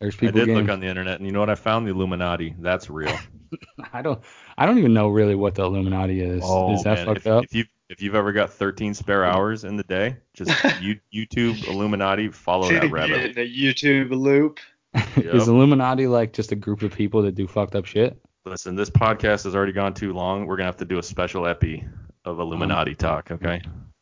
[0.00, 0.54] There's I did getting.
[0.54, 1.86] look on the internet, and you know what I found?
[1.86, 2.54] The Illuminati.
[2.60, 3.16] That's real.
[3.92, 4.22] I don't.
[4.56, 6.42] I don't even know really what the Illuminati is.
[6.44, 7.44] Oh is that man, fucked if, up?
[7.44, 10.50] if you if you've ever got 13 spare hours in the day, just
[10.80, 13.34] you, YouTube Illuminati, follow that rabbit.
[13.34, 14.60] the YouTube loop.
[15.16, 18.18] Is Illuminati like just a group of people that do fucked up shit?
[18.44, 20.46] Listen, this podcast has already gone too long.
[20.46, 21.84] We're gonna have to do a special epi
[22.24, 23.30] of Illuminati talk.
[23.30, 23.60] Okay.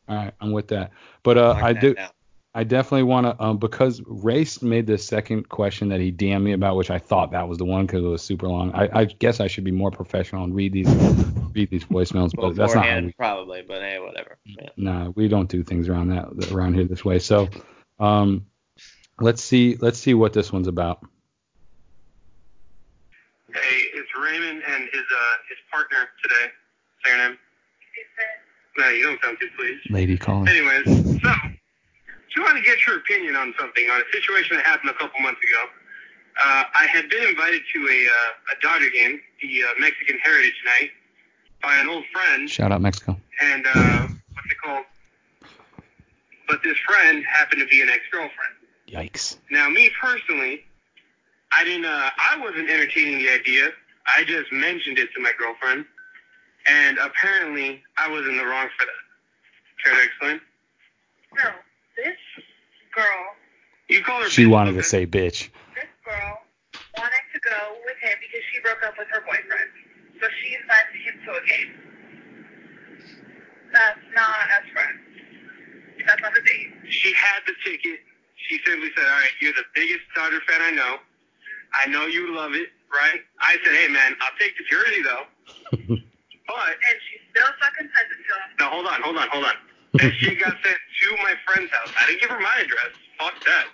[0.09, 0.93] All right, I'm with that.
[1.23, 1.95] But uh, I do.
[1.95, 2.11] down.
[2.57, 6.53] I definitely want to, um, because Race made this second question that he DM'd me
[6.53, 8.73] about, which I thought that was the one because it was super long.
[8.73, 10.89] I, I guess I should be more professional and read these
[11.55, 13.13] read these voicemails, but that's not how Beforehand, we.
[13.13, 14.39] probably, but hey, whatever.
[14.47, 14.71] Yeah.
[14.79, 17.19] Nah, we don't do things around that around here this way.
[17.19, 17.51] So,
[18.01, 18.47] um,
[19.21, 21.01] let's see let's see what this one's about.
[23.53, 26.53] Hey, it's Raymond and his uh his partner today.
[27.05, 27.39] Say your name.
[28.79, 29.91] No, you don't sound too pleased.
[29.91, 30.49] Lady calling.
[30.49, 31.46] Anyways, so just want to
[32.67, 35.63] get your opinion on something on a situation that happened a couple months ago.
[36.39, 40.61] Uh, I had been invited to a uh, a Dodger game, the uh, Mexican Heritage
[40.67, 40.91] Night,
[41.63, 43.19] by an old friend, Shout out Mexico.
[43.41, 44.85] and uh, what's it called?
[46.49, 48.55] But this friend happened to be an ex-girlfriend.
[48.89, 49.39] Yikes.
[49.51, 50.65] Now, me personally,
[51.53, 51.87] I didn't.
[51.87, 53.69] Uh, I wasn't entertaining the idea.
[54.07, 55.85] I just mentioned it to my girlfriend,
[56.69, 59.83] and apparently, I was in the wrong for that.
[59.85, 60.41] Care to explain?
[61.37, 61.51] No,
[61.97, 62.17] this
[62.97, 63.23] girl,
[63.89, 64.29] You call her.
[64.29, 65.49] She bitch, wanted to say bitch.
[65.77, 66.41] this girl
[66.97, 69.71] wanted to go with him because she broke up with her boyfriend.
[70.21, 71.71] So she invited him to a game.
[73.73, 75.01] That's not as friends.
[76.07, 76.73] That's not a date.
[76.89, 78.01] She had the ticket.
[78.49, 80.97] She simply said, "All right, you're the biggest Dodger fan I know.
[81.75, 85.25] I know you love it, right?" I said, "Hey, man, I'll take the jersey though."
[85.73, 88.57] but And she still fucking sent it to him.
[88.61, 89.55] now hold on, hold on, hold on.
[89.99, 91.91] That shit got sent to my friend's house.
[92.01, 92.93] I didn't give her my address.
[93.19, 93.67] Fuck that.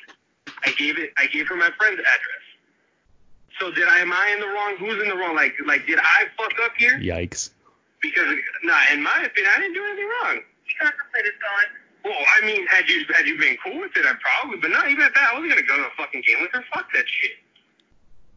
[0.65, 1.13] I gave it.
[1.19, 2.43] I gave her my friend's address.
[3.59, 3.99] So did I?
[3.99, 4.77] Am I in the wrong?
[4.79, 5.37] Who's in the wrong?
[5.37, 6.99] Like, like, did I fuck up here?
[6.99, 7.51] Yikes.
[8.01, 8.27] Because,
[8.65, 10.39] nah, in my opinion, I didn't do anything wrong.
[10.65, 11.71] He contemplated going.
[12.05, 14.91] Well, I mean, had you had you been cool with it, I probably, but not
[14.91, 15.31] even at that.
[15.31, 16.65] I wasn't gonna go to a fucking game with her.
[16.75, 17.39] Fuck that shit.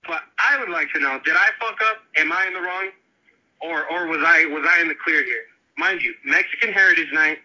[0.07, 1.97] But I would like to know: Did I fuck up?
[2.15, 2.89] Am I in the wrong,
[3.61, 5.45] or or was I was I in the clear here?
[5.77, 7.39] Mind you, Mexican Heritage Night.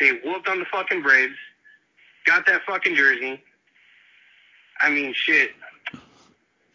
[0.00, 1.36] They whooped on the fucking Braves.
[2.26, 3.42] Got that fucking jersey.
[4.80, 5.50] I mean, shit.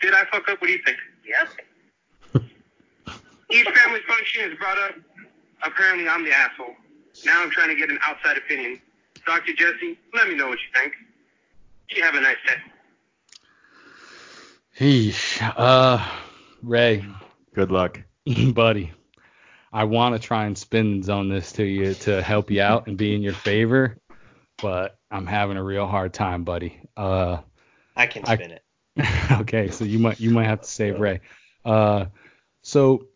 [0.02, 0.61] Did I fuck up?
[0.61, 0.97] What do you think?
[1.27, 2.45] Yep.
[3.52, 4.95] Each family function is brought up.
[5.64, 6.76] Apparently, I'm the asshole.
[7.26, 8.80] Now I'm trying to get an outside opinion.
[9.26, 9.53] Dr.
[9.53, 10.93] Jesse, let me know what you think.
[11.89, 12.61] You have a nice day.
[14.80, 15.53] Eesh.
[15.57, 16.06] Uh,
[16.61, 17.06] Ray,
[17.56, 18.02] Good luck.
[18.53, 18.91] buddy,
[19.76, 22.95] I want to try and spin zone this to you to help you out and
[22.95, 23.97] be in your favor,
[24.61, 26.80] but I'm having a real hard time, buddy.
[26.95, 27.39] Uh,
[27.93, 28.64] I can I- spin it.
[29.41, 31.19] okay, so you might you might have to save Ray.
[31.65, 32.06] Uh,
[32.61, 33.07] so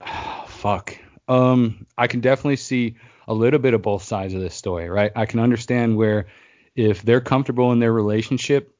[0.46, 0.98] fuck.
[1.28, 2.96] Um, I can definitely see
[3.28, 5.12] a little bit of both sides of this story, right?
[5.14, 6.26] I can understand where
[6.74, 8.74] if they're comfortable in their relationship,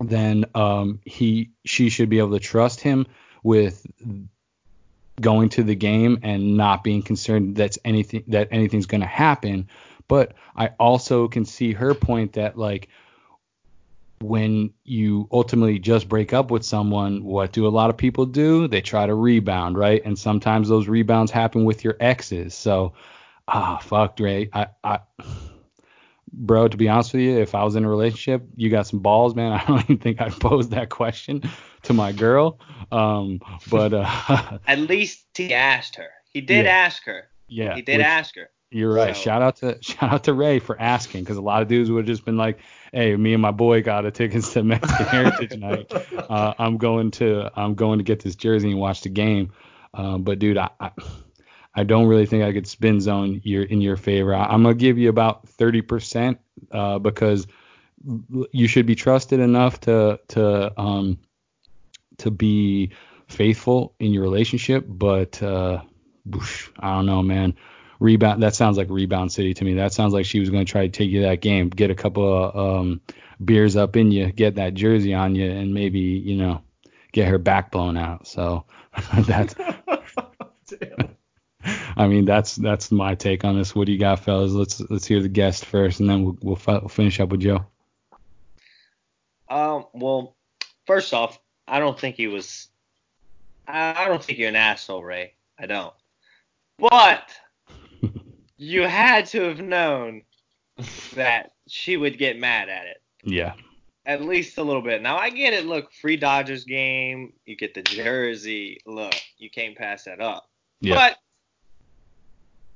[0.00, 3.06] then um he she should be able to trust him
[3.42, 3.86] with
[5.22, 9.68] going to the game and not being concerned that's anything that anything's going to happen.
[10.08, 12.88] But I also can see her point that like
[14.20, 18.68] when you ultimately just break up with someone, what do a lot of people do?
[18.68, 20.02] They try to rebound, right?
[20.04, 22.54] And sometimes those rebounds happen with your exes.
[22.54, 22.92] So,
[23.48, 24.48] ah, fuck, Ray.
[24.52, 25.00] I, I,
[26.32, 29.00] bro, to be honest with you, if I was in a relationship, you got some
[29.00, 29.52] balls, man.
[29.60, 31.42] I don't even think I'd pose that question
[31.84, 32.58] to my girl.
[32.90, 33.40] Um,
[33.70, 36.08] but uh, At least he asked her.
[36.32, 36.72] He did Yeah.
[36.72, 37.28] ask her.
[37.48, 38.48] yeah, he did which- ask her.
[38.74, 39.14] You're right.
[39.14, 41.90] So- Shout out to shout out to Ray for asking because a lot of dudes
[41.90, 42.58] would have just been like,
[42.92, 45.92] "Hey, me and my boy got a tickets to Mexican Heritage Night.
[46.16, 49.52] Uh, I'm going to I'm going to get this jersey and watch the game."
[49.92, 50.90] Um, but dude, I, I
[51.74, 54.34] I don't really think I could spin zone your in your favor.
[54.34, 56.38] I, I'm gonna give you about 30%
[56.70, 57.46] uh, because
[58.52, 61.18] you should be trusted enough to to um
[62.22, 62.90] to be
[63.28, 65.82] faithful in your relationship, but uh,
[66.26, 67.54] whoosh, I don't know, man.
[68.00, 68.42] Rebound.
[68.42, 69.74] That sounds like rebound city to me.
[69.74, 71.94] That sounds like she was going to try to take you that game, get a
[71.94, 73.00] couple of um,
[73.44, 76.62] beers up in you, get that jersey on you, and maybe you know
[77.12, 78.26] get her back blown out.
[78.26, 78.64] So
[79.18, 79.54] that's.
[81.96, 83.74] I mean, that's that's my take on this.
[83.74, 84.52] What do you got, fellas?
[84.52, 87.40] Let's let's hear the guest first, and then we'll we'll, fi- we'll finish up with
[87.40, 87.66] Joe.
[89.48, 89.86] Um.
[89.92, 90.36] Well,
[90.86, 91.38] first off,
[91.72, 92.68] I don't think he was.
[93.66, 95.32] I don't think you're an asshole, Ray.
[95.58, 95.94] I don't.
[96.78, 97.30] But
[98.58, 100.20] you had to have known
[101.14, 103.00] that she would get mad at it.
[103.24, 103.54] Yeah.
[104.04, 105.00] At least a little bit.
[105.00, 105.64] Now I get it.
[105.64, 107.32] Look, free Dodgers game.
[107.46, 108.78] You get the jersey.
[108.84, 110.50] Look, you can't pass that up.
[110.82, 110.96] Yeah.
[110.96, 111.16] But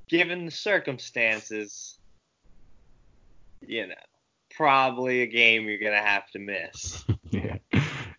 [0.09, 1.99] given the circumstances,
[3.61, 3.93] you know,
[4.55, 7.05] probably a game you're gonna have to miss.
[7.29, 7.57] Yeah,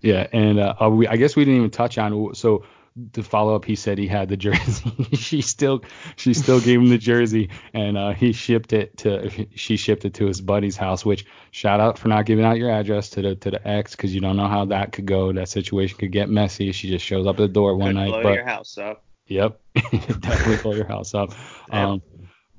[0.00, 2.34] yeah, and uh, uh, we, I guess we didn't even touch on.
[2.34, 2.64] So
[3.12, 4.90] the follow up, he said he had the jersey.
[5.14, 5.82] she still,
[6.16, 9.46] she still gave him the jersey, and uh, he shipped it to.
[9.54, 11.04] She shipped it to his buddy's house.
[11.04, 14.14] Which shout out for not giving out your address to the to the ex, because
[14.14, 15.32] you don't know how that could go.
[15.32, 16.72] That situation could get messy.
[16.72, 19.04] She just shows up at the door one Could night, blow but your house up.
[19.26, 21.32] Yep, definitely blow your house up.
[21.70, 22.02] Um,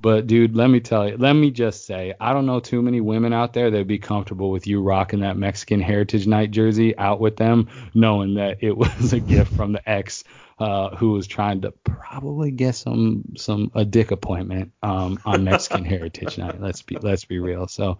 [0.01, 3.01] but dude, let me tell you, let me just say, I don't know too many
[3.01, 7.19] women out there that'd be comfortable with you rocking that Mexican Heritage Night jersey out
[7.19, 10.23] with them, knowing that it was a gift from the ex
[10.59, 15.83] uh, who was trying to probably get some some a dick appointment um, on Mexican
[15.83, 16.61] Heritage Night.
[16.61, 17.67] Let's be let's be real.
[17.67, 17.99] So.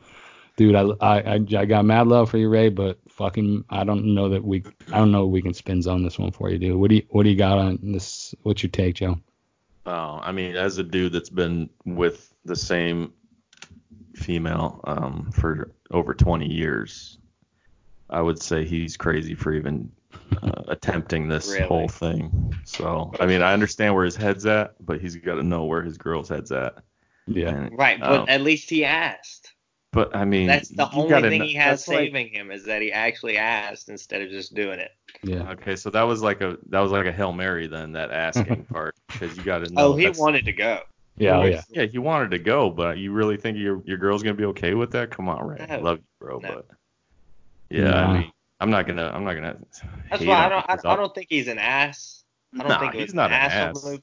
[0.57, 4.27] Dude, I, I I got mad love for you, Ray, but fucking, I don't know
[4.27, 6.75] that we, I don't know we can spin zone this one for you, dude.
[6.75, 8.35] What do you, what do you got on this?
[8.43, 9.21] What's your take, Joe?
[9.89, 13.11] Oh, I mean, as a dude that's been with the same
[14.13, 17.17] female um, for over 20 years,
[18.07, 19.91] I would say he's crazy for even
[20.43, 21.65] uh, attempting this Really?
[21.67, 22.53] whole thing.
[22.65, 25.81] So, I mean, I understand where his head's at, but he's got to know where
[25.81, 26.83] his girl's head's at.
[27.25, 27.49] Yeah.
[27.49, 29.38] And, Right, but um, at least he asked.
[29.91, 32.65] But I mean, That's the only gotta thing he has that's like- saving him is
[32.65, 34.91] that he actually asked instead of just doing it.
[35.23, 35.51] Yeah.
[35.51, 38.65] Okay, so that was like a that was like a hail mary then that asking
[38.71, 39.93] part because you got to know.
[39.93, 40.81] Oh, he wanted to go.
[41.17, 41.43] Yeah.
[41.43, 41.61] Yeah.
[41.69, 44.73] Yeah, he wanted to go, but you really think your your girl's gonna be okay
[44.75, 45.09] with that?
[45.11, 45.65] Come on, Ray.
[45.69, 46.49] I love you, bro, No.
[46.55, 46.67] but
[47.69, 47.97] yeah, Nah.
[48.09, 49.57] I mean, I'm not gonna I'm not gonna.
[50.09, 50.65] That's why I don't.
[50.69, 52.23] I, I don't think he's an ass.
[52.53, 53.99] I don't Nah, think he's not an an asshole ass.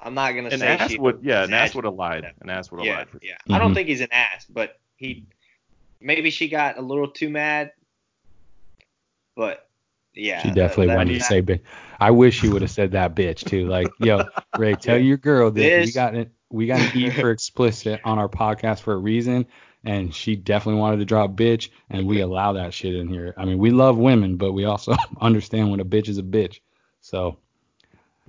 [0.00, 2.24] I'm not gonna An say ass she would yeah, an ass exaggerated would have lied.
[2.24, 2.34] that.
[2.40, 3.36] An ass would have Yeah, lied for yeah.
[3.50, 3.74] I don't Mhm.
[3.74, 5.24] think he's an ass, but he
[6.00, 7.72] maybe she got a little too mad.
[9.34, 9.68] But
[10.14, 11.60] yeah, She definitely that- wanted to say bitch.
[12.00, 13.68] I wish she would have said that bitch too.
[13.68, 14.24] Like, yo,
[14.58, 16.30] Ray, tell your girl that we got it.
[16.50, 19.46] We got an E for explicit on our podcast for a reason,
[19.84, 23.34] and she definitely wanted to drop bitch, and we allow that shit in here.
[23.36, 26.60] I mean, we love women, but we also understand when a bitch is a bitch.
[27.00, 27.38] So,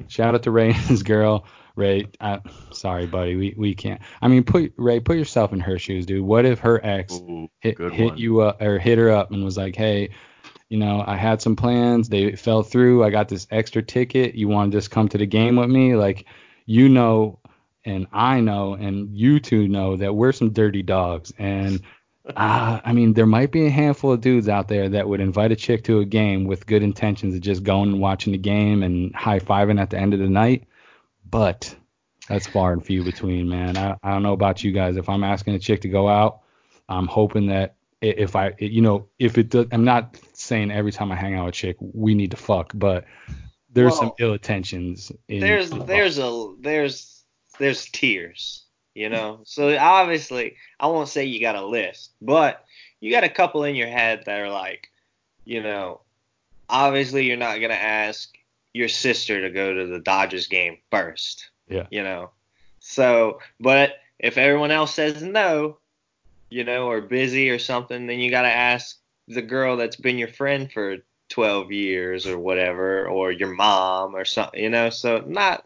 [0.08, 1.46] shout out to Ray and his girl.
[1.78, 2.40] Ray, I,
[2.72, 4.02] sorry, buddy, we we can't.
[4.22, 6.26] I mean, put Ray, put yourself in her shoes, dude.
[6.26, 8.18] What if her ex Ooh, hit hit one.
[8.18, 10.10] you up or hit her up and was like, hey,
[10.70, 13.04] you know, I had some plans, they fell through.
[13.04, 14.36] I got this extra ticket.
[14.36, 15.96] You want to just come to the game with me?
[15.96, 16.26] Like,
[16.66, 17.40] you know,
[17.86, 21.32] and I know, and you two know that we're some dirty dogs.
[21.38, 21.82] And
[22.36, 25.54] uh, I mean, there might be a handful of dudes out there that would invite
[25.54, 28.84] a chick to a game with good intentions of just going and watching the game
[28.84, 30.67] and high fiving at the end of the night.
[31.30, 31.76] But
[32.28, 33.78] that's far and few between, man.
[33.78, 34.98] I, I don't know about you guys.
[34.98, 36.42] If I'm asking a chick to go out,
[36.90, 41.12] I'm hoping that if I, you know, if it does, I'm not saying every time
[41.12, 43.06] I hang out with a chick we need to fuck, but
[43.72, 45.12] there's some ill intentions.
[45.28, 47.24] In, there's there's a there's
[47.60, 49.42] there's tears, you know.
[49.44, 52.64] So obviously, I won't say you got a list, but
[53.00, 54.90] you got a couple in your head that are like,
[55.46, 56.02] you know,
[56.70, 58.36] obviously you're not gonna ask
[58.74, 61.50] your sister to go to the Dodgers game first.
[61.68, 61.88] Yeah.
[61.90, 62.32] You know.
[62.80, 65.78] So, but if everyone else says no,
[66.50, 70.18] you know, or busy or something, then you got to ask the girl that's been
[70.18, 70.98] your friend for
[71.30, 74.90] 12 years or whatever, or your mom or something, you know.
[74.90, 75.66] So not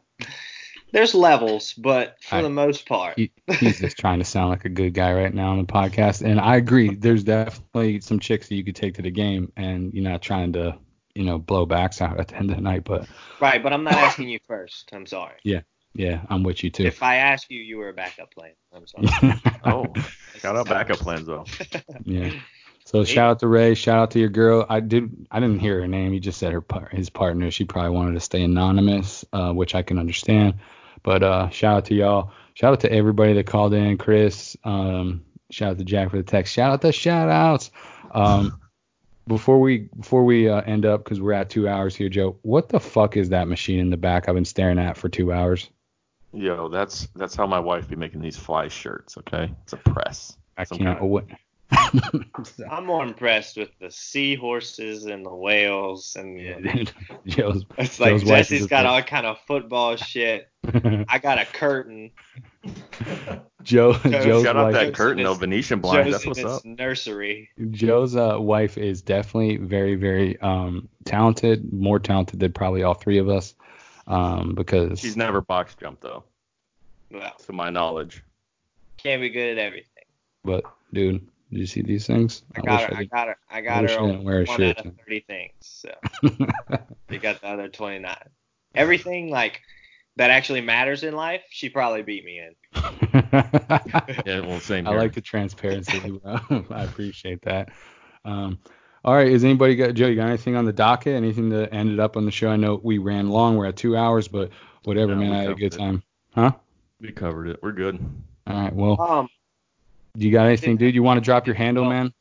[0.91, 4.65] there's levels, but for I- the most part, He, he's just trying to sound like
[4.65, 6.95] a good guy right now on the podcast, and I agree.
[6.95, 10.53] There's definitely some chicks that you could take to the game, and you're not trying
[10.53, 10.77] to,
[11.15, 12.83] you know, blow backs out at the end of the night.
[12.83, 13.07] But
[13.39, 13.61] right.
[13.61, 14.89] But I'm not asking you first.
[14.93, 15.35] I'm sorry.
[15.43, 15.61] yeah,
[15.93, 16.85] yeah, I'm with you too.
[16.85, 18.53] If I ask you, you were a backup plan.
[18.73, 19.33] I'm sorry.
[19.63, 19.85] Oh,
[20.39, 21.45] shout out backup plans though.
[22.05, 22.31] yeah.
[22.85, 23.75] So shout out to Ray.
[23.75, 24.65] Shout out to your girl.
[24.67, 25.27] I did.
[25.29, 26.11] I didn't hear her name.
[26.13, 27.51] He just said her par- his partner.
[27.51, 30.55] She probably wanted to stay anonymous, uh, which I can understand.
[31.03, 32.31] But uh, shout out to y'all.
[32.53, 33.97] Shout out to everybody that called in.
[33.97, 34.57] Chris.
[34.63, 36.53] Um, shout out to Jack for the text.
[36.53, 37.71] Shout out to shout outs.
[38.11, 38.59] Um,
[39.27, 42.37] before we before we uh, end up because we're at two hours here, Joe.
[42.41, 44.27] What the fuck is that machine in the back?
[44.27, 45.69] I've been staring at for two hours.
[46.33, 49.17] Yo, that's that's how my wife be making these fly shirts.
[49.17, 50.37] Okay, it's a press.
[50.57, 50.99] I Some can't.
[50.99, 51.27] kind of-
[51.71, 52.23] What?
[52.69, 56.91] I'm more impressed with the seahorses and the whales and yeah, the- dude.
[57.27, 57.65] Joe's.
[57.77, 60.49] it's like Joe's wife is Jesse's a got all kind of football shit.
[60.73, 62.11] I got a curtain.
[63.63, 63.93] Joe.
[63.93, 64.73] Shout Joe's Shout out wife.
[64.73, 66.05] that curtain in though, Venetian blind.
[66.09, 66.65] Joe's That's what's up.
[66.65, 67.49] nursery.
[67.71, 73.17] Joe's uh, wife is definitely very, very um, talented, more talented than probably all three
[73.17, 73.53] of us.
[74.07, 76.23] Um, because She's never box jumped though,
[77.11, 78.23] Well, to my knowledge.
[78.97, 80.03] can't be good at everything.
[80.43, 82.43] but dude, did you see these things?
[82.55, 82.95] I got her.
[82.95, 83.09] I did.
[83.09, 83.37] got her.
[83.49, 85.51] I got wish her I wear a one shirt out of thirty things.
[85.59, 85.93] So
[87.09, 88.29] you got the other twenty nine.
[88.73, 89.61] Everything like
[90.15, 91.43] that actually matters in life.
[91.49, 92.55] She probably beat me in.
[94.25, 94.95] Yeah, well, same Here.
[94.95, 96.01] I like the transparency.
[96.25, 97.69] I appreciate that.
[98.23, 98.59] Um,
[99.03, 100.07] all right, is anybody got Joe?
[100.07, 101.15] You got anything on the docket?
[101.15, 102.49] Anything that ended up on the show?
[102.49, 103.57] I know we ran long.
[103.57, 104.51] We're at two hours, but
[104.83, 105.33] whatever, No, man.
[105.33, 105.77] I had a good it.
[105.77, 106.03] time.
[106.33, 106.51] Huh?
[107.01, 107.59] we covered it.
[107.61, 107.99] We're good.
[108.47, 108.73] All right.
[108.73, 109.29] Well, Um,
[110.15, 110.93] you got anything, dude?
[110.95, 112.13] You want to drop your handle, man?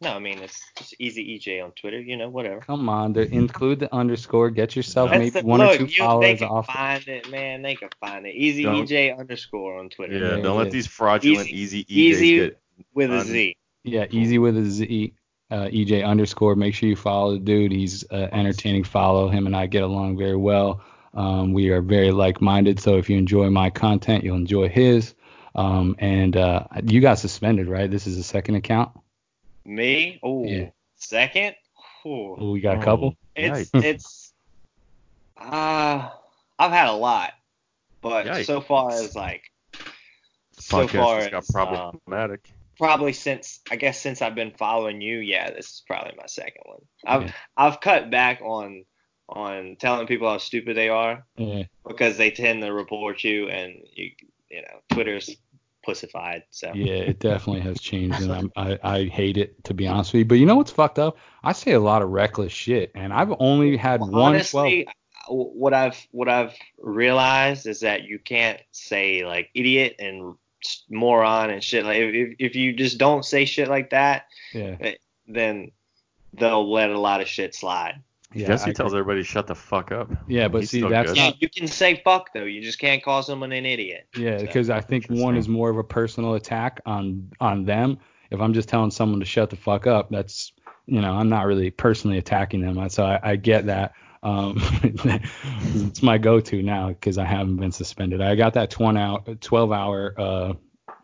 [0.00, 2.00] no, I mean it's just easy EJ on Twitter.
[2.00, 2.60] You know, whatever.
[2.60, 4.50] Come on, there, include the underscore.
[4.50, 6.66] Get yourself That's maybe the- one look, or two you, they followers can off.
[6.66, 7.62] find it, man.
[7.62, 8.34] They can find it.
[8.34, 10.50] Easy Don't- EJ underscore on Twitter Yeah, Yeah, don't yeah.
[10.52, 12.50] let these fraudulent Easy- easy, EJs easy-
[12.94, 13.56] with a Un- Z.
[13.84, 15.12] Yeah, easy with a Z.
[15.52, 16.56] Uh, EJ underscore.
[16.56, 17.70] Make sure you follow the dude.
[17.72, 18.84] He's uh, entertaining.
[18.84, 20.80] Follow him, and I get along very well.
[21.14, 22.80] Um, we are very like-minded.
[22.80, 25.14] So if you enjoy my content, you'll enjoy his.
[25.54, 27.90] Um, and uh, you got suspended, right?
[27.90, 28.90] This is a second account.
[29.64, 30.18] Me?
[30.22, 30.70] Oh, Yeah.
[30.96, 31.54] second?
[32.06, 32.36] Ooh.
[32.38, 33.14] Oh, we got a couple.
[33.36, 33.84] It's Yikes.
[33.84, 34.32] it's
[35.36, 36.08] uh
[36.58, 37.32] I've had a lot,
[38.00, 38.44] but Yikes.
[38.46, 39.42] so far as like
[40.58, 42.50] so Podcast far just got as, uh, problematic.
[42.78, 46.62] probably since I guess since I've been following you, yeah, this is probably my second
[46.64, 46.80] one.
[47.06, 47.32] I've Yeah.
[47.56, 48.84] I've cut back on
[49.28, 51.62] on telling people how stupid they are Yeah.
[51.86, 54.10] because they tend to report you and you
[54.52, 55.30] you know Twitter's
[55.84, 56.44] pussified.
[56.50, 60.12] So Yeah, it definitely has changed, and I'm, I I hate it to be honest
[60.12, 60.24] with you.
[60.26, 61.16] But you know what's fucked up?
[61.42, 64.24] I say a lot of reckless shit, and I've only had one 12.
[64.24, 64.86] honestly
[65.28, 70.34] what i've what i've realized is that you can't say like idiot and
[70.90, 74.76] moron and shit like if, if- if you just don't say shit like that Yeah,
[74.80, 74.94] eh,
[75.28, 75.70] then
[76.34, 78.02] they'll let a lot of shit slide
[78.34, 78.46] yeah.
[78.46, 79.00] Jesse I tells agree.
[79.00, 80.10] everybody shut the fuck up.
[80.26, 81.16] Yeah, but He's see, that's good.
[81.16, 84.38] yeah, not- you can say fuck though you just can't call someone an idiot Yeah,
[84.38, 87.98] because I think one is more of a personal attack on on them.
[88.30, 90.52] If I'm just telling someone to shut the fuck up, that's
[90.86, 92.88] you know I'm not really personally attacking them.
[92.88, 93.92] So I, I get that.
[94.24, 98.20] Um, it's my go-to now because I haven't been suspended.
[98.22, 100.52] I got that 12 hour 12 hour uh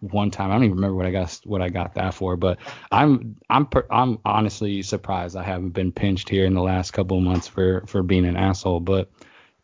[0.01, 0.51] one time.
[0.51, 2.59] I don't even remember what I got what I got that for, but
[2.91, 7.19] I'm I'm per, I'm honestly surprised I haven't been pinched here in the last couple
[7.19, 8.81] of months for for being an asshole.
[8.81, 9.11] But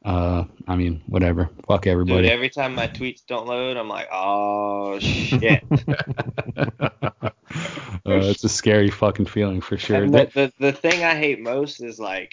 [0.05, 1.49] uh, I mean, whatever.
[1.67, 2.29] Fuck dude everybody.
[2.29, 5.63] every time my tweets don't load i'm like oh shit
[7.25, 7.31] uh,
[8.05, 10.07] it's a scary fucking feeling for sure.
[10.09, 12.33] The, the the thing I hate most is like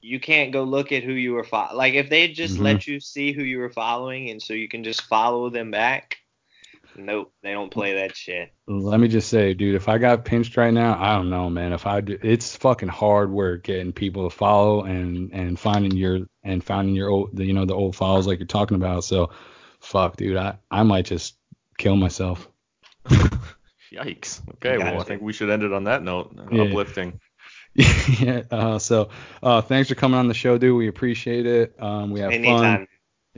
[0.00, 1.76] you can't go look at who you were following.
[1.76, 2.64] like if they just Mhm.
[2.64, 6.18] let you see who you were following and so you can just follow them back.
[6.98, 8.52] Nope, they don't play that shit.
[8.66, 11.72] let me just say, dude, if I got pinched right now, I don't know, man.
[11.72, 16.26] If I do, it's fucking hard work getting people to follow and and finding your
[16.42, 19.04] and finding your old, the, you know, the old files like you're talking about.
[19.04, 19.30] So,
[19.78, 21.36] fuck, dude, I I might just
[21.78, 22.48] kill myself.
[23.06, 24.42] Yikes.
[24.54, 26.36] Okay, well, I think we should end it on that note.
[26.50, 26.62] Yeah.
[26.62, 27.20] Uplifting.
[27.74, 28.42] yeah.
[28.50, 29.10] Uh, so,
[29.40, 30.76] uh, thanks for coming on the show, dude.
[30.76, 31.76] We appreciate it.
[31.78, 32.88] Um, we have fun.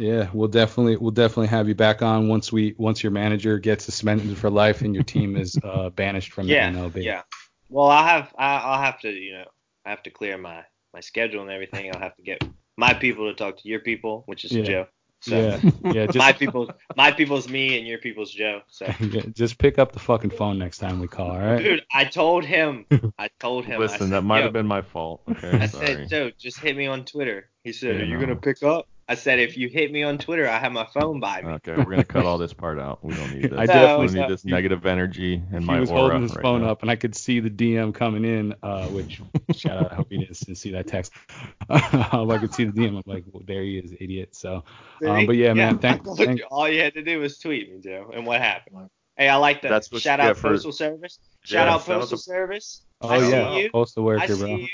[0.01, 0.19] Anytime.
[0.19, 3.85] Yeah, we'll definitely we'll definitely have you back on once we once your manager gets
[3.85, 7.05] suspended for life and your team is uh, banished from Yeah, the MLB.
[7.05, 7.23] yeah.
[7.69, 9.45] Well, I'll have I, I'll have to you know
[9.85, 11.91] I have to clear my my schedule and everything.
[11.93, 12.43] I'll have to get
[12.77, 14.63] my people to talk to your people, which is Yeah.
[14.65, 14.87] Joe.
[15.23, 15.61] So Yeah,
[15.93, 16.07] yeah.
[16.07, 18.63] Just my people, my people's me, and your people's Joe.
[18.69, 18.87] So.
[19.01, 21.33] yeah, just pick up the fucking phone next time we call.
[21.33, 21.63] All right.
[21.63, 22.87] Dude, I told him.
[23.19, 23.75] I told him.
[23.75, 25.23] I Listen, said, that might have been my fault.
[25.29, 25.87] Okay, I sorry.
[25.87, 27.51] said, Joe, just hit me on Twitter.
[27.65, 28.21] He said, Yeah, Are you no.
[28.21, 28.89] gonna pick up?
[29.11, 31.49] I said, If you hit me on Twitter, I have my phone by me.
[31.55, 33.05] Okay, we're gonna cut all this part out.
[33.05, 33.59] We don't need this.
[33.59, 36.63] I definitely- don't need this negative energy in he my was holding his right phone
[36.63, 36.71] now.
[36.71, 38.55] up, and I could see the DM coming in.
[38.63, 39.21] Uh, which
[39.57, 41.13] shout out, I hope you didn't see that text.
[41.69, 42.91] I could see the DM.
[42.97, 44.37] I'm like, well, there he is, idiot.
[44.37, 44.63] So,
[45.05, 47.69] um, but yeah, man, I thank, thank you, all you had to do was tweet
[47.73, 48.13] me, Joe.
[48.15, 48.91] And what happened?
[49.17, 49.69] Hey, I like that.
[49.71, 51.19] That's what Shout out for- Postal Service.
[51.43, 52.83] Shout Yeah, out Postal to- Service.
[53.01, 53.71] Oh I see yeah, you.
[53.71, 54.57] postal I worker, see bro.
[54.57, 54.69] you.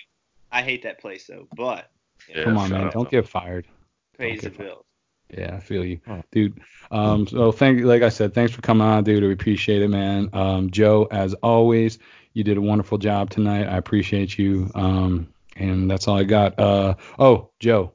[0.53, 1.91] I hate that place though, but
[2.29, 3.67] Yeah, Come on, man, don't to- get fired.
[4.19, 4.67] Pays the Okay, fine.
[4.67, 4.83] bills.
[5.37, 5.99] Yeah, I feel you,
[6.31, 6.61] dude.
[6.93, 7.87] Um, so thank you.
[7.87, 9.25] Like I said, thanks for coming on, dude.
[9.25, 10.31] We appreciate it, man.
[10.33, 11.99] Um, Joe, as always,
[12.33, 13.65] you did a wonderful job tonight.
[13.67, 14.71] I appreciate you.
[14.77, 15.27] Um,
[15.57, 16.57] and that's all I got.
[16.61, 17.93] Uh, oh, Joe,